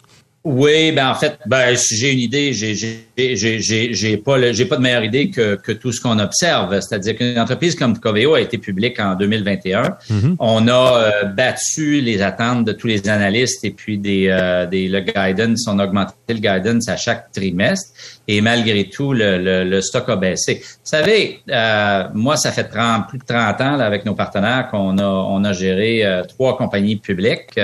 Oui, 0.50 0.94
ben 0.94 1.10
en 1.10 1.16
fait, 1.16 1.38
ben 1.46 1.76
j'ai 1.76 2.14
une 2.14 2.20
idée, 2.20 2.54
j'ai 2.54 2.74
j'ai 2.74 3.94
j'ai 3.94 4.18
pas 4.18 4.54
j'ai 4.54 4.66
pas 4.66 4.78
de 4.78 4.82
meilleure 4.82 5.04
idée 5.04 5.30
que, 5.30 5.56
que 5.56 5.74
tout 5.74 5.92
ce 5.92 6.00
qu'on 6.00 6.20
observe, 6.20 6.80
c'est-à-dire 6.80 7.18
qu'une 7.18 7.38
entreprise 7.38 7.76
comme 7.76 8.00
Coveo 8.00 8.34
a 8.34 8.40
été 8.40 8.58
publique 8.58 8.98
en 9.02 9.16
2021. 9.16 9.82
Mm-hmm. 9.82 10.36
On 10.40 10.70
a 10.70 10.72
euh, 10.72 11.24
battu 11.26 12.00
les 12.00 12.22
attentes 12.22 12.64
de 12.64 12.72
tous 12.72 12.88
les 12.88 13.10
analystes 13.10 13.66
et 13.66 13.72
puis 13.72 13.98
des 13.98 14.30
euh, 14.30 14.66
des 14.66 14.88
le 14.88 15.02
guidance, 15.02 15.68
on 15.68 15.80
a 15.80 15.84
augmenté 15.84 16.14
le 16.30 16.36
guidance 16.36 16.88
à 16.88 16.96
chaque 16.96 17.30
trimestre 17.34 17.92
et 18.28 18.42
malgré 18.42 18.90
tout 18.90 19.14
le, 19.14 19.64
le, 19.64 19.82
stock 19.82 20.10
a 20.10 20.16
baissé. 20.16 20.56
Vous 20.56 20.80
savez, 20.84 21.42
euh, 21.50 22.04
moi 22.14 22.36
ça 22.36 22.52
fait 22.52 22.66
30, 22.66 23.08
plus 23.08 23.20
de 23.20 23.24
30 23.24 23.62
ans 23.62 23.78
là, 23.78 23.86
avec 23.86 24.06
nos 24.06 24.16
partenaires 24.16 24.68
qu'on 24.70 24.98
a 24.98 25.06
on 25.06 25.44
a 25.44 25.54
géré 25.54 26.04
trois 26.28 26.58
compagnies 26.58 26.98
publiques 26.98 27.60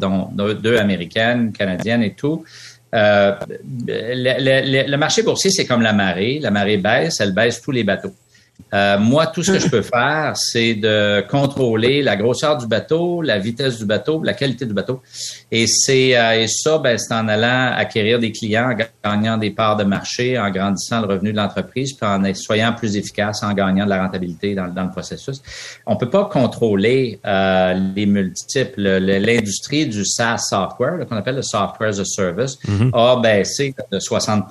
dont 0.00 0.28
deux 0.34 0.76
américaines, 0.78 1.52
canadiennes 1.52 2.02
et 2.02 2.14
tout. 2.14 2.44
Euh, 2.94 3.36
le, 3.86 4.96
marché 4.96 5.22
boursier, 5.22 5.50
c'est 5.50 5.66
comme 5.66 5.82
la 5.82 5.92
marée. 5.92 6.38
La 6.40 6.50
marée 6.50 6.76
baisse, 6.76 7.20
elle 7.20 7.32
baisse 7.32 7.60
tous 7.60 7.70
les 7.70 7.84
bateaux. 7.84 8.14
Euh, 8.72 8.98
moi, 8.98 9.26
tout 9.26 9.42
ce 9.42 9.52
que 9.52 9.58
je 9.58 9.68
peux 9.68 9.82
faire, 9.82 10.32
c'est 10.36 10.74
de 10.74 11.24
contrôler 11.28 12.02
la 12.02 12.16
grosseur 12.16 12.56
du 12.58 12.66
bateau, 12.66 13.22
la 13.22 13.38
vitesse 13.38 13.78
du 13.78 13.84
bateau, 13.84 14.22
la 14.22 14.34
qualité 14.34 14.66
du 14.66 14.74
bateau. 14.74 15.02
Et 15.50 15.66
c'est 15.66 16.16
euh, 16.16 16.42
et 16.42 16.48
ça, 16.48 16.78
ben, 16.78 16.98
c'est 16.98 17.14
en 17.14 17.28
allant 17.28 17.72
acquérir 17.76 18.18
des 18.18 18.32
clients, 18.32 18.70
en 19.04 19.10
gagnant 19.10 19.36
des 19.36 19.50
parts 19.50 19.76
de 19.76 19.84
marché, 19.84 20.38
en 20.38 20.50
grandissant 20.50 21.00
le 21.00 21.06
revenu 21.06 21.32
de 21.32 21.36
l'entreprise, 21.36 21.92
puis 21.92 22.06
en 22.06 22.22
soyant 22.34 22.72
plus 22.72 22.96
efficace, 22.96 23.42
en 23.42 23.52
gagnant 23.52 23.84
de 23.84 23.90
la 23.90 24.02
rentabilité 24.02 24.54
dans, 24.54 24.68
dans 24.68 24.84
le 24.84 24.90
processus. 24.90 25.42
On 25.86 25.96
peut 25.96 26.10
pas 26.10 26.24
contrôler 26.26 27.20
euh, 27.26 27.74
les 27.94 28.06
multiples. 28.06 28.82
L'industrie 28.98 29.86
du 29.86 30.04
SaaS 30.04 30.38
software, 30.48 31.06
qu'on 31.06 31.16
appelle 31.16 31.36
le 31.36 31.42
software 31.42 31.90
as 31.90 31.98
a 31.98 32.04
service, 32.04 32.58
mm-hmm. 32.66 32.90
a 32.94 33.20
baissé 33.20 33.74
de 33.90 33.98
60 33.98 34.44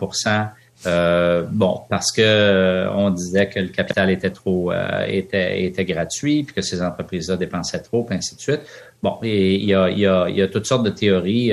euh, 0.85 1.43
bon, 1.49 1.81
parce 1.89 2.11
que 2.11 2.21
euh, 2.21 2.89
on 2.93 3.09
disait 3.09 3.49
que 3.49 3.59
le 3.59 3.67
capital 3.67 4.09
était 4.09 4.29
trop 4.29 4.71
euh, 4.71 5.05
était, 5.07 5.63
était 5.63 5.83
gratuit, 5.83 6.43
puis 6.43 6.55
que 6.55 6.61
ces 6.61 6.81
entreprises-là 6.81 7.35
dépensaient 7.35 7.81
trop, 7.81 8.03
puis 8.03 8.15
ainsi 8.15 8.35
de 8.35 8.41
suite. 8.41 8.61
Bon, 9.03 9.17
il 9.23 9.63
y 9.63 9.73
a, 9.73 9.89
il 9.89 9.99
y 9.99 10.05
a, 10.05 10.27
il 10.29 10.37
y 10.37 10.41
a 10.41 10.47
toutes 10.47 10.65
sortes 10.65 10.83
de 10.83 10.89
théories 10.89 11.51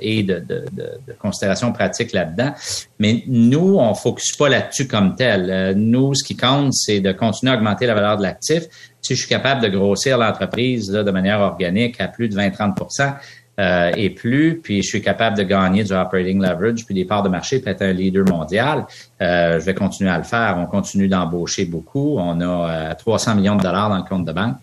et 0.00 0.22
de, 0.22 0.38
de, 0.38 0.64
de, 0.72 1.12
considérations 1.18 1.70
pratiques 1.70 2.12
là-dedans. 2.12 2.54
Mais 2.98 3.24
nous, 3.26 3.76
on 3.76 3.90
ne 3.90 3.94
focus 3.94 4.34
pas 4.34 4.48
là-dessus 4.48 4.88
comme 4.88 5.14
tel. 5.14 5.74
nous, 5.76 6.14
ce 6.14 6.24
qui 6.24 6.34
compte, 6.34 6.72
c'est 6.72 7.00
de 7.00 7.12
continuer 7.12 7.52
à 7.52 7.56
augmenter 7.56 7.86
la 7.86 7.92
valeur 7.92 8.16
de 8.16 8.22
l'actif. 8.22 8.64
Si 9.02 9.14
je 9.14 9.20
suis 9.20 9.28
capable 9.28 9.62
de 9.62 9.68
grossir 9.68 10.16
l'entreprise 10.16 10.88
de 10.88 11.10
manière 11.10 11.40
organique 11.40 12.00
à 12.00 12.08
plus 12.08 12.30
de 12.30 12.34
20-30 12.34 13.18
euh, 13.58 13.90
et 13.96 14.10
plus, 14.10 14.60
puis 14.62 14.82
je 14.82 14.88
suis 14.88 15.02
capable 15.02 15.36
de 15.36 15.42
gagner 15.42 15.82
du 15.82 15.92
operating 15.92 16.40
leverage, 16.40 16.86
puis 16.86 16.94
des 16.94 17.04
parts 17.04 17.24
de 17.24 17.28
marché, 17.28 17.58
puis 17.58 17.70
être 17.70 17.82
un 17.82 17.92
leader 17.92 18.24
mondial, 18.24 18.86
euh, 19.20 19.58
je 19.58 19.64
vais 19.64 19.74
continuer 19.74 20.10
à 20.10 20.18
le 20.18 20.24
faire. 20.24 20.56
On 20.58 20.66
continue 20.66 21.08
d'embaucher 21.08 21.64
beaucoup. 21.64 22.18
On 22.18 22.40
a 22.40 22.94
300 22.94 23.32
euh, 23.32 23.34
millions 23.34 23.56
de 23.56 23.62
dollars 23.62 23.88
dans 23.88 23.96
le 23.96 24.04
compte 24.04 24.24
de 24.24 24.32
banque, 24.32 24.56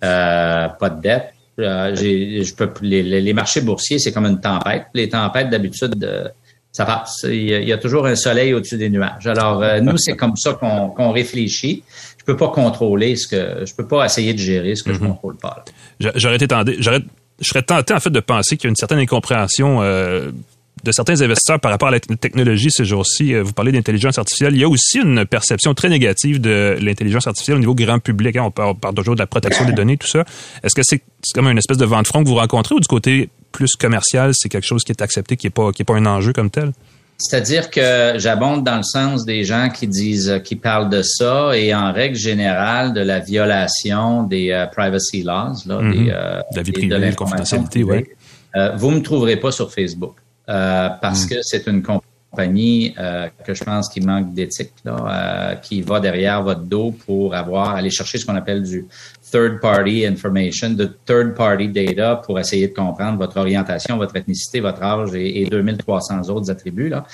pas 0.00 0.90
de 0.90 1.00
dette. 1.00 1.32
je 1.56 2.54
peux, 2.54 2.70
les, 2.82 3.32
marchés 3.32 3.62
boursiers, 3.62 3.98
c'est 3.98 4.12
comme 4.12 4.26
une 4.26 4.40
tempête. 4.40 4.86
Les 4.92 5.08
tempêtes, 5.08 5.48
d'habitude, 5.48 6.30
ça 6.72 6.84
passe. 6.84 7.24
Il 7.24 7.44
y, 7.44 7.72
a, 7.72 7.78
toujours 7.78 8.04
un 8.04 8.16
soleil 8.16 8.52
au-dessus 8.52 8.76
des 8.76 8.90
nuages. 8.90 9.26
Alors, 9.26 9.64
nous, 9.80 9.96
c'est 9.96 10.16
comme 10.16 10.36
ça 10.36 10.52
qu'on 10.52 11.10
réfléchit. 11.10 11.84
Je 12.18 12.24
peux 12.26 12.36
pas 12.36 12.48
contrôler 12.48 13.16
ce 13.16 13.26
que, 13.26 13.64
je 13.64 13.74
peux 13.74 13.86
pas 13.88 14.04
essayer 14.04 14.34
de 14.34 14.38
gérer 14.38 14.76
ce 14.76 14.82
que 14.82 14.92
je 14.92 14.98
mm-hmm. 14.98 15.06
contrôle 15.06 15.36
pas. 15.38 15.64
J'aurais 15.98 16.36
été 16.36 16.46
j'aurais 16.78 17.00
je 17.42 17.48
serais 17.48 17.62
tenté 17.62 17.92
en 17.92 18.00
fait 18.00 18.10
de 18.10 18.20
penser 18.20 18.56
qu'il 18.56 18.64
y 18.64 18.68
a 18.68 18.70
une 18.70 18.76
certaine 18.76 18.98
incompréhension 18.98 19.82
euh, 19.82 20.30
de 20.84 20.92
certains 20.92 21.20
investisseurs 21.20 21.60
par 21.60 21.70
rapport 21.70 21.88
à 21.88 21.90
la 21.90 22.00
technologie 22.00 22.70
ces 22.70 22.84
jours-ci. 22.84 23.34
Euh, 23.34 23.42
vous 23.42 23.52
parlez 23.52 23.72
d'intelligence 23.72 24.18
artificielle. 24.18 24.54
Il 24.54 24.60
y 24.60 24.64
a 24.64 24.68
aussi 24.68 24.98
une 24.98 25.24
perception 25.26 25.74
très 25.74 25.88
négative 25.88 26.40
de 26.40 26.76
l'intelligence 26.80 27.26
artificielle 27.26 27.56
au 27.56 27.60
niveau 27.60 27.74
grand 27.74 27.98
public. 27.98 28.36
Hein. 28.36 28.50
On 28.56 28.74
parle, 28.74 28.94
toujours 28.94 29.14
de 29.14 29.20
la 29.20 29.26
protection 29.26 29.64
des 29.64 29.72
données, 29.72 29.96
tout 29.96 30.06
ça. 30.06 30.24
Est-ce 30.62 30.74
que 30.74 30.82
c'est 30.82 31.02
comme 31.34 31.48
une 31.48 31.58
espèce 31.58 31.78
de 31.78 31.84
vente 31.84 32.06
front 32.06 32.22
que 32.22 32.28
vous 32.28 32.36
rencontrez 32.36 32.74
ou 32.74 32.80
du 32.80 32.88
côté 32.88 33.28
plus 33.52 33.76
commercial, 33.76 34.32
c'est 34.34 34.48
quelque 34.48 34.66
chose 34.66 34.82
qui 34.82 34.92
est 34.92 35.02
accepté, 35.02 35.36
qui 35.36 35.46
n'est 35.46 35.50
pas, 35.50 35.70
pas 35.72 35.94
un 35.94 36.06
enjeu 36.06 36.32
comme 36.32 36.50
tel? 36.50 36.72
C'est-à-dire 37.22 37.70
que 37.70 38.14
j'abonde 38.16 38.64
dans 38.64 38.78
le 38.78 38.82
sens 38.82 39.24
des 39.24 39.44
gens 39.44 39.68
qui 39.70 39.86
disent, 39.86 40.40
qui 40.42 40.56
parlent 40.56 40.88
de 40.88 41.02
ça 41.02 41.56
et 41.56 41.72
en 41.72 41.92
règle 41.92 42.16
générale 42.16 42.92
de 42.92 43.00
la 43.00 43.20
violation 43.20 44.24
des 44.24 44.50
euh, 44.50 44.66
privacy 44.66 45.22
laws, 45.22 45.62
là, 45.66 45.78
des, 45.78 45.98
mhm. 45.98 46.10
euh, 46.12 46.40
de 46.50 46.56
la 46.56 46.62
vie 46.62 46.72
privée, 46.72 46.88
de 46.88 46.96
la 46.96 47.12
confidentialité, 47.12 47.84
oui. 47.84 48.04
Euh, 48.56 48.72
vous 48.76 48.90
me 48.90 49.00
trouverez 49.00 49.36
pas 49.36 49.52
sur 49.52 49.72
Facebook 49.72 50.16
euh, 50.48 50.88
parce 51.00 51.24
mhm. 51.24 51.28
que 51.30 51.36
c'est 51.42 51.66
une 51.68 51.82
compagnie 51.82 52.94
que 53.46 53.54
je 53.54 53.62
pense 53.62 53.88
qui 53.88 54.00
manque 54.00 54.34
d'éthique, 54.34 54.72
qui 55.62 55.82
va 55.82 56.00
derrière 56.00 56.42
votre 56.42 56.62
dos 56.62 56.90
pour 57.06 57.34
avoir 57.34 57.76
aller 57.76 57.90
chercher 57.90 58.18
ce 58.18 58.26
qu'on 58.26 58.36
appelle 58.36 58.62
du 58.62 58.86
third-party 59.32 60.06
information, 60.06 60.70
de 60.70 60.84
third-party 61.06 61.68
data 61.68 62.16
pour 62.16 62.38
essayer 62.38 62.68
de 62.68 62.74
comprendre 62.74 63.18
votre 63.18 63.38
orientation, 63.38 63.96
votre 63.96 64.14
ethnicité, 64.16 64.60
votre 64.60 64.82
âge 64.82 65.14
et, 65.14 65.46
2300 65.46 66.28
autres 66.28 66.50
attributs, 66.50 66.90
là, 66.90 67.04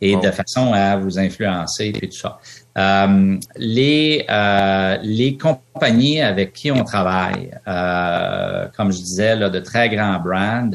et 0.00 0.16
de 0.16 0.30
façon 0.30 0.72
à 0.72 0.96
vous 0.96 1.18
influencer 1.18 1.92
et 1.94 2.08
tout 2.08 2.16
ça. 2.16 2.38
Euh, 2.78 3.36
les, 3.56 4.24
euh, 4.28 4.96
les 5.02 5.36
compagnies 5.36 6.20
avec 6.20 6.54
qui 6.54 6.70
on 6.70 6.82
travaille, 6.82 7.50
euh, 7.68 8.66
comme 8.76 8.90
je 8.90 8.98
disais, 8.98 9.36
là, 9.36 9.50
de 9.50 9.60
très 9.60 9.88
grands 9.88 10.18
brands, 10.18 10.70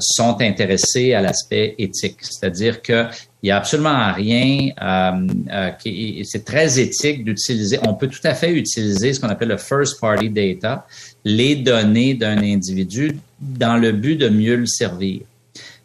sont 0.00 0.40
intéressés 0.40 1.14
à 1.14 1.20
l'aspect 1.20 1.76
éthique. 1.78 2.18
C'est-à-dire 2.22 2.82
qu'il 3.44 3.48
n'y 3.48 3.52
a 3.52 3.58
absolument 3.58 4.10
rien 4.14 4.70
euh, 4.80 5.28
euh, 5.52 5.70
qui 5.72 6.22
c'est 6.24 6.46
très 6.46 6.80
éthique 6.80 7.26
d'utiliser. 7.26 7.78
On 7.86 7.92
peut 7.92 8.08
tout 8.08 8.24
à 8.24 8.32
fait 8.32 8.50
utiliser 8.50 9.12
ce 9.12 9.20
qu'on 9.20 9.28
appelle 9.28 9.48
le 9.48 9.58
first 9.58 10.00
party 10.00 10.30
data, 10.30 10.86
les 11.26 11.54
données 11.54 12.14
d'un 12.14 12.38
individu 12.38 13.18
dans 13.38 13.76
le 13.76 13.92
but 13.92 14.16
de 14.16 14.30
mieux 14.30 14.56
le 14.56 14.64
servir. 14.64 15.20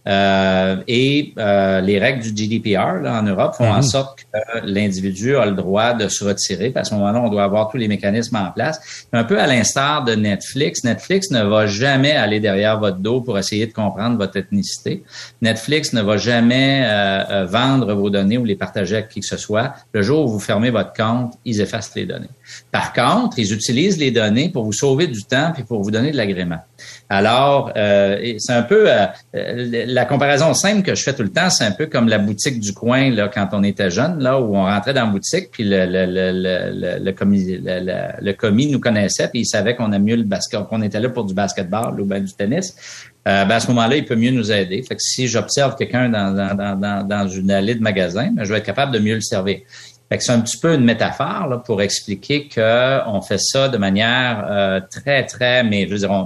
Euh, 0.10 0.78
et 0.88 1.34
euh, 1.38 1.82
les 1.82 2.00
règles 2.00 2.24
du 2.24 2.34
GDPR 2.34 3.02
là, 3.04 3.19
en 3.19 3.24
Europe 3.24 3.54
font 3.56 3.69
en 3.69 3.78
mhm. 3.78 3.82
sorte 3.84 4.22
que 4.22 4.65
l'individu 4.65 5.36
a 5.36 5.45
le 5.45 5.52
droit 5.52 5.93
de 5.93 6.08
se 6.08 6.24
retirer. 6.24 6.72
À 6.74 6.84
ce 6.84 6.95
moment-là, 6.95 7.22
on 7.22 7.30
doit 7.30 7.43
avoir 7.43 7.69
tous 7.69 7.78
les 7.78 7.88
mécanismes 7.88 8.38
en 8.38 8.52
place. 8.52 9.06
Un 9.13 9.24
peu 9.24 9.39
à 9.39 9.45
l'instar 9.45 10.04
de 10.04 10.15
Netflix, 10.15 10.84
Netflix 10.84 11.30
ne 11.30 11.43
va 11.43 11.67
jamais 11.67 12.13
aller 12.13 12.39
derrière 12.39 12.80
votre 12.80 12.98
dos 12.98 13.22
pour 13.22 13.38
essayer 13.38 13.67
de 13.67 13.74
comprendre 13.74 14.17
votre 14.17 14.38
ethnicité. 14.38 15.04
Netflix 15.43 15.93
ne 15.93 16.02
va 16.02 16.17
jamais 16.17 16.84
euh, 16.86 17.45
vendre 17.45 17.93
vos 17.93 18.10
données 18.10 18.39
ou 18.39 18.45
les 18.45 18.56
partager 18.56 18.95
avec 18.95 19.10
qui 19.10 19.19
que 19.19 19.28
ce 19.28 19.38
soit. 19.38 19.74
Le 19.93 20.02
jour 20.02 20.26
où 20.26 20.30
vous 20.30 20.39
fermez 20.39 20.72
votre 20.72 20.93
compte, 20.93 21.34
ils 21.45 21.62
effacent 21.62 21.93
les 21.95 22.06
données. 22.06 22.30
Par 22.72 22.93
contre, 22.93 23.38
ils 23.38 23.54
utilisent 23.54 24.00
les 24.00 24.12
données 24.12 24.50
pour 24.50 24.63
vous 24.63 24.74
sauver 24.74 25.06
du 25.06 25.24
temps 25.24 25.54
et 25.58 25.63
pour 25.63 25.84
vous 25.84 25.91
donner 25.91 26.12
de 26.12 26.17
l'agrément. 26.17 26.60
Alors, 27.12 27.72
euh, 27.76 28.36
c'est 28.38 28.54
un 28.54 28.62
peu 28.62 28.86
euh, 28.88 29.06
la 29.34 30.06
comparaison 30.06 30.54
simple 30.54 30.84
que 30.84 30.93
je 30.93 31.02
fais 31.02 31.13
tout 31.13 31.24
le 31.24 31.32
temps, 31.32 31.50
c'est 31.50 31.63
un 31.63 31.72
peu 31.72 31.88
comme 31.88 32.08
la 32.08 32.19
boutique 32.19 32.60
du 32.60 32.72
coin 32.72 33.10
là 33.10 33.28
quand 33.34 33.50
on 33.54 33.63
était 33.63 33.89
jeune, 33.89 34.19
là 34.19 34.39
où 34.39 34.56
on 34.56 34.65
rentrait 34.65 34.93
dans 34.93 35.06
la 35.06 35.12
boutique, 35.12 35.50
puis 35.52 35.63
le, 35.63 35.88
le, 35.88 36.06
le, 36.06 37.04
le, 37.04 37.12
commis, 37.12 37.60
le, 37.63 38.32
commis 38.34 38.67
nous 38.72 38.80
connaissait, 38.80 39.28
puis 39.28 39.39
il 39.39 39.45
savait 39.48 39.76
qu'on 39.76 39.91
a 39.91 39.98
mieux 39.98 40.17
le 40.17 40.24
basket, 40.24 40.63
qu'on 40.65 40.84
était 40.84 41.00
là 41.00 41.10
pour 41.10 41.26
du 41.26 41.34
basketball 41.34 42.00
ou 42.00 42.06
bien 42.06 42.19
du 42.19 42.32
tennis. 42.32 42.76
Euh, 43.28 43.43
ben 43.45 43.56
à 43.56 43.60
ce 43.60 43.67
moment-là, 43.67 43.98
il 43.98 44.06
peut 44.06 44.15
mieux 44.15 44.32
nous 44.32 44.52
aider. 44.52 44.82
Fait 44.82 44.95
que 44.95 45.02
si 45.02 45.28
j'observe 45.28 45.76
quelqu'un 45.76 46.10
dans, 46.10 46.32
dans, 46.34 46.76
dans, 46.76 47.08
dans, 47.08 47.28
une 47.28 47.52
allée 47.52 47.76
de 47.76 47.82
magasin, 47.82 48.30
ben, 48.32 48.43
je 48.43 48.54
vais 48.54 48.60
être 48.60 48.65
capable 48.65 48.93
de 48.93 49.00
mieux 49.00 49.15
le 49.15 49.22
servir 49.22 49.60
c'est 50.17 50.32
un 50.32 50.41
petit 50.41 50.58
peu 50.58 50.74
une 50.74 50.86
métaphore 50.86 51.48
là, 51.48 51.58
pour 51.58 51.82
expliquer 51.82 52.50
qu'on 52.50 53.22
fait 53.22 53.38
ça 53.38 53.69
de 53.69 53.78
manière 53.78 54.45
euh, 54.50 54.82
très, 54.89 55.26
très, 55.26 55.63
mais 55.63 55.88
je 55.88 55.91
veux 55.93 56.00
dire, 56.00 56.26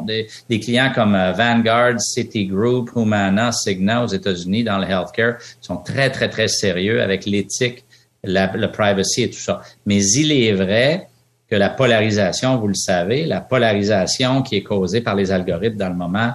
des, 0.49 0.59
clients 0.59 0.91
comme 0.93 1.15
euh, 1.15 1.33
Vanguard, 1.33 1.99
Citigroup, 1.99 2.91
Humana, 2.95 3.51
Cigna 3.51 4.03
aux 4.03 4.07
États-Unis 4.07 4.63
dans 4.63 4.77
le 4.77 4.85
healthcare 4.85 5.35
sont 5.59 5.77
très, 5.77 6.09
très, 6.09 6.29
très 6.29 6.47
sérieux 6.47 7.01
avec 7.01 7.25
l'éthique, 7.25 7.83
la, 8.23 8.55
le 8.55 8.71
privacy 8.71 9.23
et 9.23 9.29
tout 9.29 9.39
ça. 9.39 9.61
Mais 9.85 10.01
il 10.01 10.31
est 10.31 10.53
vrai 10.53 11.09
que 11.49 11.55
la 11.55 11.69
polarisation, 11.69 12.57
vous 12.57 12.69
le 12.69 12.73
savez, 12.73 13.25
la 13.25 13.41
polarisation 13.41 14.43
qui 14.43 14.55
est 14.55 14.63
causée 14.63 15.01
par 15.01 15.15
les 15.15 15.31
algorithmes 15.31 15.77
dans 15.77 15.89
le 15.89 15.95
moment, 15.95 16.31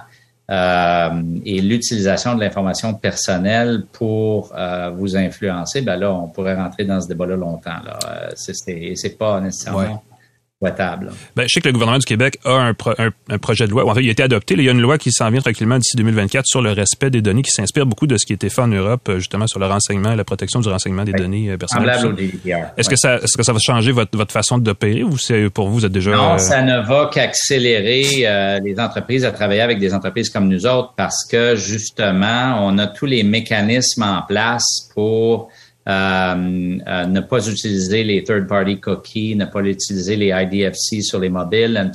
euh, 0.49 1.21
et 1.45 1.61
l'utilisation 1.61 2.35
de 2.35 2.39
l'information 2.39 2.93
personnelle 2.95 3.83
pour 3.91 4.51
euh, 4.57 4.89
vous 4.89 5.15
influencer, 5.15 5.81
ben 5.81 5.95
là, 5.95 6.11
on 6.11 6.27
pourrait 6.27 6.55
rentrer 6.55 6.85
dans 6.85 6.99
ce 6.99 7.07
débat-là 7.07 7.35
longtemps. 7.35 7.79
Là. 7.85 7.99
Euh, 8.07 8.29
c'est 8.35 9.17
pas 9.17 9.39
nécessairement 9.39 10.03
ben, 11.37 11.43
je 11.43 11.53
sais 11.53 11.61
que 11.61 11.69
le 11.69 11.73
gouvernement 11.73 11.99
du 11.99 12.05
Québec 12.05 12.37
a 12.43 12.51
un, 12.51 12.75
un, 13.29 13.37
projet 13.37 13.65
de 13.65 13.71
loi. 13.71 13.89
En 13.89 13.95
fait, 13.95 14.03
il 14.03 14.09
a 14.09 14.11
été 14.11 14.23
adopté. 14.23 14.55
il 14.55 14.63
y 14.63 14.67
a 14.67 14.73
une 14.73 14.81
loi 14.81 14.97
qui 14.97 15.13
s'en 15.13 15.29
vient 15.31 15.39
tranquillement 15.39 15.77
d'ici 15.77 15.95
2024 15.95 16.45
sur 16.45 16.61
le 16.61 16.73
respect 16.73 17.09
des 17.09 17.21
données 17.21 17.43
qui 17.43 17.51
s'inspire 17.51 17.85
beaucoup 17.85 18.07
de 18.07 18.17
ce 18.17 18.25
qui 18.25 18.33
a 18.33 18.35
été 18.35 18.49
fait 18.49 18.61
en 18.61 18.67
Europe, 18.67 19.07
euh, 19.07 19.19
justement 19.19 19.47
sur 19.47 19.59
le 19.59 19.67
renseignement, 19.67 20.13
la 20.15 20.25
protection 20.25 20.59
du 20.59 20.67
renseignement 20.67 21.05
des 21.05 21.13
données 21.13 21.51
euh, 21.51 21.57
personnelles. 21.57 22.13
Est-ce 22.75 22.89
que 22.89 22.97
ça, 22.97 23.19
est-ce 23.19 23.37
que 23.37 23.43
ça 23.43 23.53
va 23.53 23.59
changer 23.59 23.93
votre, 23.93 24.17
votre 24.17 24.33
façon 24.33 24.57
d'opérer 24.57 25.01
ou 25.03 25.17
c'est 25.17 25.49
pour 25.49 25.69
vous, 25.69 25.75
vous 25.75 25.85
êtes 25.85 25.93
déjà 25.93 26.11
Non, 26.11 26.33
euh, 26.33 26.37
ça 26.39 26.61
ne 26.61 26.85
va 26.85 27.09
qu'accélérer 27.13 28.59
les 28.61 28.79
entreprises 28.81 29.23
à 29.23 29.31
travailler 29.31 29.61
avec 29.61 29.79
des 29.79 29.93
entreprises 29.93 30.29
comme 30.29 30.49
nous 30.49 30.65
autres 30.65 30.93
parce 30.97 31.25
que 31.25 31.55
justement, 31.55 32.57
on 32.67 32.77
a 32.79 32.87
tous 32.87 33.05
les 33.05 33.23
mécanismes 33.23 34.03
en 34.03 34.23
place 34.23 34.89
pour 34.93 35.49
ne 35.89 37.19
pas 37.21 37.47
utiliser 37.47 38.03
les 38.03 38.23
third-party 38.23 38.79
cookies, 38.79 39.35
ne 39.35 39.45
pas 39.45 39.61
utiliser 39.61 40.15
les 40.15 40.27
IDFC 40.27 41.01
sur 41.01 41.19
les 41.19 41.29
mobiles. 41.29 41.91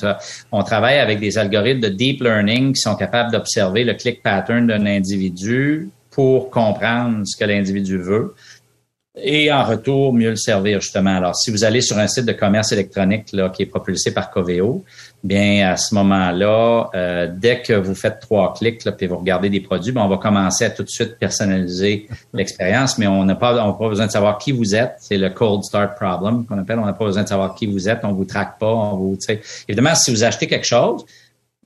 On 0.53 0.63
travaille 0.63 0.99
avec 0.99 1.21
des 1.21 1.39
algorithmes 1.39 1.81
de 1.81 1.89
deep 1.89 2.23
learning 2.23 2.73
qui 2.75 2.81
sont 2.81 2.97
capables 2.97 3.33
d'observer 3.33 3.85
le 3.85 3.95
click 3.95 4.23
pattern 4.23 4.67
d'un 4.67 4.87
individu 4.87 5.89
pour 6.11 6.51
comprendre 6.51 7.23
ce 7.25 7.37
que 7.37 7.45
l'individu 7.45 7.99
veut 7.99 8.35
et 9.17 9.53
en 9.53 9.63
retour 9.63 10.13
mieux 10.13 10.31
le 10.31 10.37
servir 10.37 10.81
justement. 10.81 11.17
Alors, 11.17 11.37
si 11.37 11.53
vous 11.53 11.65
allez 11.65 11.81
sur 11.81 11.99
un 11.99 12.09
site 12.09 12.27
de 12.27 12.33
commerce 12.33 12.73
électronique 12.73 13.33
là, 13.33 13.49
qui 13.49 13.63
est 13.63 13.67
propulsé 13.67 14.13
par 14.13 14.31
Coveo, 14.31 14.85
bien 15.23 15.71
à 15.71 15.77
ce 15.77 15.95
moment-là, 15.95 16.91
euh, 16.95 17.33
dès 17.33 17.63
que 17.63 17.75
vous 17.75 17.95
faites 17.95 18.19
trois 18.21 18.53
clics 18.55 18.85
là, 18.85 18.91
puis 18.91 19.07
vous 19.07 19.19
regardez 19.19 19.51
des 19.51 19.61
produits, 19.61 19.93
bien, 19.93 20.03
on 20.03 20.09
va 20.09 20.17
commencer 20.17 20.65
à 20.65 20.71
tout 20.71 20.83
de 20.83 20.89
suite 20.89 21.17
personnaliser 21.19 22.09
l'expérience, 22.33 22.99
mais 22.99 23.07
on 23.07 23.25
n'a 23.25 23.37
pas, 23.37 23.53
on 23.65 23.69
n'a 23.69 23.73
pas 23.75 23.89
besoin 23.89 24.07
de 24.07 24.11
savoir 24.11 24.39
qui 24.39 24.51
vous 24.51 24.75
êtes. 24.75 24.97
C'est 24.99 25.19
le 25.19 25.31
cold 25.31 25.63
start 25.63 25.95
problem 25.97 26.45
qu'on 26.45 26.59
appelle. 26.59 26.81
On 26.81 26.87
n'a 26.87 26.93
pas 26.93 27.05
besoin 27.05 27.23
de 27.23 27.29
savoir 27.29 27.55
qui 27.55 27.67
vous 27.67 27.89
êtes. 27.89 28.01
On 28.03 28.13
vous 28.13 28.25
traque 28.25 28.59
pas. 28.59 28.73
On 28.73 28.97
vous, 28.97 29.19
évidemment, 29.69 29.95
si 29.95 30.11
vous 30.11 30.25
achetez 30.25 30.49
quelque 30.49 30.67
chose, 30.67 31.05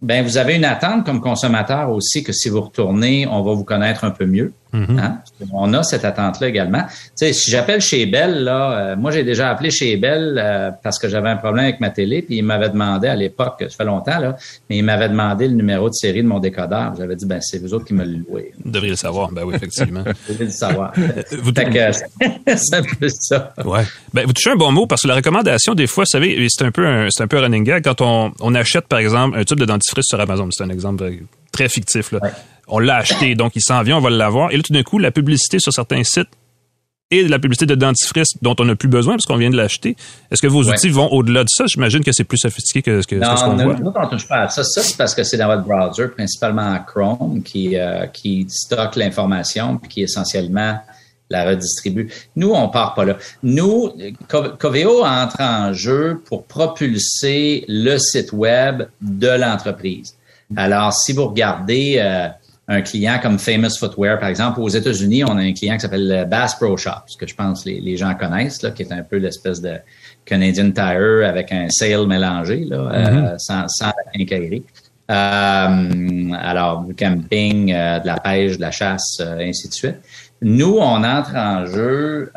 ben 0.00 0.22
vous 0.22 0.36
avez 0.36 0.54
une 0.54 0.64
attente 0.64 1.04
comme 1.04 1.20
consommateur 1.20 1.90
aussi 1.90 2.22
que 2.22 2.32
si 2.32 2.48
vous 2.48 2.60
retournez, 2.60 3.26
on 3.26 3.42
va 3.42 3.54
vous 3.54 3.64
connaître 3.64 4.04
un 4.04 4.10
peu 4.10 4.26
mieux. 4.26 4.52
Mm-hmm. 4.72 4.98
Hein? 4.98 5.18
On 5.52 5.72
a 5.72 5.82
cette 5.82 6.04
attente-là 6.04 6.48
également. 6.48 6.82
Tu 6.82 6.92
sais, 7.14 7.32
si 7.32 7.50
j'appelle 7.50 7.80
chez 7.80 8.04
Bell, 8.06 8.44
là, 8.44 8.72
euh, 8.72 8.96
moi 8.96 9.10
j'ai 9.10 9.24
déjà 9.24 9.50
appelé 9.50 9.70
chez 9.70 9.96
Bell 9.96 10.38
euh, 10.38 10.70
parce 10.82 10.98
que 10.98 11.08
j'avais 11.08 11.30
un 11.30 11.36
problème 11.36 11.64
avec 11.64 11.80
ma 11.80 11.90
télé, 11.90 12.22
puis 12.22 12.36
il 12.38 12.42
m'avait 12.42 12.68
demandé 12.68 13.08
à 13.08 13.16
l'époque, 13.16 13.56
ça 13.60 13.68
fait 13.68 13.84
longtemps 13.84 14.18
là, 14.18 14.36
mais 14.68 14.78
il 14.78 14.84
m'avait 14.84 15.08
demandé 15.08 15.48
le 15.48 15.54
numéro 15.54 15.88
de 15.88 15.94
série 15.94 16.22
de 16.22 16.28
mon 16.28 16.38
décodeur. 16.38 16.94
J'avais 16.98 17.16
dit 17.16 17.24
ben 17.24 17.40
c'est 17.40 17.58
vous 17.58 17.72
autres 17.72 17.86
qui 17.86 17.94
me 17.94 18.04
le 18.04 18.18
louez. 18.18 18.52
Vous 18.62 18.70
devriez 18.70 18.90
le 18.90 18.96
savoir, 18.96 19.32
ben 19.32 19.44
oui 19.44 19.54
effectivement. 19.54 20.02
vous 20.26 20.32
devriez 20.32 20.46
le 20.46 20.50
savoir. 20.50 20.92
vous 20.96 21.52
c'est 22.56 22.76
un 22.76 22.82
peu 22.82 23.08
ça. 23.08 23.54
Ouais. 23.64 23.84
Ben 24.12 24.26
vous 24.26 24.32
touchez 24.32 24.50
un 24.50 24.56
bon 24.56 24.70
mot 24.70 24.86
parce 24.86 25.02
que 25.02 25.08
la 25.08 25.14
recommandation 25.14 25.74
des 25.74 25.86
fois, 25.86 26.04
vous 26.04 26.10
savez, 26.10 26.46
c'est 26.50 26.64
un 26.64 26.70
peu 26.70 26.86
un, 26.86 27.08
c'est 27.10 27.22
un 27.22 27.28
peu 27.28 27.38
running 27.38 27.64
gag 27.64 27.84
quand 27.84 28.00
on, 28.00 28.32
on 28.40 28.54
achète 28.54 28.86
par 28.86 28.98
exemple 28.98 29.38
un 29.38 29.44
tube 29.44 29.58
de 29.58 29.64
dentifrice 29.64 30.06
sur 30.06 30.20
Amazon, 30.20 30.48
c'est 30.50 30.64
un 30.64 30.70
exemple 30.70 31.10
très 31.52 31.68
fictif 31.68 32.12
là 32.12 32.20
on 32.68 32.78
l'a 32.78 32.96
acheté, 32.96 33.34
donc 33.34 33.52
il 33.56 33.62
s'en 33.62 33.82
vient, 33.82 33.96
on 33.96 34.00
va 34.00 34.10
l'avoir. 34.10 34.52
Et 34.52 34.56
là, 34.56 34.62
tout 34.62 34.72
d'un 34.72 34.82
coup, 34.82 34.98
la 34.98 35.10
publicité 35.10 35.58
sur 35.58 35.72
certains 35.72 36.04
sites 36.04 36.28
et 37.10 37.26
la 37.26 37.38
publicité 37.38 37.64
de 37.64 37.74
dentifrice 37.74 38.34
dont 38.42 38.54
on 38.60 38.66
n'a 38.66 38.76
plus 38.76 38.88
besoin 38.88 39.14
parce 39.14 39.24
qu'on 39.24 39.36
vient 39.38 39.50
de 39.50 39.56
l'acheter. 39.56 39.96
Est-ce 40.30 40.42
que 40.42 40.46
vos 40.46 40.64
outils 40.64 40.90
vont 40.90 41.08
au-delà 41.08 41.42
de 41.44 41.48
ça? 41.48 41.64
J'imagine 41.66 42.04
que 42.04 42.12
c'est 42.12 42.24
plus 42.24 42.36
sophistiqué 42.36 42.82
que, 42.82 43.02
que, 43.06 43.16
non, 43.16 43.36
ce 43.36 43.44
qu'on 43.44 43.56
voit. 43.56 43.78
Non, 43.78 43.92
on 43.94 44.04
ne 44.04 44.10
touche 44.10 44.28
pas 44.28 44.42
à 44.42 44.48
ça. 44.48 44.62
Ça, 44.62 44.82
c'est 44.82 44.96
parce 44.96 45.14
que 45.14 45.22
c'est 45.24 45.38
dans 45.38 45.46
votre 45.46 45.62
browser, 45.62 46.08
principalement 46.08 46.78
Chrome, 46.86 47.42
qui, 47.42 47.78
euh, 47.78 48.06
qui 48.08 48.46
stocke 48.50 48.96
l'information 48.96 49.78
puis 49.78 49.88
qui 49.88 50.02
essentiellement 50.02 50.78
la 51.30 51.46
redistribue. 51.46 52.10
Nous, 52.36 52.50
on 52.50 52.68
part 52.68 52.94
pas 52.94 53.04
là. 53.04 53.16
Nous, 53.42 53.92
Coveo 54.58 55.04
entre 55.04 55.40
en 55.40 55.72
jeu 55.72 56.20
pour 56.26 56.44
propulser 56.44 57.64
le 57.68 57.96
site 57.98 58.32
web 58.32 58.82
de 59.00 59.28
l'entreprise. 59.28 60.14
Alors, 60.56 60.92
si 60.92 61.14
vous 61.14 61.26
regardez... 61.26 61.96
Euh, 61.98 62.28
un 62.68 62.82
client 62.82 63.18
comme 63.20 63.38
Famous 63.38 63.78
Footwear, 63.78 64.18
par 64.18 64.28
exemple. 64.28 64.60
Aux 64.60 64.68
États-Unis, 64.68 65.24
on 65.24 65.36
a 65.38 65.40
un 65.40 65.52
client 65.54 65.74
qui 65.74 65.80
s'appelle 65.80 66.26
Bass 66.30 66.54
Pro 66.54 66.76
Shop, 66.76 66.90
ce 67.06 67.16
que 67.16 67.26
je 67.26 67.34
pense 67.34 67.64
les, 67.64 67.80
les 67.80 67.96
gens 67.96 68.14
connaissent, 68.14 68.62
là, 68.62 68.70
qui 68.70 68.82
est 68.82 68.92
un 68.92 69.02
peu 69.02 69.16
l'espèce 69.16 69.62
de 69.62 69.76
Canadian 70.26 70.70
Tire 70.70 71.26
avec 71.26 71.50
un 71.50 71.70
sale 71.70 72.06
mélangé, 72.06 72.64
là, 72.64 72.76
euh, 72.76 73.04
mm-hmm. 73.04 73.38
sans, 73.38 73.68
sans 73.68 73.86
la 73.86 74.12
quincaillerie. 74.12 74.64
Euh, 75.10 76.32
alors, 76.38 76.84
du 76.84 76.94
camping, 76.94 77.72
euh, 77.72 78.00
de 78.00 78.06
la 78.06 78.20
pêche, 78.20 78.56
de 78.56 78.60
la 78.60 78.70
chasse, 78.70 79.22
ainsi 79.40 79.68
de 79.68 79.72
suite. 79.72 79.96
Nous, 80.42 80.76
on 80.78 81.02
entre 81.02 81.34
en 81.34 81.66
jeu 81.66 82.30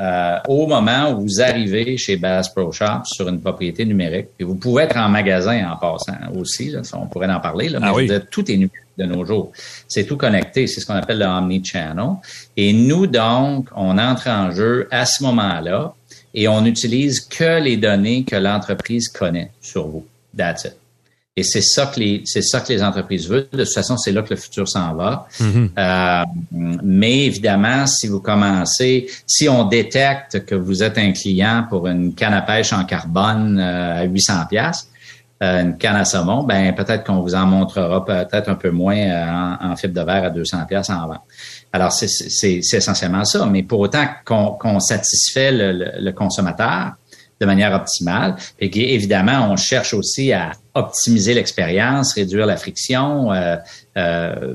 au 0.48 0.66
moment 0.66 1.12
où 1.12 1.22
vous 1.22 1.42
arrivez 1.42 1.98
chez 1.98 2.16
Bass 2.16 2.50
Pro 2.50 2.72
Shop 2.72 3.04
sur 3.04 3.28
une 3.28 3.40
propriété 3.42 3.86
numérique. 3.86 4.30
Et 4.40 4.44
vous 4.44 4.56
pouvez 4.56 4.84
être 4.84 4.98
en 4.98 5.08
magasin 5.08 5.70
en 5.70 5.76
passant 5.76 6.18
aussi, 6.36 6.70
là, 6.70 6.82
on 6.94 7.06
pourrait 7.06 7.30
en 7.30 7.40
parler, 7.40 7.70
là, 7.70 7.80
ah 7.84 7.92
mais 7.96 8.08
tout 8.32 8.50
est 8.50 8.56
numérique 8.56 8.72
de 9.02 9.06
nos 9.06 9.26
jours. 9.26 9.52
C'est 9.88 10.06
tout 10.06 10.18
connecté, 10.18 10.68
c'est 10.68 10.80
ce 10.80 10.86
qu'on 10.86 10.96
appelle 10.96 11.20
le 11.20 11.26
omni-channel. 11.26 12.16
Et 12.58 12.74
nous, 12.74 13.08
donc, 13.08 13.70
on 13.76 13.98
entre 13.98 14.30
en 14.30 14.52
jeu 14.52 14.88
à 14.92 15.06
ce 15.06 15.24
moment-là 15.24 15.94
et 16.34 16.48
on 16.48 16.62
n'utilise 16.62 17.22
que 17.22 17.62
les 17.62 17.78
données 17.78 18.24
que 18.24 18.36
l'entreprise 18.36 19.10
connaît 19.10 19.52
sur 19.62 19.88
vous. 19.88 20.06
That's 20.38 20.66
it. 20.66 20.78
Et 21.38 21.44
c'est 21.44 21.62
ça 21.62 21.86
que 21.86 22.00
les 22.00 22.22
c'est 22.26 22.42
ça 22.42 22.60
que 22.60 22.74
les 22.74 22.84
entreprises 22.84 23.28
veulent. 23.28 23.48
De 23.54 23.64
toute 23.64 23.74
façon, 23.74 23.96
c'est 23.96 24.12
là 24.12 24.22
que 24.22 24.32
le 24.32 24.36
futur 24.36 24.68
s'en 24.68 24.94
va. 24.94 25.28
Mm-hmm. 25.40 25.70
euh, 25.78 26.24
mais 26.84 27.26
évidemment, 27.26 27.88
si 27.88 28.08
vous 28.08 28.20
commencez, 28.20 29.08
si 29.26 29.48
on 29.48 29.64
détecte 29.64 30.46
que 30.46 30.56
vous 30.56 30.84
êtes 30.84 30.98
un 30.98 31.14
client 31.14 31.66
pour 31.70 31.88
une 31.88 32.14
canne 32.14 32.34
à 32.34 32.42
pêche 32.42 32.74
en 32.74 32.84
carbone 32.84 33.60
euh, 33.60 34.02
à 34.02 34.04
800 34.04 34.34
pièces, 34.50 34.91
une 35.42 35.78
canne 35.78 35.96
à 35.96 36.06
saumon, 36.06 36.44
ben 36.44 36.74
peut-être 36.76 37.04
qu'on 37.04 37.22
vous 37.22 37.34
en 37.34 37.48
montrera 37.48 38.06
peut-être 38.06 38.50
un 38.50 38.56
peu 38.56 38.70
moins 38.70 38.96
euh, 38.96 39.56
en, 39.60 39.76
fibre 39.76 39.94
de 40.00 40.06
verre 40.06 40.26
à 40.26 40.30
200 40.30 40.66
pièces 40.68 40.92
en 40.92 41.08
vente. 41.08 41.22
Alors 41.74 41.92
c'est 41.92 42.60
essentiellement 42.74 43.26
ça, 43.26 43.46
mais 43.48 43.64
pour 43.64 43.80
autant 43.80 44.06
qu'on 44.24 44.80
satisfait 44.80 45.52
le, 45.52 46.12
consommateur 46.12 46.94
de 47.42 47.46
manière 47.48 47.74
optimale, 47.74 48.36
et 48.60 48.94
évidemment 48.94 49.50
on 49.52 49.58
cherche 49.58 49.96
aussi 49.96 50.32
à 50.32 50.52
optimiser 50.74 51.34
l'expérience, 51.34 52.14
réduire 52.14 52.46
la 52.46 52.56
friction. 52.56 53.34
Euh, 53.34 53.58
euh, 53.98 54.54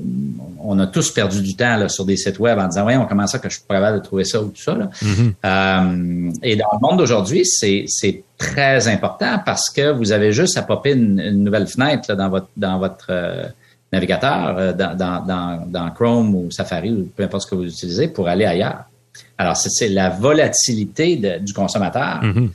on 0.63 0.79
a 0.79 0.87
tous 0.87 1.11
perdu 1.11 1.43
du 1.43 1.57
temps 1.57 1.77
là, 1.77 1.89
sur 1.89 2.07
des 2.07 2.17
sites 2.17 2.39
web 2.39 2.59
en 2.59 2.69
disant, 2.69 2.87
ouais, 2.87 2.97
on 2.97 3.07
commence 3.07 3.35
à 3.35 3.39
que 3.39 3.51
je 3.51 3.57
suis 3.57 3.65
capable 3.69 3.99
de 3.99 4.03
trouver 4.03 4.25
ça 4.25 4.41
ou 4.41 4.49
tout 4.49 4.63
ça. 4.63 4.75
Là. 4.75 4.89
Mm-hmm. 5.03 5.33
euh, 5.45 6.31
et 6.43 6.57
dans 6.57 6.69
le 6.73 6.79
monde 6.81 6.99
d'aujourd'hui, 6.99 7.43
c'est, 7.45 7.85
c'est 7.89 8.23
très 8.39 8.89
important 8.89 9.41
parce 9.45 9.69
que 9.69 9.91
vous 9.93 10.13
avez 10.13 10.33
juste 10.33 10.57
à 10.57 10.63
popper 10.63 10.93
une, 10.93 11.45
nouvelle 11.45 11.67
fenêtre 11.67 12.07
là, 12.09 12.15
dans 12.15 12.31
votre 12.31 12.49
dans 12.57 12.79
votre 12.79 13.53
navigateur, 13.93 14.75
dans, 14.75 14.97
dans, 14.97 15.67
dans, 15.67 15.91
Chrome 15.91 16.35
ou 16.35 16.51
Safari 16.51 16.93
ou 16.93 17.09
peu 17.15 17.25
importe 17.25 17.45
ce 17.45 17.51
que 17.51 17.55
vous 17.55 17.67
utilisez 17.67 18.09
pour 18.09 18.29
aller 18.29 18.45
ailleurs. 18.45 18.85
Alors, 19.39 19.57
c'est, 19.57 19.71
c'est 19.71 19.89
la 19.89 20.11
volatilité 20.11 21.17
du 21.17 21.53
consommateur. 21.53 22.21
Mm-hmm 22.23 22.49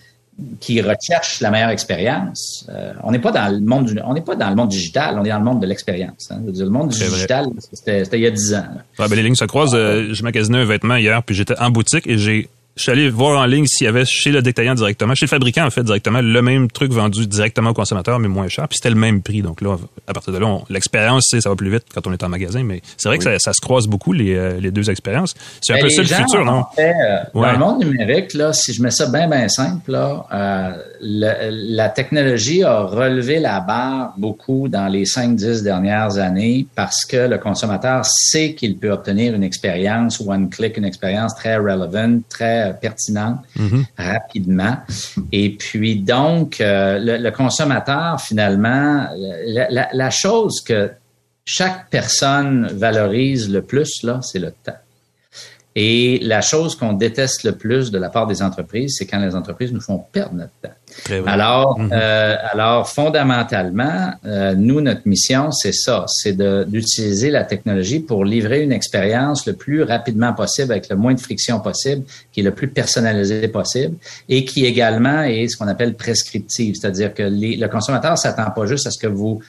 qui 0.60 0.82
recherche 0.82 1.40
la 1.42 1.52
meilleure 1.52 1.70
expérience. 1.70 2.66
Euh, 2.70 2.94
on 3.04 3.12
n'est 3.12 3.20
pas 3.20 3.32
dans 3.32 3.54
le 3.54 3.60
monde 3.60 3.86
du, 3.86 4.00
on 4.04 4.14
n'est 4.14 4.22
pas 4.22 4.36
dans 4.36 4.50
le 4.50 4.56
monde 4.56 4.70
digital, 4.70 5.18
on 5.20 5.26
est 5.26 5.30
dans 5.30 5.38
le 5.38 5.44
monde 5.44 5.62
de 5.62 5.68
l'expérience. 5.68 6.30
Hein. 6.32 6.42
Le 6.46 6.70
monde 6.70 6.90
digital, 6.90 7.48
c'était 7.74 8.04
il 8.14 8.22
y 8.22 8.28
a 8.28 8.32
10 8.32 8.56
ans. 8.56 8.66
ben, 8.98 9.16
les 9.16 9.24
lignes 9.24 9.36
se 9.36 9.46
croisent. 9.46 9.76
Euh, 9.76 10.14
je 10.14 10.24
magasinais 10.24 10.60
un 10.60 10.66
vêtement 10.66 10.96
hier, 10.96 11.22
puis 11.24 11.36
j'étais 11.36 11.58
en 11.60 11.70
boutique 11.70 12.08
et 12.08 12.18
j'ai 12.18 12.50
Je 12.82 12.86
suis 12.86 12.92
allé 12.92 13.12
voir 13.12 13.40
en 13.40 13.46
ligne 13.46 13.68
s'il 13.68 13.86
y 13.86 13.88
avait 13.88 14.06
chez 14.06 14.32
le 14.32 14.42
détaillant 14.42 14.74
directement, 14.74 15.14
chez 15.14 15.28
le 15.28 15.30
fabricant 15.30 15.68
en 15.68 15.70
fait 15.70 15.84
directement, 15.84 16.20
le 16.20 16.42
même 16.42 16.68
truc 16.68 16.92
vendu 16.92 17.28
directement 17.28 17.70
au 17.70 17.74
consommateur 17.76 18.18
mais 18.18 18.28
moins 18.28 18.48
cher. 18.48 18.68
Puis 18.68 18.78
c'était 18.78 18.90
le 18.90 18.96
même 18.96 19.22
prix. 19.22 19.44
Donc 19.44 19.62
là, 19.62 19.78
à 20.08 20.14
partir 20.14 20.34
de 20.34 20.40
là, 20.40 20.58
l'expérience, 20.68 21.28
ça 21.30 21.48
va 21.48 21.56
plus 21.56 21.70
vite 21.70 21.84
quand 21.94 22.08
on 22.08 22.12
est 22.12 22.24
en 22.24 22.30
magasin. 22.30 22.64
Mais 22.64 22.82
c'est 22.98 23.08
vrai 23.08 23.20
que 23.20 23.38
ça, 23.38 23.54
se 23.54 23.62
croise 23.62 23.86
beaucoup 23.86 24.14
les, 24.14 24.34
euh, 24.34 24.60
les 24.60 24.72
deux 24.72 24.90
expériences. 24.90 25.36
C'est 25.62 25.74
un 25.74 25.76
ben, 25.76 25.84
peu 25.84 25.90
ça 25.90 26.02
le 26.02 26.08
futur, 26.08 26.44
non? 26.44 26.64
Fait, 26.76 26.90
euh, 26.90 27.20
Dans 27.36 27.52
le 27.52 27.58
monde 27.60 27.86
numérique, 27.86 28.34
là, 28.34 28.52
si 28.52 28.74
je 28.74 28.82
mets 28.82 28.90
ça 28.90 29.06
bien 29.12 29.28
bien 29.28 29.48
simple, 29.48 29.92
là, 29.92 30.26
euh, 30.34 30.72
la 31.02 31.90
technologie 31.90 32.64
a 32.64 32.82
relevé 32.82 33.38
la 33.40 33.60
barre 33.60 34.16
beaucoup 34.18 34.70
dans 34.70 34.88
les 34.88 35.06
5-10 35.06 35.62
dernières 35.62 36.18
années 36.18 36.66
parce 36.74 37.06
que 37.06 37.28
le 37.28 37.38
consommateur 37.38 38.04
sait 38.08 38.56
qu'il 38.56 38.78
peut 38.78 38.90
obtenir 38.90 39.36
une 39.36 39.44
expérience 39.44 40.20
one-click, 40.20 40.78
une 40.78 40.86
expérience 40.86 41.36
très 41.36 41.58
relevant, 41.58 42.22
très 42.28 42.70
pertinente, 42.74 43.39
mm-hmm. 43.57 43.86
rapidement. 43.97 44.78
Et 45.32 45.51
puis 45.57 45.95
donc, 45.97 46.61
euh, 46.61 46.99
le, 46.99 47.30
consommateur, 47.32 48.19
finalement, 48.22 49.07
la, 49.45 49.89
la 49.91 50.09
chose 50.09 50.61
que 50.61 50.91
chaque 51.45 51.89
personne 51.89 52.67
valorise 52.67 53.49
le 53.49 53.61
plus, 53.61 54.03
là, 54.03 54.19
c'est 54.22 54.39
le 54.39 54.51
temps. 54.51 54.78
Et 55.76 56.19
la 56.22 56.41
chose 56.41 56.76
qu'on 56.76 56.91
déteste 56.91 57.43
le 57.43 57.53
plus 57.53 57.91
de 57.91 57.97
la 57.97 58.09
part 58.09 58.28
des 58.28 58.41
entreprises, 58.41 58.95
c'est 58.97 59.05
quand 59.05 59.19
les 59.19 59.36
entreprises 59.36 59.72
nous 59.72 59.80
font 59.80 59.99
perdre 60.11 60.34
notre 60.34 60.51
temps. 60.61 61.26
Alors, 61.26 61.80
mhm. 61.80 61.91
euh, 61.93 62.36
alors 62.51 62.89
fondamentalement, 62.89 64.11
euh, 64.26 64.53
nous, 64.53 64.82
notre 64.82 65.07
mission, 65.07 65.51
c'est 65.51 65.72
ça, 65.72 66.03
c'est 66.07 66.36
d'utiliser 66.67 67.30
la 67.30 67.45
technologie 67.45 68.01
pour 68.01 68.26
livrer 68.26 68.63
une 68.63 68.74
expérience 68.74 69.45
le 69.45 69.53
plus 69.53 69.84
rapidement 69.84 70.34
possible, 70.34 70.74
avec 70.74 70.89
le 70.89 70.97
moins 70.97 71.13
de 71.13 71.22
friction 71.22 71.61
possible, 71.61 72.03
qui 72.34 72.41
est 72.41 72.43
le 72.43 72.51
plus 72.53 72.67
personnalisé 72.67 73.47
possible, 73.47 73.95
et 74.28 74.43
qui 74.43 74.65
également 74.65 75.24
est 75.24 75.47
ce 75.47 75.55
qu'on 75.55 75.69
appelle 75.69 75.95
prescriptive, 75.95 76.76
c'est-à-dire 76.76 77.13
que 77.13 77.24
les, 77.24 77.55
le 77.55 77.67
consommateur 77.69 78.17
s'attend 78.17 78.51
pas 78.51 78.65
juste 78.65 78.88
à 78.88 78.91
ce 78.91 78.99
que 78.99 79.07
vous 79.07 79.41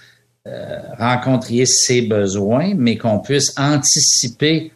euh, 0.47 0.79
rencontriez 0.99 1.67
ses 1.67 2.03
besoins, 2.03 2.75
mais 2.77 2.97
qu'on 2.97 3.19
puisse 3.19 3.55
anticiper 3.57 4.73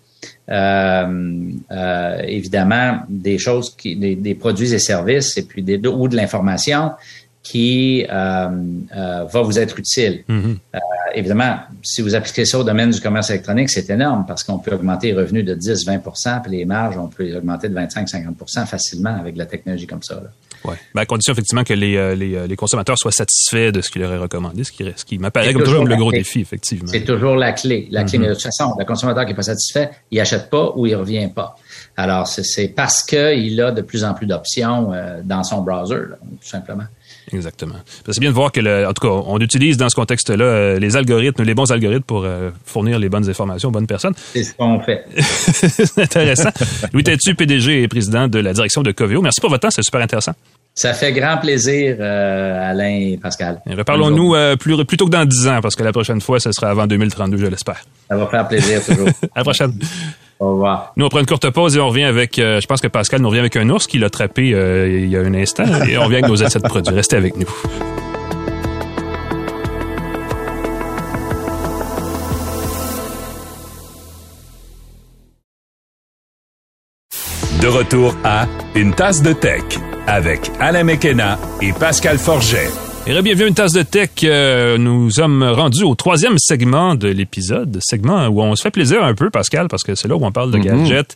euh, 0.48 1.50
euh, 1.72 2.22
évidemment 2.26 3.00
des 3.08 3.38
choses 3.38 3.74
qui 3.74 3.96
des, 3.96 4.14
des, 4.14 4.34
produits 4.34 4.72
et 4.72 4.78
services 4.78 5.36
et 5.36 5.42
puis 5.42 5.62
des, 5.62 5.78
ou 5.88 6.06
de 6.08 6.14
l'information 6.14 6.92
qui 7.42 8.04
euh, 8.08 8.48
euh, 8.96 9.24
va 9.24 9.42
vous 9.42 9.58
être 9.58 9.78
utile. 9.78 10.24
Mm-hmm. 10.28 10.56
Évidemment, 11.16 11.58
si 11.82 12.02
vous 12.02 12.14
appliquez 12.14 12.44
ça 12.44 12.58
au 12.58 12.64
domaine 12.64 12.90
du 12.90 13.00
commerce 13.00 13.30
électronique, 13.30 13.70
c'est 13.70 13.88
énorme 13.90 14.24
parce 14.26 14.44
qu'on 14.44 14.58
peut 14.58 14.74
augmenter 14.74 15.08
les 15.08 15.14
revenus 15.14 15.44
de 15.44 15.54
10-20% 15.54 16.42
puis 16.42 16.52
les 16.52 16.64
marges, 16.64 16.96
on 16.98 17.08
peut 17.08 17.24
les 17.24 17.34
augmenter 17.34 17.68
de 17.68 17.74
25-50% 17.74 18.66
facilement 18.66 19.16
avec 19.18 19.34
de 19.34 19.38
la 19.38 19.46
technologie 19.46 19.86
comme 19.86 20.02
ça. 20.02 20.16
Là. 20.16 20.30
Ouais. 20.64 20.76
Ben, 20.94 21.02
à 21.02 21.06
condition 21.06 21.32
effectivement 21.32 21.64
que 21.64 21.74
les, 21.74 21.96
euh, 21.96 22.14
les, 22.14 22.34
euh, 22.34 22.46
les, 22.46 22.56
consommateurs 22.56 22.98
soient 22.98 23.12
satisfaits 23.12 23.70
de 23.70 23.80
ce 23.80 23.90
qu'il 23.90 24.02
leur 24.02 24.12
est 24.12 24.18
recommandé, 24.18 24.64
ce 24.64 24.72
qui, 24.72 24.84
ce 24.96 25.04
qui 25.04 25.18
m'apparaît 25.18 25.52
comme 25.52 25.62
toujours 25.62 25.84
le 25.84 25.96
gros 25.96 26.10
défi, 26.10 26.40
effectivement. 26.40 26.88
C'est 26.90 27.04
toujours 27.04 27.36
la 27.36 27.52
clé. 27.52 27.88
La 27.90 28.04
clé, 28.04 28.18
mm-hmm. 28.18 28.22
mais 28.22 28.28
de 28.28 28.34
toute 28.34 28.42
façon, 28.42 28.74
le 28.78 28.84
consommateur 28.84 29.24
qui 29.24 29.30
n'est 29.30 29.36
pas 29.36 29.42
satisfait, 29.42 29.90
il 30.10 30.20
achète 30.20 30.50
pas 30.50 30.72
ou 30.76 30.86
il 30.86 30.94
revient 30.94 31.28
pas. 31.34 31.56
Alors, 31.96 32.26
c'est 32.26 32.68
parce 32.68 33.02
qu'il 33.02 33.60
a 33.60 33.70
de 33.70 33.82
plus 33.82 34.04
en 34.04 34.14
plus 34.14 34.26
d'options 34.26 34.92
euh, 34.92 35.20
dans 35.22 35.44
son 35.44 35.62
browser, 35.62 35.94
là, 36.10 36.16
tout 36.20 36.48
simplement. 36.48 36.84
Exactement. 37.32 37.74
C'est 38.08 38.20
bien 38.20 38.30
de 38.30 38.34
voir 38.34 38.52
que, 38.52 38.60
le, 38.60 38.86
en 38.86 38.92
tout 38.92 39.06
cas, 39.06 39.12
on 39.26 39.38
utilise 39.40 39.76
dans 39.76 39.88
ce 39.88 39.96
contexte-là 39.96 40.78
les 40.78 40.96
algorithmes, 40.96 41.42
les 41.42 41.54
bons 41.54 41.70
algorithmes 41.72 42.04
pour 42.04 42.26
fournir 42.64 42.98
les 42.98 43.08
bonnes 43.08 43.28
informations 43.28 43.68
aux 43.68 43.72
bonnes 43.72 43.86
personnes. 43.86 44.14
C'est 44.32 44.44
ce 44.44 44.54
qu'on 44.54 44.80
fait. 44.80 45.04
c'est 45.16 45.98
intéressant. 45.98 46.50
Louis 46.92 47.02
Tétu, 47.02 47.34
PDG 47.34 47.82
et 47.82 47.88
président 47.88 48.28
de 48.28 48.38
la 48.38 48.52
direction 48.52 48.82
de 48.82 48.92
Coveo. 48.92 49.22
Merci 49.22 49.40
pour 49.40 49.50
votre 49.50 49.62
temps, 49.62 49.70
c'est 49.70 49.82
super 49.82 50.00
intéressant. 50.00 50.34
Ça 50.78 50.92
fait 50.92 51.10
grand 51.12 51.38
plaisir, 51.38 51.96
euh, 52.00 52.70
Alain 52.70 52.90
et 53.00 53.16
Pascal. 53.16 53.62
Reparlons-nous 53.66 54.34
euh, 54.34 54.56
plus, 54.56 54.84
plutôt 54.84 55.06
que 55.06 55.10
dans 55.10 55.24
10 55.24 55.48
ans, 55.48 55.60
parce 55.62 55.74
que 55.74 55.82
la 55.82 55.90
prochaine 55.90 56.20
fois, 56.20 56.38
ce 56.38 56.52
sera 56.52 56.68
avant 56.68 56.86
2032, 56.86 57.38
je 57.38 57.46
l'espère. 57.46 57.80
Ça 58.10 58.14
va 58.14 58.26
faire 58.26 58.46
plaisir, 58.46 58.84
toujours. 58.84 59.08
à 59.34 59.38
la 59.38 59.42
prochaine. 59.42 59.72
Au 60.38 60.52
revoir. 60.52 60.92
Nous, 60.96 61.06
on 61.06 61.08
prend 61.08 61.20
une 61.20 61.26
courte 61.26 61.48
pause 61.50 61.76
et 61.76 61.80
on 61.80 61.88
revient 61.88 62.04
avec, 62.04 62.38
euh, 62.38 62.60
je 62.60 62.66
pense 62.66 62.80
que 62.80 62.88
Pascal 62.88 63.22
nous 63.22 63.28
revient 63.28 63.40
avec 63.40 63.56
un 63.56 63.68
ours 63.70 63.86
qu'il 63.86 64.04
a 64.04 64.08
attrapé 64.08 64.48
il 64.48 65.08
y 65.08 65.16
a 65.16 65.20
un 65.20 65.34
instant, 65.34 65.64
et 65.88 65.96
on 65.96 66.04
revient 66.04 66.16
avec 66.16 66.28
nos 66.28 66.42
assets 66.42 66.60
de 66.60 66.68
produits. 66.68 66.94
Restez 66.94 67.16
avec 67.16 67.36
nous. 67.36 67.46
De 77.66 77.68
retour 77.68 78.14
à 78.22 78.46
Une 78.76 78.94
tasse 78.94 79.22
de 79.22 79.32
tech 79.32 79.64
avec 80.06 80.52
Alain 80.60 80.84
Mekena 80.84 81.38
et 81.60 81.72
Pascal 81.72 82.18
Forget. 82.18 82.68
Et 83.08 83.22
bienvenue 83.22 83.44
à 83.44 83.46
une 83.46 83.54
tasse 83.54 83.72
de 83.72 83.82
tech. 83.82 84.10
Euh, 84.24 84.78
nous 84.78 85.12
sommes 85.12 85.44
rendus 85.44 85.84
au 85.84 85.94
troisième 85.94 86.38
segment 86.38 86.96
de 86.96 87.06
l'épisode, 87.06 87.78
segment 87.80 88.26
où 88.26 88.42
on 88.42 88.56
se 88.56 88.62
fait 88.62 88.72
plaisir 88.72 89.04
un 89.04 89.14
peu, 89.14 89.30
Pascal, 89.30 89.68
parce 89.68 89.84
que 89.84 89.94
c'est 89.94 90.08
là 90.08 90.16
où 90.16 90.24
on 90.24 90.32
parle 90.32 90.50
de 90.50 90.58
mhm. 90.58 90.64
gadgets, 90.64 91.14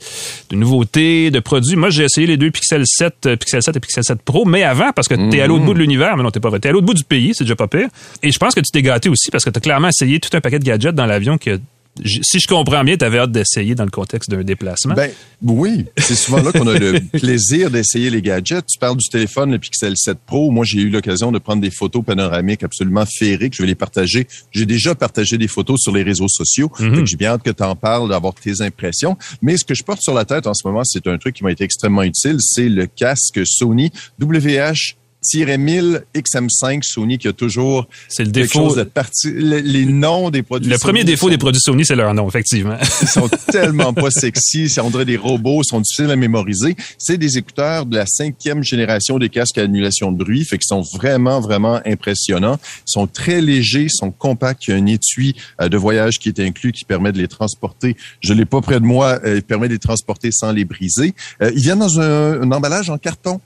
de 0.51 0.57
nouveautés, 0.57 1.33
de 1.33 1.41
produits. 1.41 1.75
Moi, 1.75 1.91
j'ai 1.91 2.05
essayé 2.05 2.29
les 2.29 2.37
deux 2.37 2.53
Pixel 2.53 2.85
7, 2.87 3.27
euh, 3.27 3.37
Pixel 3.37 3.61
7 3.61 3.77
et 3.77 3.81
Pixel 3.81 4.05
7 4.05 4.23
Pro, 4.23 4.45
mais 4.45 4.63
avant, 4.63 4.93
parce 4.93 5.09
que 5.09 5.15
tu 5.15 5.37
es 5.37 5.41
à 5.41 5.49
l'autre 5.49 5.63
mhm. 5.63 5.67
bout 5.67 5.75
de 5.75 5.81
l'univers, 5.81 6.17
mais 6.17 6.23
non, 6.23 6.31
t'es 6.31 6.39
pas 6.39 6.49
vrai, 6.49 6.61
t'es 6.61 6.69
à 6.69 6.73
l'autre 6.73 6.87
bout 6.87 6.95
du 6.95 7.03
pays, 7.03 7.33
c'est 7.35 7.43
déjà 7.43 7.57
pas 7.57 7.67
pire. 7.67 7.89
Et 8.23 8.31
je 8.31 8.39
pense 8.39 8.55
que 8.55 8.61
tu 8.61 8.71
t'es 8.71 8.83
gâté 8.83 9.09
aussi, 9.09 9.33
parce 9.33 9.45
que 9.45 9.51
tu 9.51 9.59
as 9.59 9.61
clairement 9.61 9.89
essayé 9.89 10.21
tout 10.21 10.31
un 10.35 10.41
paquet 10.41 10.61
de 10.61 10.65
gadgets 10.65 10.95
dans 10.95 11.07
l'avion 11.07 11.39
que 11.39 11.59
si 12.05 12.41
je 12.41 12.47
comprends 12.47 12.85
bien, 12.85 12.97
tu 12.97 13.05
avais 13.05 13.19
hâte 13.19 13.33
d'essayer 13.33 13.75
dans 13.75 13.85
le 13.85 13.91
contexte 13.91 14.31
d'un 14.31 14.43
déplacement. 14.43 14.95
Ben 14.95 15.11
oui, 15.43 15.87
c'est 15.99 16.15
souvent 16.15 16.43
là 16.43 16.53
qu'on 16.53 16.67
a 16.67 16.79
le 16.79 17.01
plaisir 17.19 17.71
d'essayer 17.71 18.11
les 18.11 18.23
gadgets. 18.23 18.65
Tu 18.67 18.79
parles 18.79 18.97
du 18.97 19.09
téléphone, 19.09 19.51
le 19.51 19.59
Pixel 19.59 19.95
7 19.97 20.19
Pro. 20.25 20.51
Moi, 20.51 20.65
j'ai 20.65 20.81
eu 20.81 20.89
l'occasion 20.89 21.33
de 21.33 21.39
prendre 21.39 21.61
des 21.61 21.71
photos 21.71 22.05
panoramiques 22.05 22.63
absolument 22.63 23.05
féeriques. 23.07 23.55
Je 23.55 23.63
vais 23.63 23.69
les 23.69 23.75
partager. 23.75 24.27
J'ai 24.53 24.67
déjà 24.67 24.95
partagé 24.95 25.37
des 25.37 25.49
photos 25.49 25.81
sur 25.81 25.93
les 25.93 26.03
réseaux 26.03 26.29
sociaux. 26.29 26.71
Mhm. 26.79 27.07
J'ai 27.07 27.17
bien 27.17 27.33
hâte 27.33 27.43
que 27.43 27.51
tu 27.51 27.63
en 27.63 27.77
parles, 27.77 28.09
d'avoir 28.09 28.35
tes 28.35 28.63
impressions. 28.63 29.17
Mais 29.43 29.57
ce 29.57 29.65
que 29.65 29.75
je 29.75 29.83
porte 29.83 30.03
sur 30.03 30.15
la 30.15 30.25
tête 30.25 30.47
en 30.47 30.55
ce 30.55 30.67
moment, 30.67 30.85
c'est 30.85 31.07
un 31.07 31.19
truc 31.19 31.35
qui 31.35 31.45
m'a 31.45 31.53
été 31.53 31.65
extrêmement 31.65 32.03
utile. 32.03 32.37
C'est 32.41 32.69
le 32.69 32.87
casque 32.87 33.41
Sony 33.45 33.91
WH 34.21 35.00
1000 35.23 36.05
XM5 36.15 36.83
Sony 36.83 37.19
qui 37.19 37.29
a 37.29 37.33
toujours 37.33 37.87
c'est 38.09 38.25
le 38.25 38.31
défaut 38.31 38.75
de 38.75 38.85
parti, 38.85 39.31
les, 39.33 39.85
noms 39.85 40.31
des 40.31 40.43
produits 40.43 40.71
le 40.71 40.79
premier 40.79 41.05
défaut 41.05 41.29
des 41.29 41.39
produits 41.39 41.61
Sony 41.61 41.85
c'est 41.85 41.95
leur 41.95 42.15
nom 42.15 42.29
effectivement. 42.29 42.77
Ils 43.03 43.09
sont 43.09 43.29
tellement 43.53 43.93
pas 43.93 44.11
sexy 44.11 44.73
on 44.83 44.91
dirait 44.91 45.05
des 45.05 45.17
robots 45.17 45.63
ils 45.63 45.69
sont 45.69 45.81
difficiles 45.81 46.11
à 46.11 46.17
mémoriser. 46.17 46.77
C'est 46.99 47.19
des 47.19 47.39
écouteurs 47.39 47.87
de 47.87 47.97
la 47.97 48.07
cinquième 48.07 48.63
génération 48.63 49.19
des 49.19 49.29
casques 49.29 49.59
à 49.59 49.63
annulation 49.63 50.11
de 50.13 50.17
bruit 50.17 50.45
fait 50.45 50.59
qu'ils 50.59 50.67
sont 50.69 50.83
vraiment 50.83 51.41
vraiment 51.41 51.81
impressionnants. 51.85 52.59
Ils 52.89 52.93
sont 52.93 53.07
très 53.07 53.41
légers 53.41 53.85
ils 53.85 53.91
sont 53.91 54.11
compacts 54.11 54.67
il 54.69 54.71
y 54.71 54.75
a 54.75 54.77
un 54.77 54.87
étui 54.87 55.37
euh, 55.61 55.69
de 55.69 55.77
voyage 55.77 56.19
qui 56.19 56.29
est 56.29 56.41
inclus 56.41 56.73
qui 56.73 56.85
permet 56.85 57.13
de 57.13 57.19
les 57.19 57.29
transporter. 57.29 57.97
Je 58.21 58.33
l'ai 58.33 58.47
pas 58.47 58.61
près 58.61 58.81
de 58.81 58.85
moi 58.85 59.21
euh, 59.25 59.37
il 59.37 59.43
permet 59.43 59.69
de 59.69 59.75
les 59.75 59.79
transporter 59.79 60.31
sans 60.33 60.53
les 60.53 60.65
briser. 60.65 61.15
Euh, 61.43 61.51
ils 61.55 61.63
viennent 61.63 61.79
dans 61.79 62.01
un 62.01 62.51
emballage 62.53 62.91
en 62.91 62.99
carton 62.99 63.41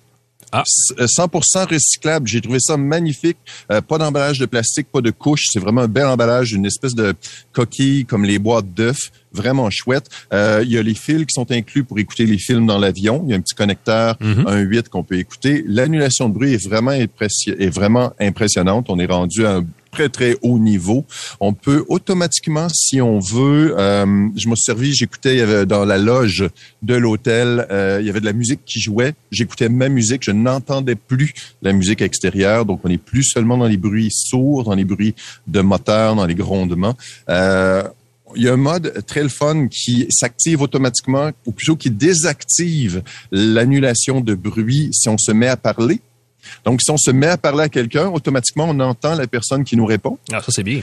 100% 0.53 1.43
ah. 1.55 1.65
recyclable. 1.65 2.27
J'ai 2.27 2.41
trouvé 2.41 2.59
ça 2.61 2.77
magnifique. 2.77 3.39
Euh, 3.71 3.81
pas 3.81 3.99
d'emballage 3.99 4.39
de 4.39 4.47
plastique, 4.47 4.89
pas 4.93 5.01
de 5.01 5.11
couche. 5.11 5.47
C'est 5.53 5.61
vraiment 5.61 5.83
un 5.83 5.89
bel 5.89 6.07
emballage, 6.07 6.53
une 6.53 6.67
espèce 6.67 6.95
de 6.95 7.15
coquille 7.53 8.05
comme 8.05 8.25
les 8.25 8.39
boîtes 8.39 8.73
d'œufs. 8.73 9.11
Vraiment 9.33 9.69
chouette. 9.71 10.09
Euh, 10.33 10.63
il 10.65 10.71
y 10.71 10.79
a 10.79 10.83
les 10.83 10.95
fils 10.95 11.27
qui 11.27 11.33
sont 11.33 11.51
inclus 11.51 11.83
pour 11.83 11.99
écouter 11.99 12.25
les 12.25 12.39
films 12.39 12.67
dans 12.67 12.79
l'avion. 12.79 13.25
Il 13.27 13.31
y 13.31 13.35
a 13.35 13.37
un 13.37 13.41
petit 13.41 13.55
connecteur, 13.55 14.17
mm-hmm. 14.21 14.47
un 14.47 14.61
8 14.61 14.89
qu'on 14.89 15.03
peut 15.03 15.19
écouter. 15.19 15.65
L'annulation 15.67 16.29
de 16.29 16.35
bruit 16.35 16.55
est 16.55 16.69
vraiment, 16.69 16.93
est 16.93 17.75
vraiment 17.75 18.13
impressionnante. 18.21 18.87
On 18.89 18.99
est 19.01 19.07
rendu 19.07 19.45
à 19.45 19.57
un 19.57 19.67
très, 19.95 20.09
très 20.09 20.37
haut 20.43 20.59
niveau. 20.59 21.05
On 21.41 21.53
peut 21.53 21.85
automatiquement, 21.89 22.69
si 22.69 23.01
on 23.01 23.21
veut, 23.21 23.75
euh, 23.79 24.05
je 24.37 24.49
me 24.49 24.57
suis 24.57 24.65
servi, 24.65 24.93
j'écoutais, 24.93 25.67
dans 25.67 25.85
la 25.85 25.99
loge 25.99 26.45
de 26.83 26.95
l'hôtel, 26.95 27.67
euh, 27.71 27.99
il 28.01 28.07
y 28.07 28.11
avait 28.11 28.21
de 28.21 28.25
la 28.25 28.33
musique 28.33 28.61
qui 28.67 28.81
jouait. 28.81 29.15
J'écoutais 29.31 29.69
ma 29.69 29.89
musique, 29.89 30.25
je 30.25 30.33
n'entendais 30.33 30.97
plus 30.97 31.33
la 31.63 31.73
musique 31.73 32.03
extérieure. 32.03 32.65
Donc, 32.65 32.81
on 32.85 32.89
n'est 32.89 32.99
plus 32.99 33.23
seulement 33.23 33.57
dans 33.57 33.69
les 33.69 33.77
bruits 33.77 34.11
sourds, 34.11 34.65
dans 34.65 34.75
les 34.75 34.85
bruits 34.85 35.15
de 35.47 35.61
moteur, 35.61 36.17
dans 36.17 36.27
les 36.27 36.35
grondements. 36.35 36.97
Euh, 37.29 37.85
il 38.37 38.43
y 38.43 38.49
a 38.49 38.53
un 38.53 38.57
mode 38.57 39.05
très 39.07 39.29
fun 39.29 39.69
qui 39.69 40.07
s'active 40.11 40.61
automatiquement, 40.61 41.31
ou 41.47 41.53
plutôt 41.53 41.77
qui 41.77 41.91
désactive 41.91 43.03
l'annulation 43.31 44.21
de 44.21 44.35
bruit 44.35 44.89
si 44.93 45.09
on 45.09 45.19
se 45.19 45.31
met 45.31 45.47
à 45.47 45.57
parler. 45.57 46.01
Donc, 46.65 46.83
si 46.83 46.91
on 46.91 46.97
se 46.97 47.11
met 47.11 47.29
à 47.29 47.37
parler 47.37 47.65
à 47.65 47.69
quelqu'un, 47.69 48.09
automatiquement, 48.09 48.67
on 48.69 48.79
entend 48.81 49.15
la 49.15 49.27
personne 49.27 49.65
qui 49.65 49.77
nous 49.77 49.87
répond. 49.87 50.19
Ah, 50.33 50.41
ça, 50.41 50.51
c'est 50.51 50.63
bien. 50.63 50.83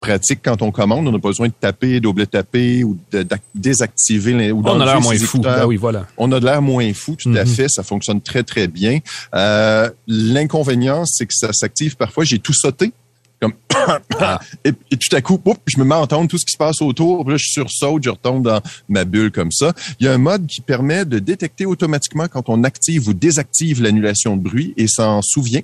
Pratique 0.00 0.40
quand 0.44 0.62
on 0.62 0.70
commande, 0.70 1.08
on 1.08 1.12
n'a 1.12 1.18
pas 1.18 1.28
besoin 1.28 1.48
de 1.48 1.52
taper, 1.58 1.98
double 1.98 2.28
taper 2.28 2.84
ou 2.84 2.96
de, 3.10 3.26
désactiver. 3.54 4.52
Ou 4.52 4.62
on 4.64 4.80
a 4.80 4.84
l'air 4.84 5.00
moins 5.00 5.18
fou. 5.18 5.42
Ah 5.44 5.66
oui, 5.66 5.76
voilà. 5.76 6.06
On 6.16 6.30
a 6.30 6.38
de 6.38 6.44
l'air 6.44 6.62
moins 6.62 6.92
fou, 6.94 7.16
tout 7.16 7.30
à 7.30 7.44
mhm. 7.44 7.46
fait. 7.46 7.68
Ça 7.68 7.82
fonctionne 7.82 8.20
très, 8.20 8.44
très 8.44 8.68
bien. 8.68 9.00
Euh, 9.34 9.90
L'inconvénient, 10.06 11.04
c'est 11.04 11.26
que 11.26 11.34
ça 11.34 11.52
s'active 11.52 11.96
parfois. 11.96 12.22
J'ai 12.22 12.38
tout 12.38 12.52
sauté 12.52 12.92
comme 13.40 13.52
et, 14.64 14.72
tout 14.72 15.16
à 15.16 15.20
coup, 15.20 15.40
je 15.66 15.78
me 15.78 15.84
mets 15.84 15.94
à 15.94 16.00
entendre 16.00 16.28
tout 16.28 16.38
ce 16.38 16.44
qui 16.44 16.52
se 16.52 16.58
passe 16.58 16.82
autour. 16.82 17.24
Puis 17.24 17.32
là, 17.32 17.36
je 17.38 17.48
sursaute, 17.48 18.02
je 18.02 18.10
retombe 18.10 18.42
dans 18.42 18.60
ma 18.88 19.04
bulle 19.04 19.30
comme 19.30 19.52
ça. 19.52 19.72
Il 20.00 20.06
y 20.06 20.08
a 20.08 20.12
un 20.12 20.18
mode 20.18 20.46
qui 20.46 20.60
permet 20.60 21.04
de 21.04 21.18
détecter 21.18 21.66
automatiquement 21.66 22.28
quand 22.28 22.48
on 22.48 22.64
active 22.64 23.08
ou 23.08 23.14
désactive 23.14 23.82
l'annulation 23.82 24.36
de 24.36 24.42
bruit 24.42 24.74
et 24.76 24.88
s'en 24.88 25.22
souvient. 25.22 25.62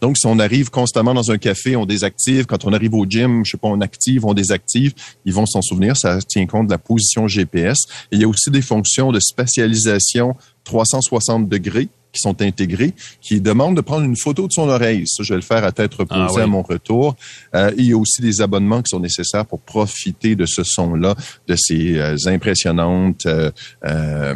Donc, 0.00 0.18
si 0.18 0.26
on 0.26 0.38
arrive 0.38 0.70
constamment 0.70 1.14
dans 1.14 1.30
un 1.30 1.38
café, 1.38 1.76
on 1.76 1.86
désactive. 1.86 2.46
Quand 2.46 2.64
on 2.64 2.72
arrive 2.72 2.94
au 2.94 3.06
gym, 3.06 3.44
je 3.44 3.52
sais 3.52 3.58
pas, 3.58 3.68
on 3.68 3.80
active, 3.80 4.24
on 4.24 4.34
désactive. 4.34 4.92
Ils 5.24 5.32
vont 5.32 5.46
s'en 5.46 5.62
souvenir. 5.62 5.96
Ça 5.96 6.18
tient 6.20 6.46
compte 6.46 6.66
de 6.66 6.72
la 6.72 6.78
position 6.78 7.28
GPS. 7.28 7.78
Il 8.10 8.20
y 8.20 8.24
a 8.24 8.28
aussi 8.28 8.50
des 8.50 8.62
fonctions 8.62 9.12
de 9.12 9.20
spatialisation 9.20 10.34
360 10.64 11.48
degrés 11.48 11.88
qui 12.18 12.22
sont 12.22 12.42
intégrés, 12.42 12.92
qui 13.20 13.40
demandent 13.40 13.76
de 13.76 13.80
prendre 13.80 14.04
une 14.04 14.16
photo 14.16 14.46
de 14.46 14.52
son 14.52 14.68
oreille. 14.68 15.04
Ça, 15.06 15.22
je 15.22 15.32
vais 15.32 15.36
le 15.36 15.42
faire 15.42 15.64
à 15.64 15.72
tête 15.72 15.94
reposée 15.94 16.40
ah 16.40 16.42
à 16.42 16.46
mon 16.46 16.62
retour. 16.62 17.16
Euh, 17.54 17.70
il 17.78 17.86
y 17.86 17.92
a 17.92 17.96
aussi 17.96 18.20
des 18.20 18.40
abonnements 18.40 18.82
qui 18.82 18.90
sont 18.90 19.00
nécessaires 19.00 19.46
pour 19.46 19.60
profiter 19.60 20.34
de 20.34 20.46
ce 20.46 20.64
son-là, 20.64 21.14
de 21.46 21.56
ces 21.56 21.98
euh, 21.98 22.16
impressionnantes 22.26 23.26
euh, 23.26 23.50
euh 23.84 24.34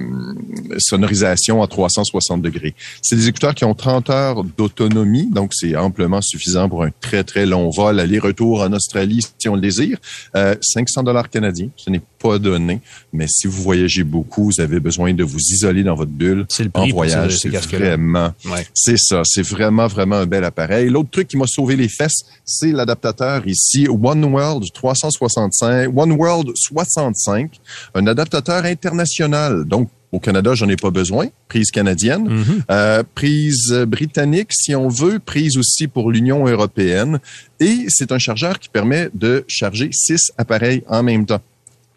sonorisations 0.79 1.63
à 1.63 1.67
360 1.67 2.41
degrés. 2.41 2.75
C'est 3.03 3.17
des 3.17 3.29
écouteurs 3.29 3.55
qui 3.55 3.65
ont 3.65 3.75
30 3.75 4.11
heures 4.11 4.45
d'autonomie, 4.45 5.29
donc 5.31 5.53
c'est 5.55 5.77
amplement 5.77 6.21
suffisant 6.21 6.69
pour 6.69 6.85
un 6.85 6.91
très, 7.01 7.25
très 7.25 7.47
long 7.47 7.71
vol, 7.71 8.01
aller-retour 8.01 8.63
en 8.63 8.73
Australie 8.73 9.21
si 9.39 9.49
on 9.49 9.55
le 9.55 9.61
désire. 9.61 9.99
500 10.35 11.03
dollars 11.03 11.29
canadiens, 11.29 11.69
ce 11.77 11.91
n'est 11.91 12.03
pas 12.23 12.39
donné, 12.39 12.81
mais 13.13 13.27
si 13.29 13.47
vous 13.47 13.63
voyagez 13.63 14.05
beaucoup, 14.05 14.45
vous 14.45 14.61
avez 14.61 14.81
besoin 14.81 15.13
de 15.13 15.25
vous 15.25 15.39
isoler 15.39 15.83
dans 15.83 15.95
votre 15.95 16.11
bulle 16.11 16.47
en 16.75 16.87
voyage, 16.89 17.39
c'est 17.39 17.49
vraiment. 17.49 18.33
C'est 18.75 18.99
ça. 18.99 19.23
C'est 19.25 19.43
vraiment, 19.43 19.87
vraiment 19.87 20.17
un 20.17 20.27
bel 20.27 20.45
appareil. 20.45 20.89
L'autre 20.89 21.11
truc 21.11 21.29
qui 21.29 21.37
m'a 21.37 21.47
sauvé 21.47 21.77
les 21.77 21.89
fesses, 21.89 22.25
c'est 22.45 22.73
l'adaptateur 22.73 23.47
ici, 23.47 23.89
One 23.89 24.25
World 24.25 24.65
365, 24.73 25.91
One 25.95 26.13
World 26.13 26.53
65, 26.55 27.51
un 27.95 28.07
adaptateur 28.07 28.65
international. 28.65 29.65
Donc, 29.65 29.89
au 30.13 30.21
Canada, 30.21 30.55
j'en 30.55 30.69
ai 30.69 30.77
pas 30.77 30.91
besoin. 30.91 31.29
Prise 31.49 31.71
canadienne, 31.71 32.29
mm-hmm. 32.29 32.63
euh, 32.71 33.03
prise 33.15 33.73
britannique, 33.89 34.51
si 34.53 34.75
on 34.75 34.89
veut, 34.89 35.19
prise 35.19 35.57
aussi 35.57 35.89
pour 35.89 36.11
l'Union 36.11 36.47
européenne. 36.47 37.19
Et 37.61 37.87
c'est 37.89 38.13
un 38.13 38.19
chargeur 38.19 38.59
qui 38.59 38.69
permet 38.69 39.09
de 39.15 39.45
charger 39.49 39.89
six 39.93 40.31
appareils 40.37 40.83
en 40.87 41.03
même 41.03 41.25
temps. 41.25 41.41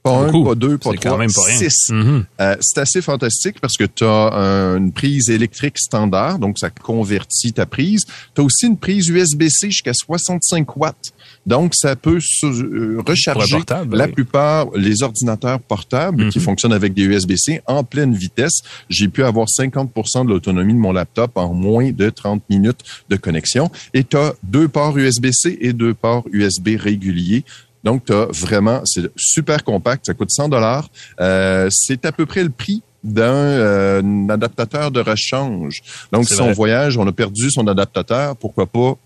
Pas 0.05 0.27
un, 0.27 0.43
pas 0.43 0.53
deux, 0.53 0.77
pas 0.77 0.93
trois, 0.93 1.17
même 1.17 1.29
six. 1.29 1.89
Mm-hmm. 1.89 2.23
Euh, 2.39 2.55
c'est 2.61 2.79
assez 2.79 3.01
fantastique 3.01 3.59
parce 3.59 3.75
que 3.75 3.85
tu 3.85 4.03
as 4.03 4.75
une 4.77 4.91
prise 4.91 5.31
électrique 5.31 5.79
standard, 5.79 6.37
donc 6.37 6.59
ça 6.59 6.69
convertit 6.69 7.53
ta 7.53 7.65
prise. 7.65 8.05
Tu 8.35 8.41
as 8.41 8.43
aussi 8.43 8.67
une 8.67 8.77
prise 8.77 9.07
USB-C 9.07 9.71
jusqu'à 9.71 9.93
65 9.95 10.77
watts. 10.77 11.11
Donc, 11.47 11.73
ça 11.73 11.95
peut 11.95 12.19
euh, 12.43 13.01
recharger 13.05 13.57
la 13.91 14.07
plupart 14.07 14.67
les 14.75 15.01
ordinateurs 15.01 15.59
portables 15.59 16.29
qui 16.29 16.37
mm-hmm. 16.37 16.41
fonctionnent 16.41 16.73
avec 16.73 16.93
des 16.93 17.03
USB-C 17.03 17.61
en 17.65 17.83
pleine 17.83 18.13
vitesse. 18.13 18.61
J'ai 18.89 19.07
pu 19.07 19.23
avoir 19.23 19.47
50% 19.47 20.25
de 20.25 20.29
l'autonomie 20.29 20.73
de 20.73 20.79
mon 20.79 20.91
laptop 20.91 21.31
en 21.35 21.51
moins 21.53 21.91
de 21.91 22.11
30 22.11 22.43
minutes 22.49 22.81
de 23.09 23.15
connexion. 23.15 23.71
Et 23.95 24.03
tu 24.03 24.17
as 24.17 24.35
deux 24.43 24.67
ports 24.67 24.95
USB-C 24.95 25.57
et 25.61 25.73
deux 25.73 25.95
ports 25.95 26.25
USB 26.31 26.69
réguliers. 26.79 27.43
Donc, 27.85 28.05
tu 28.05 28.13
as 28.13 28.25
vraiment, 28.31 28.81
c'est 28.83 29.09
super 29.15 29.63
compact, 29.63 30.07
ça 30.07 30.13
coûte 30.13 30.31
100 30.31 30.49
dollars. 30.49 30.89
Euh, 31.21 31.69
c'est 31.71 32.03
à 32.05 32.11
peu 32.11 32.25
près 32.25 32.43
le 32.43 32.49
prix 32.49 32.81
d'un 33.03 33.33
euh, 33.33 34.27
adaptateur 34.27 34.89
de 34.91 34.99
rechange. 34.99 35.83
Donc, 36.11 36.27
si 36.27 36.41
on 36.41 36.51
voyage, 36.51 36.97
on 36.97 37.07
a 37.07 37.11
perdu 37.11 37.51
son 37.51 37.67
adaptateur, 37.67 38.35
pourquoi 38.35 38.65
pas 38.65 38.97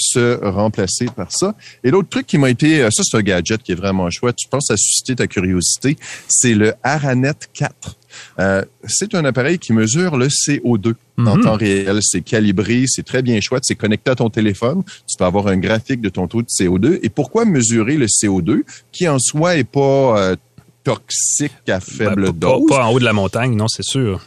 se 0.00 0.38
remplacer 0.44 1.06
par 1.06 1.32
ça. 1.32 1.54
Et 1.82 1.90
l'autre 1.90 2.08
truc 2.08 2.26
qui 2.26 2.38
m'a 2.38 2.50
été, 2.50 2.82
euh, 2.82 2.90
ça 2.90 3.02
c'est 3.04 3.16
un 3.16 3.22
gadget 3.22 3.60
qui 3.62 3.72
est 3.72 3.74
vraiment 3.74 4.08
chouette, 4.10 4.36
je 4.40 4.48
pense 4.48 4.70
à 4.70 4.76
susciter 4.76 5.16
ta 5.16 5.26
curiosité, 5.26 5.96
c'est 6.28 6.54
le 6.54 6.74
Aranet 6.84 7.34
4. 7.52 7.97
Euh, 8.38 8.64
c'est 8.86 9.14
un 9.14 9.24
appareil 9.24 9.58
qui 9.58 9.72
mesure 9.72 10.16
le 10.16 10.28
CO2 10.28 10.94
en 11.18 11.36
mhm. 11.36 11.42
temps 11.42 11.56
réel. 11.56 11.98
C'est 12.02 12.22
calibré, 12.22 12.84
c'est 12.86 13.04
très 13.04 13.22
bien 13.22 13.40
chouette, 13.40 13.64
c'est 13.66 13.74
connecté 13.74 14.10
à 14.10 14.14
ton 14.14 14.30
téléphone. 14.30 14.82
Tu 15.06 15.16
peux 15.16 15.24
avoir 15.24 15.48
un 15.48 15.56
graphique 15.56 16.00
de 16.00 16.08
ton 16.08 16.26
taux 16.26 16.42
de 16.42 16.48
CO2. 16.48 17.00
Et 17.02 17.08
pourquoi 17.08 17.44
mesurer 17.44 17.96
le 17.96 18.06
CO2 18.06 18.62
qui 18.92 19.08
en 19.08 19.18
soi 19.18 19.56
est 19.56 19.64
pas 19.64 20.18
euh, 20.18 20.36
toxique 20.84 21.52
à 21.68 21.78
ben, 21.78 21.80
faible 21.80 22.32
dose? 22.32 22.68
Pas, 22.68 22.86
en 22.86 22.92
haut 22.92 22.98
de 22.98 23.04
la 23.04 23.12
montagne, 23.12 23.54
non, 23.56 23.68
c'est 23.68 23.84
sûr. 23.84 24.24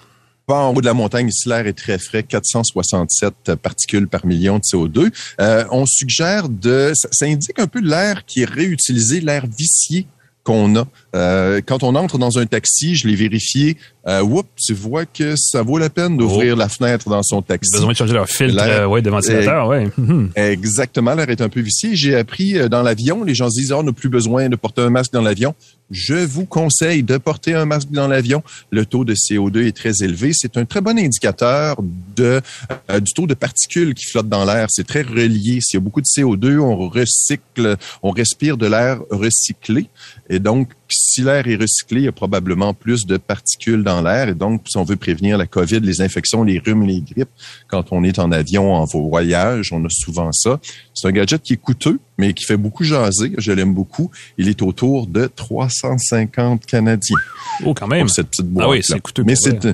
Pas 0.48 0.60
en 0.60 0.74
haut 0.74 0.82
de 0.82 0.86
la 0.86 0.94
montagne, 0.94 1.30
ici 1.30 1.48
l'air 1.48 1.68
est 1.68 1.74
très 1.74 2.00
frais, 2.00 2.24
467 2.24 3.56
particules 3.56 4.08
par 4.08 4.26
million 4.26 4.58
de 4.58 4.64
CO2. 4.64 5.14
Euh, 5.40 5.64
on 5.72 5.86
suggère 5.86 6.50
de, 6.50 6.92
ça 6.94 7.26
indique 7.26 7.60
un 7.60 7.68
peu 7.68 7.80
l'air 7.80 8.26
qui 8.26 8.42
est 8.42 8.50
réutilisé, 8.50 9.22
l'air 9.22 9.46
vicié 9.48 10.08
qu'on 10.44 10.76
a. 10.76 10.88
Euh, 11.16 11.62
quand 11.66 11.84
on 11.84 11.96
entre 11.96 12.18
dans 12.18 12.40
un 12.40 12.46
taxi, 12.46 12.96
je 12.96 13.08
l'ai 13.08 13.16
vérifié. 13.16 13.78
Euh, 14.08 14.24
tu 14.58 14.74
vois 14.74 15.06
que 15.06 15.36
ça 15.36 15.62
vaut 15.62 15.78
la 15.78 15.90
peine 15.90 16.18
d'ouvrir 16.18 16.54
oh. 16.56 16.60
la 16.60 16.70
fenêtre 16.70 17.10
dans 17.10 17.22
son 17.22 17.42
taxi. 17.42 17.72
Besoin 17.72 17.92
de 17.92 17.98
changer 17.98 18.14
leur 18.14 18.28
filtre 18.28 18.62
euh, 18.62 18.86
ouais, 18.86 19.02
de 19.02 19.10
ventilateur, 19.10 19.68
ouais. 19.68 19.88
Exactement, 20.36 21.14
l'air 21.14 21.30
est 21.30 21.42
un 21.42 21.50
peu 21.50 21.62
vicié. 21.62 21.96
J'ai 21.96 22.16
appris 22.16 22.58
euh, 22.58 22.68
dans 22.68 22.82
l'avion, 22.82 23.24
les 23.24 23.36
gens 23.36 23.50
se 23.50 23.60
disent, 23.60 23.72
oh, 23.72 23.78
on 23.80 23.84
n'a 23.84 23.92
plus 23.92 24.10
besoin 24.10 24.50
de 24.50 24.56
porter 24.56 24.82
un 24.82 24.90
masque 24.90 25.14
dans 25.14 25.22
l'avion. 25.22 25.54
Je 25.92 26.16
vous 26.16 26.46
conseille 26.46 27.04
de 27.04 27.18
porter 27.18 27.54
un 27.54 27.66
masque 27.66 27.92
dans 27.92 28.08
l'avion. 28.08 28.42
Le 28.72 28.86
taux 28.86 29.04
de 29.04 29.14
CO2 29.14 29.68
est 29.68 29.76
très 29.76 30.02
élevé. 30.02 30.32
C'est 30.34 30.58
un 30.58 30.66
très 30.66 30.80
bon 30.80 30.98
indicateur 30.98 31.76
de, 32.16 32.42
euh, 32.90 33.00
du 33.02 33.14
taux 33.14 33.28
de 33.28 33.34
particules 33.34 33.94
qui 33.94 34.06
flottent 34.06 34.30
dans 34.30 34.46
l'air. 34.46 34.68
C'est 34.70 34.88
très 34.88 35.02
relié. 35.02 35.60
S'il 35.62 35.76
y 35.76 35.78
a 35.78 35.80
beaucoup 35.82 36.02
de 36.02 36.08
CO2, 36.08 36.60
on 36.60 36.88
recycle, 36.88 37.76
on 38.02 38.12
respire 38.12 38.58
de 38.58 38.68
l'air 38.68 39.02
recyclé. 39.12 39.88
Et 40.30 40.40
donc, 40.40 40.70
si 40.92 41.22
l'air 41.22 41.48
est 41.48 41.56
recyclé, 41.56 42.02
il 42.02 42.04
y 42.06 42.08
a 42.08 42.12
probablement 42.12 42.74
plus 42.74 43.06
de 43.06 43.18
particules 43.18 43.84
dans 43.84 44.02
l'air. 44.02 44.30
Et 44.30 44.34
donc, 44.34 44.64
si 44.68 44.78
on 44.78 44.84
veut 44.84 44.96
prévenir 44.96 45.38
la 45.38 45.48
COVID, 45.48 45.80
les 45.80 46.02
infections, 46.02 46.44
les 46.44 46.60
rhumes, 46.60 46.86
les 46.86 47.02
grippes, 47.02 47.30
quand 47.68 47.92
on 47.92 48.04
est 48.04 48.20
en 48.20 48.32
avion, 48.32 48.74
en 48.74 48.86
voyage, 48.86 49.72
on 49.72 49.84
a 49.86 49.90
souvent 49.90 50.32
ça. 50.32 50.60
C'est 50.94 51.08
un 51.08 51.12
gadget 51.12 51.42
qui 51.42 51.54
est 51.54 51.58
coûteux, 51.58 52.00
mais 52.18 52.34
qui 52.34 52.46
fait 52.46 52.58
beaucoup 52.58 52.84
jaser. 52.84 53.34
Je 53.38 53.52
l'aime 53.52 53.74
beaucoup. 53.74 54.12
Il 54.38 54.48
est 54.48 54.62
autour 54.62 55.08
de 55.08 55.28
350 55.28 56.66
Canadiens. 56.66 57.18
Oh, 57.66 57.74
quand 57.74 57.88
même. 57.88 58.06
Pour 58.08 58.16
cette 58.16 58.28
petite 58.28 58.48
boîte. 58.48 58.66
Ah 58.68 58.72
oui, 58.72 58.82
c'est 58.84 59.00
coûteux. 59.00 59.24
Mais 59.26 59.36
c'est, 59.36 59.68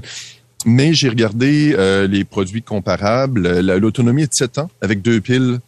mais 0.65 0.93
j'ai 0.93 1.09
regardé 1.09 1.75
euh, 1.77 2.07
les 2.07 2.23
produits 2.23 2.61
comparables. 2.61 3.59
L'autonomie 3.59 4.23
est 4.23 4.27
de 4.27 4.33
7 4.33 4.57
ans 4.57 4.69
avec 4.81 5.01
deux 5.01 5.21
piles 5.21 5.59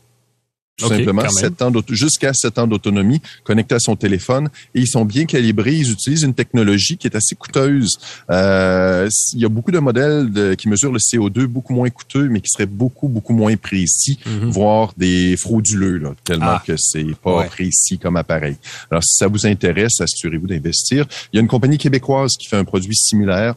tout 0.80 0.88
simplement, 0.88 1.22
ans 1.22 1.72
jusqu'à 1.90 2.34
7 2.34 2.60
ans 2.60 2.68
d'autonomie 2.68 3.22
connectés 3.44 3.76
à 3.76 3.80
son 3.80 3.96
téléphone. 3.96 4.50
Et 4.74 4.82
ils 4.82 4.88
sont 4.88 5.06
bien 5.06 5.26
calibrés. 5.26 5.76
Ils 5.76 5.92
utilisent 5.92 6.24
une 6.24 6.34
technologie 6.34 6.98
qui 6.98 7.08
est 7.08 7.16
assez 7.16 7.36
coûteuse. 7.36 7.98
Euh, 8.30 9.10
il 9.34 9.40
y 9.40 9.46
a 9.46 9.50
beaucoup 9.50 9.72
de 9.72 9.80
modèles 9.80 10.32
de, 10.32 10.54
qui 10.54 10.70
mesurent 10.70 10.92
le 10.92 11.00
CO2 11.00 11.46
beaucoup 11.46 11.74
moins 11.74 11.90
coûteux, 11.90 12.30
mais 12.30 12.42
qui 12.42 12.50
seraient 12.50 12.66
beaucoup, 12.66 13.08
beaucoup 13.08 13.34
moins 13.34 13.56
précis, 13.56 14.20
mhm. 14.26 14.50
voire 14.50 14.94
des 14.98 15.36
frauduleux, 15.38 15.98
là, 15.98 16.14
tellement 16.24 16.46
ah. 16.48 16.64
que 16.66 16.74
c'est 16.78 17.06
pas 17.22 17.44
précis 17.46 17.98
comme 17.98 18.16
appareil. 18.16 18.56
Alors, 18.90 19.04
si 19.04 19.16
ça 19.16 19.28
vous 19.28 19.46
intéresse, 19.46 20.00
assurez-vous 20.02 20.48
d'investir. 20.48 21.06
Il 21.32 21.38
y 21.38 21.40
a 21.40 21.42
une 21.42 21.48
compagnie 21.48 21.78
québécoise 21.78 22.34
qui 22.40 22.48
fait 22.48 22.58
un 22.58 22.66
produit 22.66 22.96
similaire 22.96 23.56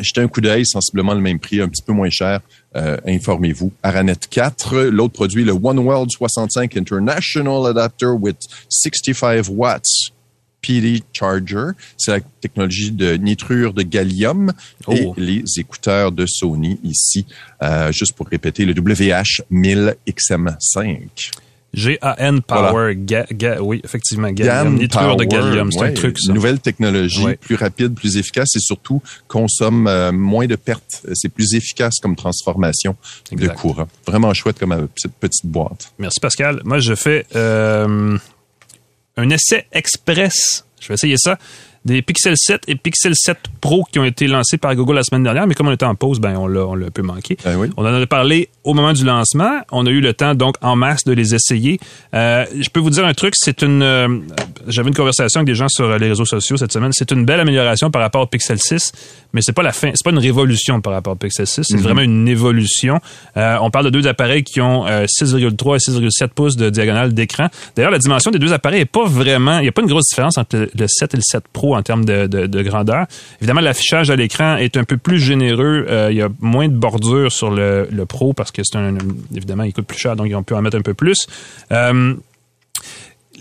Jetez 0.00 0.20
un 0.20 0.28
coup 0.28 0.40
d'œil, 0.40 0.66
sensiblement 0.66 1.14
le 1.14 1.20
même 1.20 1.38
prix, 1.38 1.60
un 1.60 1.68
petit 1.68 1.82
peu 1.82 1.92
moins 1.92 2.10
cher. 2.10 2.40
Euh, 2.76 2.98
informez-vous. 3.06 3.72
Aranet 3.82 4.18
4, 4.28 4.82
l'autre 4.84 5.14
produit, 5.14 5.44
le 5.44 5.52
One 5.52 5.78
World 5.78 6.10
65 6.10 6.76
International 6.76 7.66
Adapter 7.66 8.08
with 8.08 8.36
65 8.68 9.48
watts. 9.48 10.10
PD 10.62 11.02
Charger, 11.12 11.72
c'est 11.96 12.10
la 12.10 12.20
technologie 12.40 12.90
de 12.90 13.12
nitrure 13.14 13.72
de 13.72 13.82
gallium 13.82 14.52
et 14.90 15.06
oh. 15.06 15.14
les 15.16 15.44
écouteurs 15.58 16.10
de 16.10 16.26
Sony 16.26 16.80
ici, 16.82 17.24
euh, 17.62 17.92
juste 17.92 18.14
pour 18.14 18.26
répéter, 18.26 18.64
le 18.64 18.74
WH-1000XM5. 18.74 21.30
G-A-N 21.74 22.40
Power. 22.42 22.96
oui, 23.60 23.80
effectivement. 23.84 24.30
Gallium. 24.30 24.76
Nitrure 24.76 25.16
de 25.16 25.24
gallium. 25.24 25.70
C'est 25.70 25.82
un 25.82 25.92
truc, 25.92 26.18
ça. 26.18 26.32
Nouvelle 26.32 26.58
technologie, 26.58 27.36
plus 27.40 27.56
rapide, 27.56 27.94
plus 27.94 28.16
efficace 28.16 28.56
et 28.56 28.60
surtout 28.60 29.02
consomme 29.28 29.86
euh, 29.86 30.10
moins 30.12 30.46
de 30.46 30.56
pertes. 30.56 31.02
C'est 31.14 31.28
plus 31.28 31.54
efficace 31.54 31.94
comme 32.00 32.16
transformation 32.16 32.96
de 33.32 33.48
courant. 33.48 33.88
Vraiment 34.06 34.32
chouette 34.32 34.58
comme 34.58 34.72
euh, 34.72 34.86
cette 34.96 35.14
petite 35.14 35.46
boîte. 35.46 35.92
Merci, 35.98 36.18
Pascal. 36.20 36.60
Moi, 36.64 36.78
je 36.78 36.94
fais 36.94 37.26
euh, 37.34 38.16
un 39.16 39.30
essai 39.30 39.66
express. 39.72 40.64
Je 40.80 40.88
vais 40.88 40.94
essayer 40.94 41.16
ça 41.18 41.38
des 41.86 42.02
Pixel 42.02 42.34
7 42.36 42.62
et 42.68 42.74
Pixel 42.74 43.14
7 43.14 43.38
Pro 43.60 43.84
qui 43.90 43.98
ont 43.98 44.04
été 44.04 44.26
lancés 44.26 44.58
par 44.58 44.74
Google 44.74 44.96
la 44.96 45.02
semaine 45.04 45.22
dernière, 45.22 45.46
mais 45.46 45.54
comme 45.54 45.68
on 45.68 45.72
était 45.72 45.86
en 45.86 45.94
pause, 45.94 46.20
ben 46.20 46.36
on 46.36 46.46
l'a, 46.46 46.66
on 46.66 46.74
l'a 46.74 46.86
un 46.86 46.90
peu 46.90 47.02
manqué. 47.02 47.36
Ben 47.44 47.56
oui. 47.56 47.68
On 47.76 47.84
en 47.86 47.94
a 47.94 48.06
parlé 48.06 48.48
au 48.64 48.74
moment 48.74 48.92
du 48.92 49.04
lancement. 49.04 49.60
On 49.72 49.86
a 49.86 49.90
eu 49.90 50.00
le 50.00 50.12
temps 50.12 50.34
donc 50.34 50.56
en 50.60 50.76
masse 50.76 51.04
de 51.04 51.12
les 51.12 51.34
essayer. 51.34 51.78
Euh, 52.12 52.44
je 52.58 52.68
peux 52.68 52.80
vous 52.80 52.90
dire 52.90 53.06
un 53.06 53.14
truc, 53.14 53.34
c'est 53.36 53.62
une. 53.62 53.82
euh, 53.82 54.18
j'avais 54.66 54.88
une 54.88 54.94
conversation 54.94 55.38
avec 55.40 55.46
des 55.46 55.54
gens 55.54 55.68
sur 55.68 55.96
les 55.98 56.08
réseaux 56.08 56.24
sociaux 56.24 56.56
cette 56.56 56.72
semaine. 56.72 56.90
C'est 56.92 57.10
une 57.12 57.24
belle 57.24 57.40
amélioration 57.40 57.90
par 57.90 58.02
rapport 58.02 58.22
au 58.22 58.26
Pixel 58.26 58.58
6, 58.58 58.92
mais 59.32 59.40
c'est 59.40 59.52
pas 59.52 59.62
la 59.62 59.72
fin. 59.72 59.90
C'est 59.94 60.04
pas 60.04 60.10
une 60.10 60.18
révolution 60.18 60.80
par 60.80 60.92
rapport 60.92 61.12
au 61.12 61.16
Pixel 61.16 61.46
6. 61.46 61.62
C'est 61.68 61.76
vraiment 61.76 62.02
une 62.02 62.26
évolution. 62.28 63.00
Euh, 63.36 63.56
on 63.60 63.70
parle 63.70 63.84
de 63.86 63.90
deux 63.90 64.06
appareils 64.08 64.42
qui 64.42 64.60
ont 64.60 64.86
euh, 64.86 65.04
6,3 65.06 65.76
et 65.76 66.08
6,7 66.08 66.28
pouces 66.28 66.56
de 66.56 66.68
diagonale 66.70 67.14
d'écran. 67.14 67.46
D'ailleurs, 67.76 67.92
la 67.92 67.98
dimension 67.98 68.30
des 68.32 68.38
deux 68.40 68.52
appareils 68.52 68.80
est 68.80 68.84
pas 68.86 69.04
vraiment. 69.06 69.58
Il 69.58 69.62
n'y 69.62 69.68
a 69.68 69.72
pas 69.72 69.82
une 69.82 69.88
grosse 69.88 70.08
différence 70.08 70.36
entre 70.38 70.68
le 70.74 70.86
7 70.88 71.14
et 71.14 71.16
le 71.18 71.22
7 71.22 71.44
Pro 71.52 71.75
en 71.76 71.82
termes 71.82 72.04
de, 72.04 72.26
de- 72.26 72.46
de 72.46 72.62
grandeur. 72.62 73.06
Évidemment, 73.40 73.60
l'affichage 73.60 74.10
à 74.10 74.16
l'écran 74.16 74.56
est 74.56 74.76
un 74.76 74.84
peu 74.84 74.96
plus 74.96 75.18
généreux. 75.18 75.86
Euh, 75.88 76.08
il 76.10 76.16
y 76.16 76.22
a 76.22 76.28
moins 76.40 76.68
de 76.68 76.74
bordure 76.76 77.30
sur 77.30 77.50
le, 77.50 77.88
le 77.90 78.06
Pro 78.06 78.32
parce 78.32 78.50
que 78.50 78.62
c'est 78.64 78.76
un. 78.76 78.96
Évidemment, 79.34 79.62
il 79.64 79.72
coûte 79.72 79.86
plus 79.86 79.98
cher, 79.98 80.16
donc 80.16 80.26
ils 80.28 80.34
ont 80.34 80.42
pu 80.42 80.54
en 80.54 80.62
mettre 80.62 80.76
un 80.76 80.82
peu 80.82 80.94
plus. 80.94 81.26
Euh, 81.72 82.14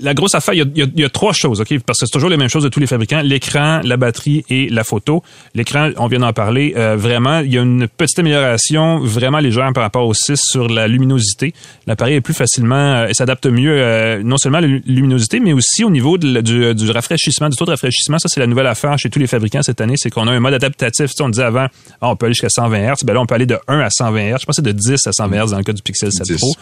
la 0.01 0.13
grosse 0.13 0.35
affaire, 0.35 0.53
il 0.53 0.57
y, 0.57 0.61
a, 0.61 0.65
il 0.75 0.77
y 0.79 0.81
a- 0.83 0.87
il 0.95 1.01
y 1.01 1.05
a 1.05 1.09
trois 1.09 1.33
choses, 1.33 1.61
OK? 1.61 1.79
Parce 1.85 1.99
que 1.99 2.05
c'est 2.05 2.11
toujours 2.11 2.29
les 2.29 2.37
mêmes 2.37 2.49
choses 2.49 2.63
de 2.63 2.69
tous 2.69 2.79
les 2.79 2.87
fabricants. 2.87 3.21
L'écran, 3.23 3.81
la 3.83 3.97
batterie 3.97 4.43
et 4.49 4.69
la 4.69 4.83
photo. 4.83 5.23
L'écran, 5.53 5.91
on 5.97 6.07
vient 6.07 6.19
d'en 6.19 6.33
parler. 6.33 6.73
euh, 6.77 6.95
vraiment, 6.97 7.39
il 7.39 7.53
y 7.53 7.57
a 7.57 7.61
une 7.61 7.87
petite 7.87 8.19
amélioration 8.19 8.99
vraiment 8.99 9.39
légère 9.39 9.71
par 9.73 9.83
rapport 9.83 10.05
au 10.07 10.13
6 10.13 10.39
sur 10.41 10.67
la 10.67 10.87
luminosité. 10.87 11.53
L'appareil 11.87 12.15
est 12.15 12.21
plus 12.21 12.33
facilement 12.33 12.75
euh, 12.75 13.07
et 13.07 13.13
s'adapte 13.13 13.45
mieux 13.47 13.71
euh, 13.71 14.21
non 14.23 14.37
seulement 14.37 14.57
à 14.57 14.61
la 14.61 14.67
lu- 14.67 14.83
luminosité, 14.85 15.39
mais 15.39 15.53
aussi 15.53 15.83
au 15.83 15.89
niveau 15.89 16.17
de 16.17 16.33
la- 16.33 16.41
du, 16.41 16.73
du 16.75 16.91
rafraîchissement, 16.91 17.49
du 17.49 17.55
taux 17.57 17.65
de 17.65 17.71
rafraîchissement. 17.71 18.19
Ça, 18.19 18.27
c'est 18.29 18.39
la 18.39 18.47
nouvelle 18.47 18.67
affaire 18.67 18.97
chez 18.97 19.09
tous 19.09 19.19
les 19.19 19.27
fabricants 19.27 19.61
cette 19.63 19.81
année, 19.81 19.95
c'est 19.97 20.09
qu'on 20.09 20.27
a 20.27 20.31
un 20.31 20.39
mode 20.39 20.53
adaptatif. 20.53 21.07
Tu 21.11 21.13
sais, 21.17 21.23
on 21.23 21.29
disait 21.29 21.43
avant, 21.43 21.67
ah, 22.01 22.09
on 22.09 22.15
peut 22.15 22.25
aller 22.25 22.33
jusqu'à 22.33 22.49
120 22.49 22.79
Hz. 22.93 23.03
Ben 23.05 23.13
là, 23.13 23.21
on 23.21 23.25
peut 23.25 23.35
aller 23.35 23.45
de 23.45 23.57
1 23.67 23.79
à 23.79 23.89
120 23.89 24.19
Hz. 24.19 24.37
Je 24.41 24.45
pense 24.45 24.45
que 24.47 24.53
c'est 24.55 24.61
de 24.63 24.71
10 24.71 25.05
à 25.07 25.11
120 25.11 25.45
Hz 25.45 25.51
dans 25.51 25.57
le 25.57 25.63
cas 25.63 25.73
du 25.73 25.81
Pixel 25.81 26.11
7 26.11 26.25
10. 26.27 26.37
Pro 26.37 26.53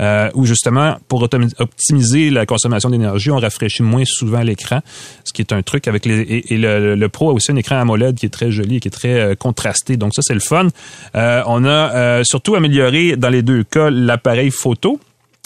euh, 0.00 0.30
où 0.34 0.46
justement, 0.46 0.96
pour 1.08 1.22
optimiser 1.58 2.30
la 2.30 2.46
consommation 2.46 2.79
d'énergie, 2.88 3.30
on 3.30 3.38
rafraîchit 3.38 3.82
moins 3.82 4.04
souvent 4.06 4.40
l'écran, 4.40 4.80
ce 5.24 5.32
qui 5.32 5.42
est 5.42 5.52
un 5.52 5.62
truc 5.62 5.88
avec 5.88 6.06
les... 6.06 6.44
Et, 6.48 6.56
le, 6.56 7.08
Pro 7.08 7.30
a 7.30 7.32
aussi 7.32 7.50
un 7.50 7.56
écran 7.56 7.76
AMOLED 7.76 8.16
qui 8.16 8.26
est 8.26 8.30
très 8.30 8.50
joli 8.50 8.76
et 8.76 8.80
qui 8.80 8.88
est 8.88 8.92
très 8.92 9.20
euh, 9.20 9.34
contrasté, 9.34 9.96
donc 9.96 10.14
ça, 10.14 10.22
c'est 10.22 10.34
le 10.34 10.40
fun. 10.40 10.68
Euh, 11.14 11.42
on 11.46 11.64
a 11.64 11.68
euh, 11.68 12.22
surtout 12.24 12.54
amélioré, 12.54 13.16
dans 13.16 13.28
les 13.28 13.42
deux 13.42 13.64
cas, 13.64 13.90
l'appareil 13.90 14.50
photo 14.50 15.00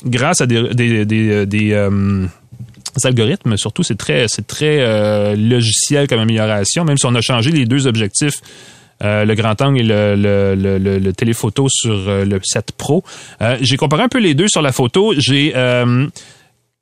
grâce 0.05 0.41
à 0.41 0.47
des... 0.47 0.59
algorithmes, 3.05 3.57
surtout, 3.57 3.83
c'est 3.83 3.97
très, 3.97 4.27
logiciel 5.37 6.07
comme 6.07 6.21
amélioration, 6.21 6.85
même 6.85 6.99
si 6.99 7.07
on 7.07 7.15
a 7.15 7.21
changé 7.21 7.51
les 7.51 7.65
deux 7.65 7.87
objectifs 7.87 8.41
le 9.01 9.35
grand 9.35 9.61
angle 9.61 9.81
et 9.81 9.85
le, 9.85 10.55
le, 10.99 11.13
téléphoto 11.13 11.67
sur 11.69 11.95
le 12.25 12.41
7 12.43 12.73
Pro. 12.73 13.05
J'ai 13.61 13.77
comparé 13.77 14.03
un 14.03 14.09
peu 14.09 14.19
les 14.19 14.35
deux 14.35 14.49
sur 14.49 14.63
la 14.63 14.73
photo. 14.73 15.15
J'ai 15.17 15.53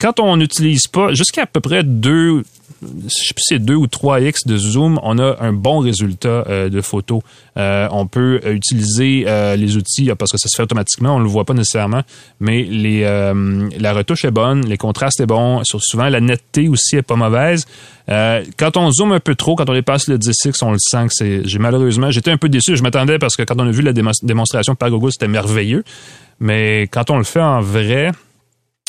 quand 0.03 0.21
on 0.21 0.37
n'utilise 0.37 0.87
pas 0.89 1.15
jusqu'à 1.15 1.43
à 1.45 1.47
peu 1.47 1.61
près 1.61 1.83
deux 1.85 2.43
je 2.83 3.09
sais 3.15 3.33
plus 3.35 3.43
si 3.43 3.55
c'est 3.55 3.59
2 3.61 3.77
ou 3.77 3.87
3x 3.87 4.45
de 4.49 4.57
zoom, 4.57 4.99
on 5.05 5.17
a 5.21 5.37
un 5.41 5.53
bon 5.53 5.79
résultat 5.79 6.45
euh, 6.49 6.69
de 6.69 6.81
photo. 6.81 7.23
Euh, 7.57 7.87
on 7.93 8.09
peut 8.09 8.41
euh, 8.45 8.55
utiliser 8.55 9.25
les 9.57 9.77
outils 9.77 10.11
parce 10.19 10.33
que 10.33 10.39
ça 10.39 10.49
se 10.49 10.57
fait 10.57 10.65
automatiquement, 10.65 11.15
on 11.15 11.21
le 11.21 11.29
voit 11.29 11.45
pas 11.45 11.55
nécessairement, 11.55 12.03
mais 12.41 12.65
la 13.79 13.93
retouche 13.93 14.25
est 14.25 14.33
bonne, 14.33 14.67
les 14.67 14.77
contrastes 14.79 15.21
est 15.21 15.27
bon, 15.27 15.63
sur- 15.63 15.81
souvent 15.81 16.09
la 16.09 16.21
netteté 16.21 16.69
aussi 16.69 16.97
est 16.97 17.03
pas 17.03 17.15
mauvaise. 17.15 17.67
Quand 18.09 18.77
on 18.77 18.91
zoome 18.91 19.13
un 19.13 19.21
peu 19.21 19.37
trop, 19.37 19.55
quand 19.55 19.71
on 19.71 19.75
dépasse 19.75 20.09
le 20.09 20.19
10x, 20.19 20.65
on 20.65 20.73
le 20.73 20.79
sent 20.81 21.07
que 21.07 21.13
c'est 21.15 21.43
j'ai 21.45 21.59
malheureusement, 21.61 22.11
j'étais 22.11 22.33
un 22.33 22.37
peu 22.37 22.49
déçu, 22.49 22.77
je 22.77 22.83
m'attendais 22.83 23.21
parce 23.21 23.37
que 23.37 23.43
quand 23.45 23.61
on 23.61 23.67
a 23.69 23.71
vu 23.71 23.83
la 23.83 23.93
démon- 23.93 24.11
démonstration 24.25 24.75
par 24.75 24.91
Google, 24.91 25.13
c'était 25.13 25.29
merveilleux, 25.29 25.85
mais 26.41 26.89
quand 26.91 27.11
on 27.11 27.19
le 27.19 27.25
fait 27.25 27.41
en 27.41 27.61
vrai, 27.61 28.11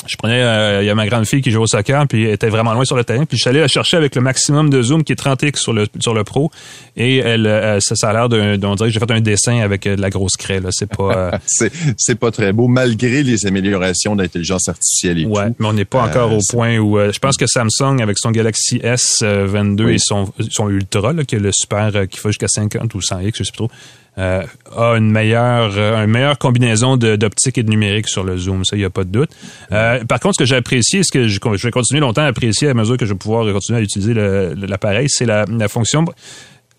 je 0.07 0.15
prenais, 0.17 0.41
euh, 0.41 0.81
il 0.83 0.85
y 0.85 0.89
a 0.89 0.95
ma 0.95 1.07
grande 1.07 1.25
fille 1.25 1.41
qui 1.41 1.51
joue 1.51 1.61
au 1.61 1.67
soccer, 1.67 2.05
puis 2.07 2.25
elle 2.25 2.31
était 2.33 2.49
vraiment 2.49 2.73
loin 2.73 2.85
sur 2.85 2.95
le 2.95 3.03
terrain, 3.03 3.25
puis 3.25 3.37
je 3.37 3.41
suis 3.43 3.49
allé 3.49 3.59
la 3.61 3.67
chercher 3.67 3.97
avec 3.97 4.15
le 4.15 4.21
maximum 4.21 4.69
de 4.69 4.81
zoom 4.81 5.03
qui 5.03 5.13
est 5.13 5.21
30x 5.21 5.57
sur 5.57 5.73
le 5.73 5.87
sur 5.99 6.13
le 6.13 6.23
pro, 6.23 6.51
et 6.97 7.17
elle, 7.17 7.47
euh, 7.47 7.79
ça, 7.79 7.95
ça 7.95 8.09
a 8.09 8.13
l'air 8.13 8.29
d'un, 8.29 8.61
on 8.63 8.75
dirait 8.75 8.89
que 8.89 8.93
j'ai 8.93 8.99
fait 8.99 9.11
un 9.11 9.21
dessin 9.21 9.59
avec 9.61 9.87
euh, 9.87 9.95
de 9.95 10.01
la 10.01 10.09
grosse 10.09 10.35
craie 10.37 10.59
là, 10.59 10.69
c'est 10.71 10.89
pas, 10.89 11.15
euh, 11.33 11.37
C'est, 11.47 11.71
c'est 11.97 12.15
pas 12.19 12.31
très 12.31 12.51
beau, 12.53 12.67
malgré 12.67 13.23
les 13.23 13.45
améliorations 13.45 14.15
d'intelligence 14.15 14.67
artificielle 14.69 15.19
et 15.19 15.25
ouais, 15.25 15.47
tout. 15.49 15.55
mais 15.59 15.67
on 15.67 15.73
n'est 15.73 15.85
pas 15.85 16.03
encore 16.03 16.31
Euh, 16.31 16.37
au 16.37 16.41
c'est- 16.41 16.55
point 16.55 16.77
où, 16.77 16.97
euh, 16.97 17.11
je 17.13 17.19
pense 17.19 17.37
que 17.37 17.45
Samsung 17.47 18.01
avec 18.01 18.17
son 18.19 18.31
Galaxy 18.31 18.79
S22 18.83 19.85
Oui. 19.85 19.93
et 19.95 19.99
son 19.99 20.31
son 20.49 20.69
Ultra 20.69 21.13
là, 21.13 21.23
qui 21.23 21.35
est 21.35 21.39
le 21.39 21.51
super 21.53 21.91
qui 22.09 22.19
va 22.19 22.29
jusqu'à 22.29 22.47
50 22.47 22.93
ou 22.95 22.99
100x, 23.01 23.31
je 23.37 23.43
sais 23.43 23.51
plus 23.51 23.57
trop. 23.57 23.71
Euh, 24.17 24.43
a 24.75 24.93
une 24.97 25.09
meilleure, 25.09 25.71
euh, 25.75 26.03
une 26.03 26.11
meilleure 26.11 26.37
combinaison 26.37 26.97
d'optique 26.97 27.57
et 27.57 27.63
de 27.63 27.69
numérique 27.69 28.07
sur 28.07 28.23
le 28.23 28.37
zoom, 28.37 28.63
ça, 28.63 28.75
il 28.75 28.79
n'y 28.79 28.85
a 28.85 28.89
pas 28.89 29.03
de 29.03 29.09
doute. 29.09 29.29
Euh, 29.71 30.03
par 30.05 30.19
contre, 30.19 30.35
ce 30.35 30.43
que 30.43 30.45
j'ai 30.45 30.55
apprécié, 30.55 31.01
ce 31.03 31.11
que 31.11 31.27
je, 31.27 31.39
je 31.55 31.67
vais 31.67 31.71
continuer 31.71 31.99
longtemps 31.99 32.21
à 32.21 32.25
apprécier 32.27 32.67
à 32.69 32.73
mesure 32.73 32.97
que 32.97 33.05
je 33.05 33.13
vais 33.13 33.17
pouvoir 33.19 33.51
continuer 33.53 33.79
à 33.79 33.81
utiliser 33.81 34.13
l'appareil, 34.13 35.07
c'est 35.09 35.25
la, 35.25 35.45
la 35.49 35.67
fonction. 35.67 36.05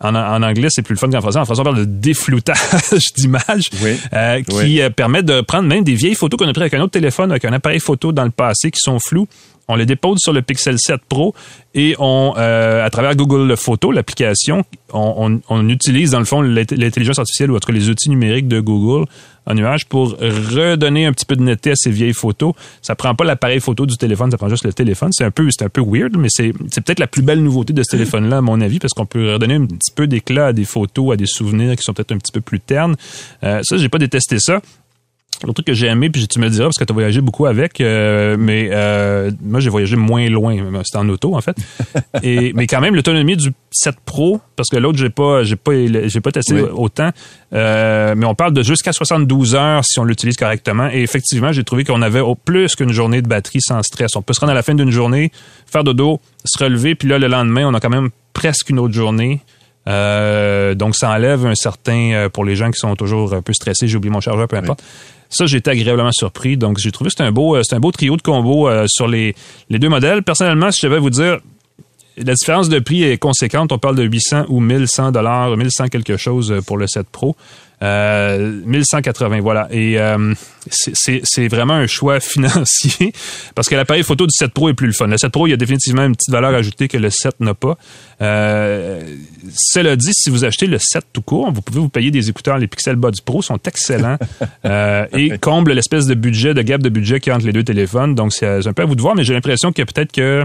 En, 0.01 0.14
en 0.14 0.43
anglais, 0.43 0.68
c'est 0.70 0.82
plus 0.82 0.95
le 0.95 0.99
fun 0.99 1.09
qu'en 1.09 1.20
français. 1.20 1.39
En 1.39 1.45
français, 1.45 1.61
on 1.61 1.64
parle 1.64 1.78
de 1.78 1.85
défloutage 1.85 2.59
d'image 3.16 3.70
Oui. 3.82 3.97
euh, 4.12 4.43
qui 4.43 4.55
Oui. 4.57 4.80
permet 4.95 5.22
de 5.22 5.41
prendre 5.41 5.68
même 5.68 5.85
des 5.85 5.95
vieilles 5.95 6.16
photos 6.16 6.37
qu'on 6.37 6.49
a 6.49 6.53
prises 6.53 6.62
avec 6.62 6.74
un 6.74 6.80
autre 6.80 6.93
téléphone, 6.93 7.30
avec 7.30 7.45
un 7.45 7.53
appareil 7.53 7.78
photo 7.80 8.12
dans 8.12 8.24
le 8.24 8.30
passé 8.30 8.70
qui 8.70 8.80
sont 8.80 8.99
floues. 8.99 9.28
On 9.69 9.77
les 9.77 9.87
dépose 9.87 10.19
sur 10.21 10.33
le 10.33 10.43
Pixel 10.43 10.77
7 10.79 11.01
Pro 11.09 11.35
et 11.75 11.97
on, 11.99 12.35
euh, 12.37 12.85
à 12.85 12.91
travers 12.91 13.17
Google 13.17 13.57
Photo, 13.57 13.91
l'application, 13.93 14.62
on, 14.93 15.69
utilise 15.69 16.11
dans 16.11 16.19
le 16.19 16.25
fond 16.25 16.43
l'int- 16.43 16.71
l'intelligence 16.77 17.19
artificielle 17.19 17.51
ou 17.51 17.57
en 17.57 17.61
tout 17.61 17.67
cas 17.69 17.73
les 17.73 17.89
outils 17.89 18.11
numériques 18.11 18.47
de 18.47 18.61
Google 18.61 19.07
en 19.47 19.55
nuage 19.55 19.87
pour 19.87 20.11
redonner 20.19 21.07
un 21.07 21.12
petit 21.12 21.27
peu 21.27 21.37
de 21.37 21.43
netteté 21.43 21.71
à 21.73 21.75
ces 21.77 21.91
vieilles 21.91 22.12
photos. 22.15 22.55
Ça 22.83 22.95
prend 22.95 23.15
pas 23.15 23.25
l'appareil 23.25 23.61
photo 23.61 23.87
du 23.87 23.97
téléphone, 23.97 24.31
ça 24.31 24.39
prend 24.39 24.49
juste 24.49 24.65
le 24.65 24.73
téléphone. 24.73 25.11
C'est 25.12 25.25
un 25.25 25.31
peu, 25.31 25.47
un 25.61 25.69
peu 25.69 25.83
weird, 25.87 26.17
mais 26.17 26.29
c'est, 26.31 26.53
c'est 26.71 26.83
peut-être 26.85 27.01
la 27.01 27.07
plus 27.07 27.23
belle 27.23 27.43
nouveauté 27.43 27.73
de 27.73 27.83
ce 27.83 27.91
téléphone-là, 27.91 28.39
à 28.39 28.41
mon 28.41 28.61
avis, 28.61 28.79
parce 28.79 28.93
qu'on 28.93 29.07
peut 29.07 29.33
redonner 29.35 29.55
un 29.55 29.67
petit 29.67 29.93
peu 29.95 30.07
d'éclat 30.07 30.47
à 30.49 30.53
des 30.53 30.65
photos, 30.65 31.12
à 31.12 31.17
des 31.17 31.27
souvenirs 31.27 31.77
qui 31.77 31.83
sont 31.83 31.93
peut-être 31.93 32.12
un 32.12 32.19
petit 32.19 32.33
peu 32.33 32.41
plus 32.41 32.61
ternes. 32.61 32.97
Euh, 33.43 33.61
ça, 33.62 33.77
j'ai 33.77 33.89
pas 33.89 33.99
détesté 33.99 34.39
ça. 34.39 34.61
L'autre 35.43 35.55
truc 35.55 35.66
que 35.66 35.74
j'ai 35.74 35.89
aimé, 35.89 36.11
puis 36.11 36.26
tu 36.28 36.39
me 36.39 36.45
le 36.45 36.51
diras 36.51 36.66
parce 36.66 36.78
que 36.78 36.85
tu 36.85 36.93
as 36.93 36.95
voyagé 36.95 37.20
beaucoup 37.20 37.47
avec, 37.47 37.80
euh, 37.80 38.37
mais 38.39 38.68
euh, 38.72 39.30
moi 39.43 39.61
j'ai 39.61 39.68
voyagé 39.68 39.97
moins 39.97 40.28
loin, 40.28 40.57
c'était 40.85 40.99
en 40.99 41.09
auto 41.09 41.35
en 41.35 41.41
fait. 41.41 41.57
Et 42.22 42.53
mais 42.55 42.66
quand 42.66 42.80
même 42.80 42.95
l'autonomie 42.95 43.37
du 43.37 43.53
7 43.70 43.97
Pro, 44.05 44.41
parce 44.57 44.68
que 44.68 44.76
l'autre 44.76 44.99
j'ai 44.99 45.11
pas 45.11 45.43
j'ai 45.43 45.57
pas 45.57 45.72
j'ai 46.07 46.20
pas 46.20 46.32
testé 46.32 46.55
Oui. 46.55 46.62
autant, 46.72 47.11
euh, 47.53 48.14
mais 48.16 48.26
on 48.26 48.35
parle 48.35 48.53
de 48.53 48.62
jusqu'à 48.62 48.93
72 48.93 49.55
heures 49.55 49.85
si 49.85 49.99
on 49.99 50.05
l'utilise 50.05 50.37
correctement. 50.37 50.89
Et 50.93 51.03
effectivement, 51.03 51.53
j'ai 51.53 51.64
trouvé 51.64 51.85
qu'on 51.85 52.03
avait 52.03 52.20
au 52.20 52.35
plus 52.37 52.76
qu'une 52.76 52.93
journée 52.93 53.20
de 53.20 53.28
batterie 53.28 53.61
sans 53.61 53.82
stress. 53.82 54.16
On 54.16 54.22
peut 54.22 54.35
se 54.35 54.41
rendre 54.41 54.53
à 54.53 54.55
la 54.55 54.62
fin 54.62 54.74
d'une 54.74 54.91
journée, 54.91 55.32
faire 55.66 55.85
dodo, 55.85 56.20
se 56.45 56.62
relever, 56.62 56.95
puis 56.95 57.09
là 57.09 57.18
le 57.18 57.26
lendemain 57.26 57.66
on 57.66 57.74
a 57.74 57.80
quand 57.80 57.91
même 57.91 58.11
presque 58.32 58.70
une 58.70 58.78
autre 58.78 58.95
journée. 58.95 59.41
Euh, 59.87 60.74
donc, 60.74 60.97
ça 60.97 61.11
enlève 61.11 61.45
un 61.47 61.55
certain, 61.55 62.12
euh, 62.12 62.28
pour 62.28 62.45
les 62.45 62.57
gens 62.57 62.70
qui 62.70 62.78
sont 62.78 62.97
toujours 62.97 63.35
un 63.35 63.43
peu 63.43 63.53
stressés, 63.53 63.87
j'ai 63.87 63.97
oublié 63.97 64.11
mon 64.11 64.20
chargeur, 64.20 64.49
peu 64.49 64.57
importe. 64.57 64.82
Ça, 65.31 65.47
j'ai 65.47 65.59
été 65.59 65.70
agréablement 65.70 66.12
surpris. 66.12 66.57
Donc, 66.57 66.79
j'ai 66.79 66.93
trouvé 66.93 67.09
que 67.09 67.12
c'était 67.12 67.29
un 67.29 67.33
beau, 67.33 67.57
euh, 67.57 67.62
un 67.70 67.81
beau 67.81 67.91
trio 67.91 68.16
de 68.16 68.22
combos 68.22 68.68
euh, 68.68 68.87
sur 68.89 69.09
les, 69.09 69.35
les 69.70 69.79
deux 69.79 69.89
modèles. 69.89 70.22
Personnellement, 70.22 70.70
si 70.70 70.81
je 70.83 70.87
devais 70.87 71.01
vous 71.01 71.11
dire, 71.11 71.39
la 72.16 72.35
différence 72.35 72.68
de 72.68 72.79
prix 72.79 73.03
est 73.03 73.18
conséquente. 73.18 73.72
On 73.72 73.79
parle 73.79 73.97
de 73.97 74.05
800 74.05 74.45
ou 74.49 74.61
1100 74.61 75.12
dollars, 75.12 75.57
1100 75.57 75.89
quelque 75.89 76.16
chose 76.16 76.53
euh, 76.53 76.61
pour 76.61 76.77
le 76.77 76.87
7 76.87 77.07
Pro. 77.09 77.37
Euh, 77.85 78.61
1180, 78.64 79.41
voilà. 79.41 79.68
Et 79.70 79.99
euh, 79.99 80.35
c'est- 80.70 81.49
vraiment 81.49 81.74
un 81.74 81.87
choix 81.87 82.18
financier 82.20 83.12
parce 83.55 83.68
que 83.68 83.74
l'appareil 83.74 84.03
photo 84.03 84.26
du 84.26 84.32
7 84.35 84.53
Pro 84.53 84.70
est 84.70 84.74
plus 84.74 84.87
le 84.87 84.93
fun. 84.93 85.07
Le 85.07 85.18
7 85.18 85.30
Pro, 85.30 85.47
il 85.47 85.51
y 85.51 85.53
a 85.53 85.57
définitivement 85.57 86.05
une 86.05 86.16
petite 86.16 86.30
valeur 86.32 86.55
ajoutée 86.55 86.89
que 86.89 86.97
le 86.97 87.11
7 87.11 87.41
n'a 87.41 87.55
pas. 87.55 87.76
Euh, 88.22 89.03
cela 89.55 89.97
dit, 89.97 90.12
si 90.14 90.30
vous 90.30 90.45
achetez 90.45 90.66
le 90.66 90.78
7 90.78 91.05
tout 91.12 91.20
court, 91.22 91.53
vous 91.53 91.61
pouvez 91.61 91.80
vous 91.80 91.89
payer 91.91 92.11
des 92.11 92.28
écouteurs. 92.30 92.59
Les 92.59 92.66
Pixel 92.66 92.97
Buds 92.97 93.20
Pro 93.24 93.43
sont 93.43 93.59
excellents 93.66 94.16
euh, 94.64 95.07
et 95.12 95.39
comblent 95.39 95.72
l'espèce 95.72 96.07
de 96.07 96.14
budget, 96.14 96.55
de 96.55 96.62
gap 96.62 96.80
de 96.82 96.89
budget 96.89 97.20
qu'il 97.20 97.30
y 97.30 97.32
a 97.32 97.37
entre 97.37 97.47
les 97.47 97.53
deux 97.53 97.64
téléphones. 97.64 98.14
Donc, 98.14 98.32
c'est 98.32 98.66
un 98.66 98.72
peu 98.72 98.82
à 98.82 98.87
vous 98.87 98.97
de 98.97 99.03
voir, 99.03 99.14
mais 99.14 99.24
j'ai 99.24 99.35
l'impression 99.35 99.72
que 99.72 99.82
peut-être 99.82 100.12
que 100.12 100.45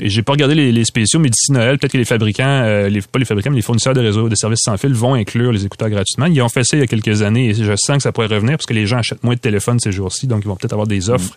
et 0.00 0.08
j'ai 0.08 0.22
pas 0.22 0.32
regardé 0.32 0.54
les, 0.54 0.70
les 0.70 0.84
spéciaux, 0.84 1.18
mais 1.18 1.28
d'ici 1.28 1.50
Noël, 1.50 1.78
peut-être 1.78 1.92
que 1.92 1.98
les 1.98 2.04
fabricants, 2.04 2.44
euh, 2.46 2.88
les, 2.88 3.00
pas 3.00 3.18
les 3.18 3.24
fabricants, 3.24 3.50
mais 3.50 3.56
les 3.56 3.62
fournisseurs 3.62 3.94
de 3.94 4.00
réseaux 4.00 4.28
de 4.28 4.34
services 4.36 4.60
sans 4.62 4.76
fil 4.76 4.92
vont 4.94 5.14
inclure 5.14 5.50
les 5.50 5.64
écouteurs 5.64 5.90
gratuitement. 5.90 6.26
Ils 6.26 6.40
ont 6.40 6.48
fait 6.48 6.62
ça 6.64 6.76
il 6.76 6.80
y 6.80 6.82
a 6.82 6.86
quelques 6.86 7.22
années 7.22 7.50
et 7.50 7.54
je 7.54 7.74
sens 7.76 7.96
que 7.96 8.02
ça 8.02 8.12
pourrait 8.12 8.28
revenir 8.28 8.52
parce 8.52 8.66
que 8.66 8.74
les 8.74 8.86
gens 8.86 8.98
achètent 8.98 9.24
moins 9.24 9.34
de 9.34 9.40
téléphones 9.40 9.80
ces 9.80 9.90
jours-ci, 9.90 10.26
donc 10.26 10.42
ils 10.44 10.48
vont 10.48 10.56
peut-être 10.56 10.72
avoir 10.72 10.86
des 10.86 11.10
offres 11.10 11.36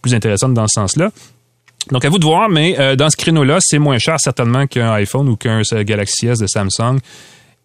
plus 0.00 0.14
intéressantes 0.14 0.54
dans 0.54 0.66
ce 0.66 0.80
sens-là. 0.80 1.10
Donc 1.90 2.04
à 2.04 2.08
vous 2.08 2.18
de 2.18 2.24
voir, 2.24 2.48
mais 2.48 2.78
euh, 2.78 2.96
dans 2.96 3.10
ce 3.10 3.16
créneau-là, 3.16 3.58
c'est 3.60 3.78
moins 3.78 3.98
cher 3.98 4.18
certainement 4.18 4.66
qu'un 4.66 4.92
iPhone 4.92 5.28
ou 5.28 5.36
qu'un 5.36 5.62
euh, 5.72 5.82
Galaxy 5.82 6.26
S 6.26 6.38
de 6.38 6.46
Samsung. 6.46 6.98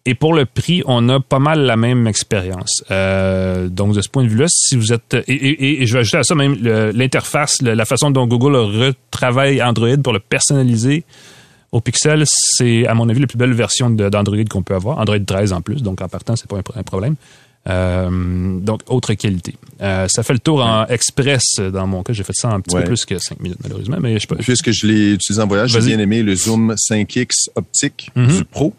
Et 0.08 0.14
pour 0.14 0.34
le 0.34 0.46
prix, 0.46 0.82
on 0.86 1.08
a 1.08 1.18
pas 1.20 1.40
mal 1.40 1.60
la 1.62 1.76
même 1.76 2.06
expérience. 2.06 2.84
Euh, 2.92 3.68
donc, 3.68 3.92
de 3.92 4.00
ce 4.00 4.08
point 4.08 4.22
de 4.22 4.28
vue-là, 4.28 4.46
si 4.48 4.76
vous 4.76 4.92
êtes... 4.92 5.14
Et, 5.26 5.32
et- 5.34 5.82
et 5.82 5.86
je 5.86 5.92
vais 5.94 5.98
ajouter 5.98 6.18
à 6.18 6.22
ça 6.22 6.34
même 6.36 6.54
l'interface, 6.94 7.60
la 7.60 7.84
façon 7.84 8.10
dont 8.10 8.26
Google 8.26 8.54
retravaille 8.54 9.60
Android 9.60 9.96
pour 10.02 10.12
le 10.12 10.20
personnaliser 10.20 11.02
au 11.72 11.80
Pixel, 11.80 12.22
c'est, 12.26 12.86
à 12.86 12.94
mon 12.94 13.08
avis, 13.08 13.20
la 13.20 13.26
plus 13.26 13.36
belle 13.36 13.52
version 13.52 13.90
d'Android 13.90 14.44
qu'on 14.48 14.62
peut 14.62 14.76
avoir. 14.76 14.98
Android 14.98 15.18
13 15.18 15.52
en 15.52 15.60
plus, 15.60 15.82
donc 15.82 16.00
en 16.00 16.08
partant, 16.08 16.36
c'est 16.36 16.48
pas 16.48 16.56
un, 16.76 16.82
problème. 16.84 17.16
Euh, 17.68 18.60
donc, 18.60 18.82
autre 18.86 19.12
qualité. 19.14 19.56
Euh, 19.82 20.06
ça 20.08 20.22
fait 20.22 20.32
le 20.34 20.38
tour 20.38 20.64
en 20.64 20.86
express 20.86 21.56
dans 21.58 21.88
mon 21.88 22.04
cas. 22.04 22.12
J'ai 22.12 22.22
fait 22.22 22.32
ça 22.32 22.48
en 22.48 22.52
un 22.54 22.60
petit 22.60 22.76
peu 22.76 22.84
plus 22.84 23.04
que 23.04 23.18
5 23.18 23.40
minutes, 23.40 23.58
malheureusement. 23.62 23.96
Mais 24.00 24.20
je 24.20 24.26
peux... 24.28 24.36
Puisque 24.36 24.70
je 24.70 24.86
l'ai 24.86 25.14
utilisé 25.14 25.42
en 25.42 25.48
voyage, 25.48 25.70
j'ai 25.72 25.80
bien 25.80 25.98
aimé 25.98 26.22
le 26.22 26.36
zoom 26.36 26.74
5X 26.74 27.48
optique 27.56 28.10
mm-hmm. 28.16 28.36
du 28.38 28.44
Pro. 28.44 28.72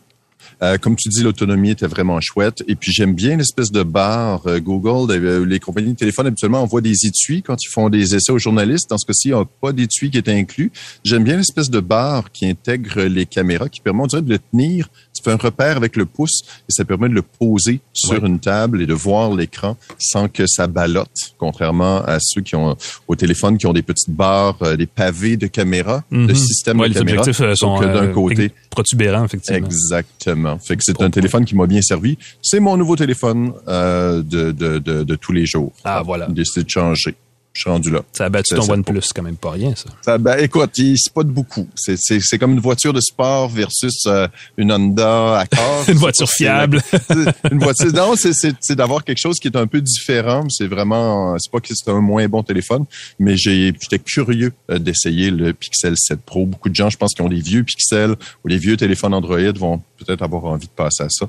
Euh, 0.63 0.77
comme 0.77 0.95
tu 0.95 1.09
dis, 1.09 1.21
l'autonomie 1.21 1.71
était 1.71 1.87
vraiment 1.87 2.19
chouette. 2.19 2.63
Et 2.67 2.75
puis 2.75 2.91
j'aime 2.91 3.13
bien 3.13 3.37
l'espèce 3.37 3.71
de 3.71 3.83
barre 3.83 4.45
euh, 4.47 4.59
Google. 4.59 5.11
Euh, 5.11 5.45
les 5.45 5.59
compagnies 5.59 5.93
de 5.93 5.97
téléphone 5.97 6.27
habituellement 6.27 6.61
envoient 6.61 6.81
des 6.81 7.05
étuis 7.05 7.43
quand 7.43 7.63
ils 7.63 7.69
font 7.69 7.89
des 7.89 8.15
essais 8.15 8.31
aux 8.31 8.39
journalistes. 8.39 8.89
Dans 8.89 8.97
ce 8.97 9.05
cas-ci, 9.05 9.29
il 9.29 9.33
n'y 9.33 9.39
a 9.39 9.45
pas 9.61 9.71
d'étui 9.71 10.09
qui 10.09 10.17
est 10.17 10.29
inclus. 10.29 10.71
J'aime 11.03 11.23
bien 11.23 11.37
l'espèce 11.37 11.69
de 11.69 11.79
barre 11.79 12.31
qui 12.31 12.47
intègre 12.47 13.03
les 13.03 13.25
caméras, 13.25 13.69
qui 13.69 13.81
permet, 13.81 14.03
on 14.03 14.07
dirait, 14.07 14.21
de 14.21 14.29
le 14.29 14.39
tenir 14.39 14.89
tu 15.17 15.23
fais 15.23 15.31
un 15.31 15.37
repère 15.37 15.77
avec 15.77 15.95
le 15.95 16.05
pouce 16.05 16.41
et 16.69 16.71
ça 16.71 16.85
permet 16.85 17.09
de 17.09 17.13
le 17.13 17.21
poser 17.21 17.79
sur 17.93 18.23
une 18.25 18.39
table 18.39 18.81
et 18.81 18.85
de 18.85 18.93
voir 18.93 19.33
l'écran 19.33 19.77
sans 19.99 20.27
que 20.27 20.45
ça 20.47 20.67
ballotte, 20.67 21.33
contrairement 21.37 22.03
à 22.03 22.17
ceux 22.19 22.41
qui 22.41 22.55
ont 22.55 22.75
au 23.07 23.15
téléphone 23.15 23.57
qui 23.57 23.65
ont 23.67 23.73
des 23.73 23.81
petites 23.81 24.11
barres, 24.11 24.57
euh, 24.61 24.75
des 24.75 24.85
pavés 24.87 25.37
de 25.37 25.47
caméra, 25.47 26.03
de 26.11 26.17
mhm. 26.17 26.35
système 26.35 26.77
de 26.77 26.83
caméra. 26.83 27.03
Les 27.03 27.11
objectifs 27.11 27.53
sont 27.55 27.79
d'un 27.79 27.87
euh, 27.87 28.13
côté 28.13 28.51
protubérants, 28.69 29.25
effectivement. 29.25 29.65
Exactement. 29.65 30.59
Fait 30.59 30.75
que 30.75 30.83
c'est 30.83 31.01
un 31.01 31.09
téléphone 31.09 31.45
qui 31.45 31.55
m'a 31.55 31.67
bien 31.67 31.81
servi. 31.81 32.17
C'est 32.41 32.59
mon 32.59 32.77
nouveau 32.77 32.95
téléphone 32.95 33.53
euh, 33.67 34.21
de, 34.21 34.51
de, 34.51 34.79
de, 34.79 35.03
de, 35.03 35.15
tous 35.15 35.31
les 35.31 35.45
jours. 35.45 35.73
Ah, 35.83 36.01
voilà. 36.03 36.27
J'ai 36.29 36.35
décidé 36.35 36.63
de 36.63 36.69
changer 36.69 37.15
je 37.57 37.61
suis 37.61 37.69
rendu 37.71 37.89
là. 37.89 38.01
Ça 38.11 38.25
a 38.25 38.29
battu 38.29 38.53
ton 38.53 38.69
OnePlus, 38.69 39.01
c'est 39.01 39.13
quand 39.15 39.23
même 39.23 39.35
pas 39.35 39.51
rien, 39.51 39.73
ça. 39.75 39.89
ça 40.01 40.17
ben, 40.19 40.37
écoute, 40.37 40.69
c'est 40.75 41.13
pas 41.13 41.23
de 41.23 41.31
beaucoup. 41.31 41.67
C'est 41.75 42.37
comme 42.37 42.51
une 42.51 42.59
voiture 42.59 42.93
de 42.93 43.01
sport 43.01 43.49
versus 43.49 44.05
euh, 44.05 44.27
une 44.57 44.71
Honda 44.71 45.39
Accord. 45.39 45.85
une 45.87 45.97
voiture 45.97 46.29
fiable. 46.29 46.83
une 47.51 47.57
voiture, 47.57 47.91
non, 47.93 48.13
c'est 48.15 48.75
d'avoir 48.75 49.03
quelque 49.03 49.17
chose 49.17 49.37
qui 49.39 49.47
est 49.47 49.57
un 49.57 49.65
peu 49.65 49.81
différent. 49.81 50.45
C'est 50.49 50.67
vraiment, 50.67 51.35
c'est 51.39 51.51
pas 51.51 51.59
que 51.59 51.73
c'est 51.73 51.89
un 51.89 51.99
moins 51.99 52.27
bon 52.27 52.43
téléphone, 52.43 52.85
mais 53.17 53.35
j'étais 53.35 53.99
curieux 53.99 54.53
euh, 54.69 54.77
d'essayer 54.77 55.31
le 55.31 55.53
Pixel 55.53 55.95
7 55.97 56.21
Pro. 56.21 56.45
Beaucoup 56.45 56.69
de 56.69 56.75
gens, 56.75 56.91
je 56.91 56.97
pense, 56.97 57.15
qui 57.15 57.23
ont 57.23 57.29
des 57.29 57.41
vieux 57.41 57.63
Pixels 57.63 58.15
ou 58.45 58.47
les 58.47 58.59
vieux 58.59 58.77
téléphones 58.77 59.15
Android 59.15 59.51
vont 59.55 59.81
peut-être 59.97 60.21
avoir 60.21 60.45
envie 60.45 60.67
de 60.67 60.71
passer 60.71 61.03
à 61.03 61.09
ça. 61.09 61.27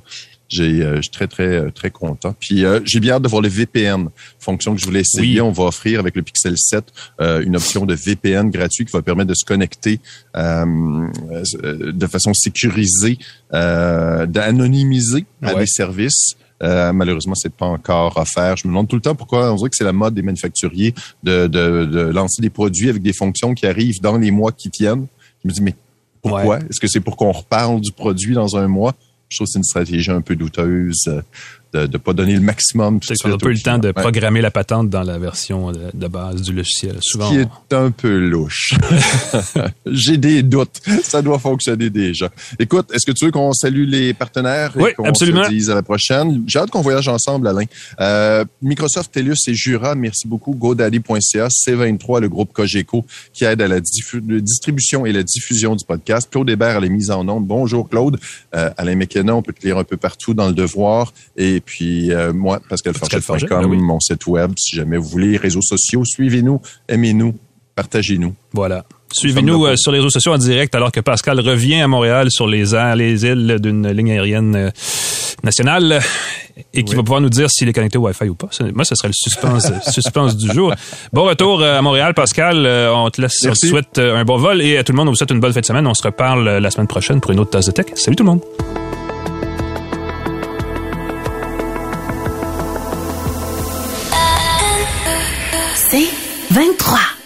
J'ai, 0.48 0.82
euh, 0.82 0.96
je 0.96 1.02
suis 1.02 1.10
très, 1.10 1.26
très, 1.26 1.46
euh, 1.46 1.70
très 1.70 1.90
content. 1.90 2.34
Puis 2.38 2.64
euh, 2.64 2.80
j'ai 2.84 3.00
bien 3.00 3.14
hâte 3.14 3.22
de 3.22 3.28
voir 3.28 3.42
le 3.42 3.48
VPN, 3.48 4.08
fonction 4.38 4.74
que 4.74 4.80
je 4.80 4.86
voulais 4.86 5.00
essayer. 5.00 5.40
On 5.40 5.52
va 5.52 5.64
offrir 5.64 6.00
avec 6.00 6.16
le 6.16 6.22
Pixel 6.22 6.54
7 6.56 6.84
une 7.20 7.56
option 7.56 7.86
de 7.86 7.94
VPN 7.94 8.50
gratuit 8.50 8.84
qui 8.84 8.92
va 8.92 9.02
permettre 9.02 9.28
de 9.28 9.34
se 9.34 9.44
connecter 9.44 10.00
de 10.34 12.06
façon 12.06 12.32
sécurisée, 12.34 13.18
d'anonymiser 13.52 15.26
à 15.42 15.54
des 15.54 15.66
services. 15.66 16.36
Euh, 16.62 16.92
malheureusement, 16.92 17.34
c'est 17.34 17.52
pas 17.52 17.66
encore 17.66 18.16
offert. 18.16 18.56
Je 18.56 18.66
me 18.66 18.72
demande 18.72 18.88
tout 18.88 18.96
le 18.96 19.02
temps 19.02 19.14
pourquoi 19.14 19.52
on 19.52 19.56
dirait 19.56 19.70
que 19.70 19.76
c'est 19.76 19.84
la 19.84 19.92
mode 19.92 20.14
des 20.14 20.22
manufacturiers 20.22 20.94
de, 21.22 21.46
de, 21.46 21.84
de, 21.84 22.00
lancer 22.00 22.42
des 22.42 22.50
produits 22.50 22.88
avec 22.88 23.02
des 23.02 23.12
fonctions 23.12 23.54
qui 23.54 23.66
arrivent 23.66 24.00
dans 24.00 24.16
les 24.16 24.30
mois 24.30 24.52
qui 24.52 24.68
viennent. 24.68 25.06
Je 25.44 25.48
me 25.48 25.52
dis, 25.52 25.62
mais 25.62 25.74
pourquoi? 26.20 26.58
Est-ce 26.58 26.80
que 26.80 26.88
c'est 26.88 27.00
pour 27.00 27.16
qu'on 27.16 27.32
reparle 27.32 27.80
du 27.80 27.92
produit 27.92 28.34
dans 28.34 28.56
un 28.56 28.66
mois? 28.66 28.94
Je 29.28 29.36
trouve 29.36 29.46
que 29.46 29.52
c'est 29.52 29.58
une 29.58 29.64
stratégie 29.64 30.10
un 30.10 30.20
peu 30.20 30.36
douteuse. 30.36 31.22
Euh, 31.74 31.86
de 31.86 31.92
ne 31.92 31.98
pas 31.98 32.14
donner 32.14 32.32
le 32.34 32.40
maximum 32.40 32.98
tout 32.98 33.12
de 33.12 33.14
suite. 33.14 33.30
On 33.30 33.34
a 33.34 33.36
pas 33.36 33.50
eu 33.50 33.52
le 33.52 33.60
temps 33.60 33.76
de 33.76 33.92
programmer 33.92 34.40
la 34.40 34.50
patente 34.50 34.88
dans 34.88 35.02
la 35.02 35.18
version 35.18 35.70
de, 35.70 36.08
base 36.08 36.40
du 36.40 36.54
logiciel. 36.54 36.96
Souvent, 37.02 37.28
Ce 37.28 37.34
qui 37.34 37.40
est 37.40 37.74
un 37.74 37.90
peu 37.90 38.16
louche. 38.16 38.72
J'ai 39.86 40.16
des 40.16 40.42
doutes. 40.42 40.80
Ça 41.02 41.20
doit 41.20 41.38
fonctionner 41.38 41.90
déjà. 41.90 42.30
Écoute, 42.58 42.90
est-ce 42.94 43.04
que 43.04 43.12
tu 43.12 43.26
veux 43.26 43.32
qu'on 43.32 43.52
salue 43.52 43.86
les 43.86 44.14
partenaires 44.14 44.72
et 44.78 44.94
qu'on 44.94 45.12
se 45.12 45.50
dise 45.50 45.68
à 45.68 45.74
la 45.74 45.82
prochaine? 45.82 46.42
J'ai 46.46 46.58
hâte 46.58 46.70
qu'on 46.70 46.80
voyage 46.80 47.06
ensemble, 47.06 47.46
Alain. 47.46 47.66
Euh, 48.00 48.46
Microsoft, 48.62 49.12
TELUS 49.12 49.36
et 49.46 49.54
Jura, 49.54 49.94
merci 49.94 50.26
beaucoup. 50.26 50.54
GoDaddy.ca, 50.54 51.48
C23, 51.48 52.22
le 52.22 52.30
groupe 52.30 52.54
Cogeco, 52.54 53.04
qui 53.34 53.44
aide 53.44 53.60
à 53.60 53.68
la, 53.68 53.80
distribution 53.80 55.04
et 55.04 55.12
la 55.12 55.22
diffusion 55.22 55.76
du 55.76 55.84
podcast. 55.84 56.28
Claude 56.30 56.48
Hébert 56.48 56.78
à 56.78 56.80
la 56.80 56.88
mise 56.88 57.10
en 57.10 57.28
onde. 57.28 57.46
Bonjour, 57.46 57.90
Claude. 57.90 58.18
Euh, 58.54 58.70
Alain 58.78 58.96
McKenna, 58.96 59.36
on 59.36 59.42
peut 59.42 59.52
te 59.52 59.66
lire 59.66 59.76
un 59.76 59.84
peu 59.84 59.98
partout 59.98 60.32
dans 60.32 60.46
le 60.46 60.54
devoir. 60.54 61.12
Et 61.36 61.57
et 61.58 61.60
puis, 61.60 62.12
euh, 62.12 62.32
moi, 62.32 62.60
pascalforget.com, 62.68 63.48
ben 63.48 63.80
mon 63.80 63.98
site 63.98 64.28
web, 64.28 64.52
si 64.56 64.76
jamais 64.76 64.96
vous 64.96 65.08
voulez, 65.08 65.36
réseaux 65.36 65.60
sociaux, 65.60 66.04
suivez-nous, 66.04 66.60
aimez-nous, 66.88 67.34
partagez-nous. 67.74 68.32
Voilà. 68.52 68.84
Suivez-nous 69.10 69.66
euh, 69.66 69.74
sur 69.74 69.90
les 69.90 69.98
réseaux 69.98 70.10
sociaux 70.10 70.34
en 70.34 70.38
direct 70.38 70.72
alors 70.76 70.92
que 70.92 71.00
Pascal 71.00 71.40
revient 71.40 71.80
à 71.80 71.88
Montréal 71.88 72.30
sur 72.30 72.46
les, 72.46 72.62
les 72.94 73.24
îles 73.24 73.56
d'une 73.58 73.90
ligne 73.90 74.12
aérienne 74.12 74.54
euh, 74.54 74.70
nationale 75.42 76.00
et 76.72 76.84
qui 76.84 76.94
va 76.94 77.02
pouvoir 77.02 77.20
nous 77.20 77.28
dire 77.28 77.50
s'il 77.50 77.68
est 77.68 77.72
connecté 77.72 77.98
au 77.98 78.06
Wi-Fi 78.06 78.28
ou 78.28 78.36
pas. 78.36 78.50
Moi, 78.72 78.84
ce 78.84 78.94
serait 78.94 79.08
le 79.08 79.14
suspense, 79.14 79.72
suspense 79.90 80.36
du 80.36 80.52
jour. 80.52 80.72
Bon 81.12 81.24
retour 81.24 81.60
à 81.64 81.82
Montréal, 81.82 82.14
Pascal. 82.14 82.68
On 82.94 83.10
te 83.10 83.20
laisse, 83.20 83.44
on 83.44 83.50
te 83.50 83.66
souhaite 83.66 83.98
un 83.98 84.24
bon 84.24 84.36
vol 84.36 84.62
et 84.62 84.76
à 84.76 84.84
tout 84.84 84.92
le 84.92 84.96
monde, 84.96 85.08
on 85.08 85.10
vous 85.10 85.16
souhaite 85.16 85.32
une 85.32 85.40
bonne 85.40 85.52
fin 85.52 85.60
de 85.60 85.66
semaine. 85.66 85.88
On 85.88 85.94
se 85.94 86.04
reparle 86.04 86.58
la 86.58 86.70
semaine 86.70 86.86
prochaine 86.86 87.20
pour 87.20 87.32
une 87.32 87.40
autre 87.40 87.50
tasse 87.50 87.66
de 87.66 87.72
tech. 87.72 87.86
Salut 87.96 88.14
tout 88.14 88.22
le 88.22 88.30
monde. 88.30 88.42
23. 96.58 97.17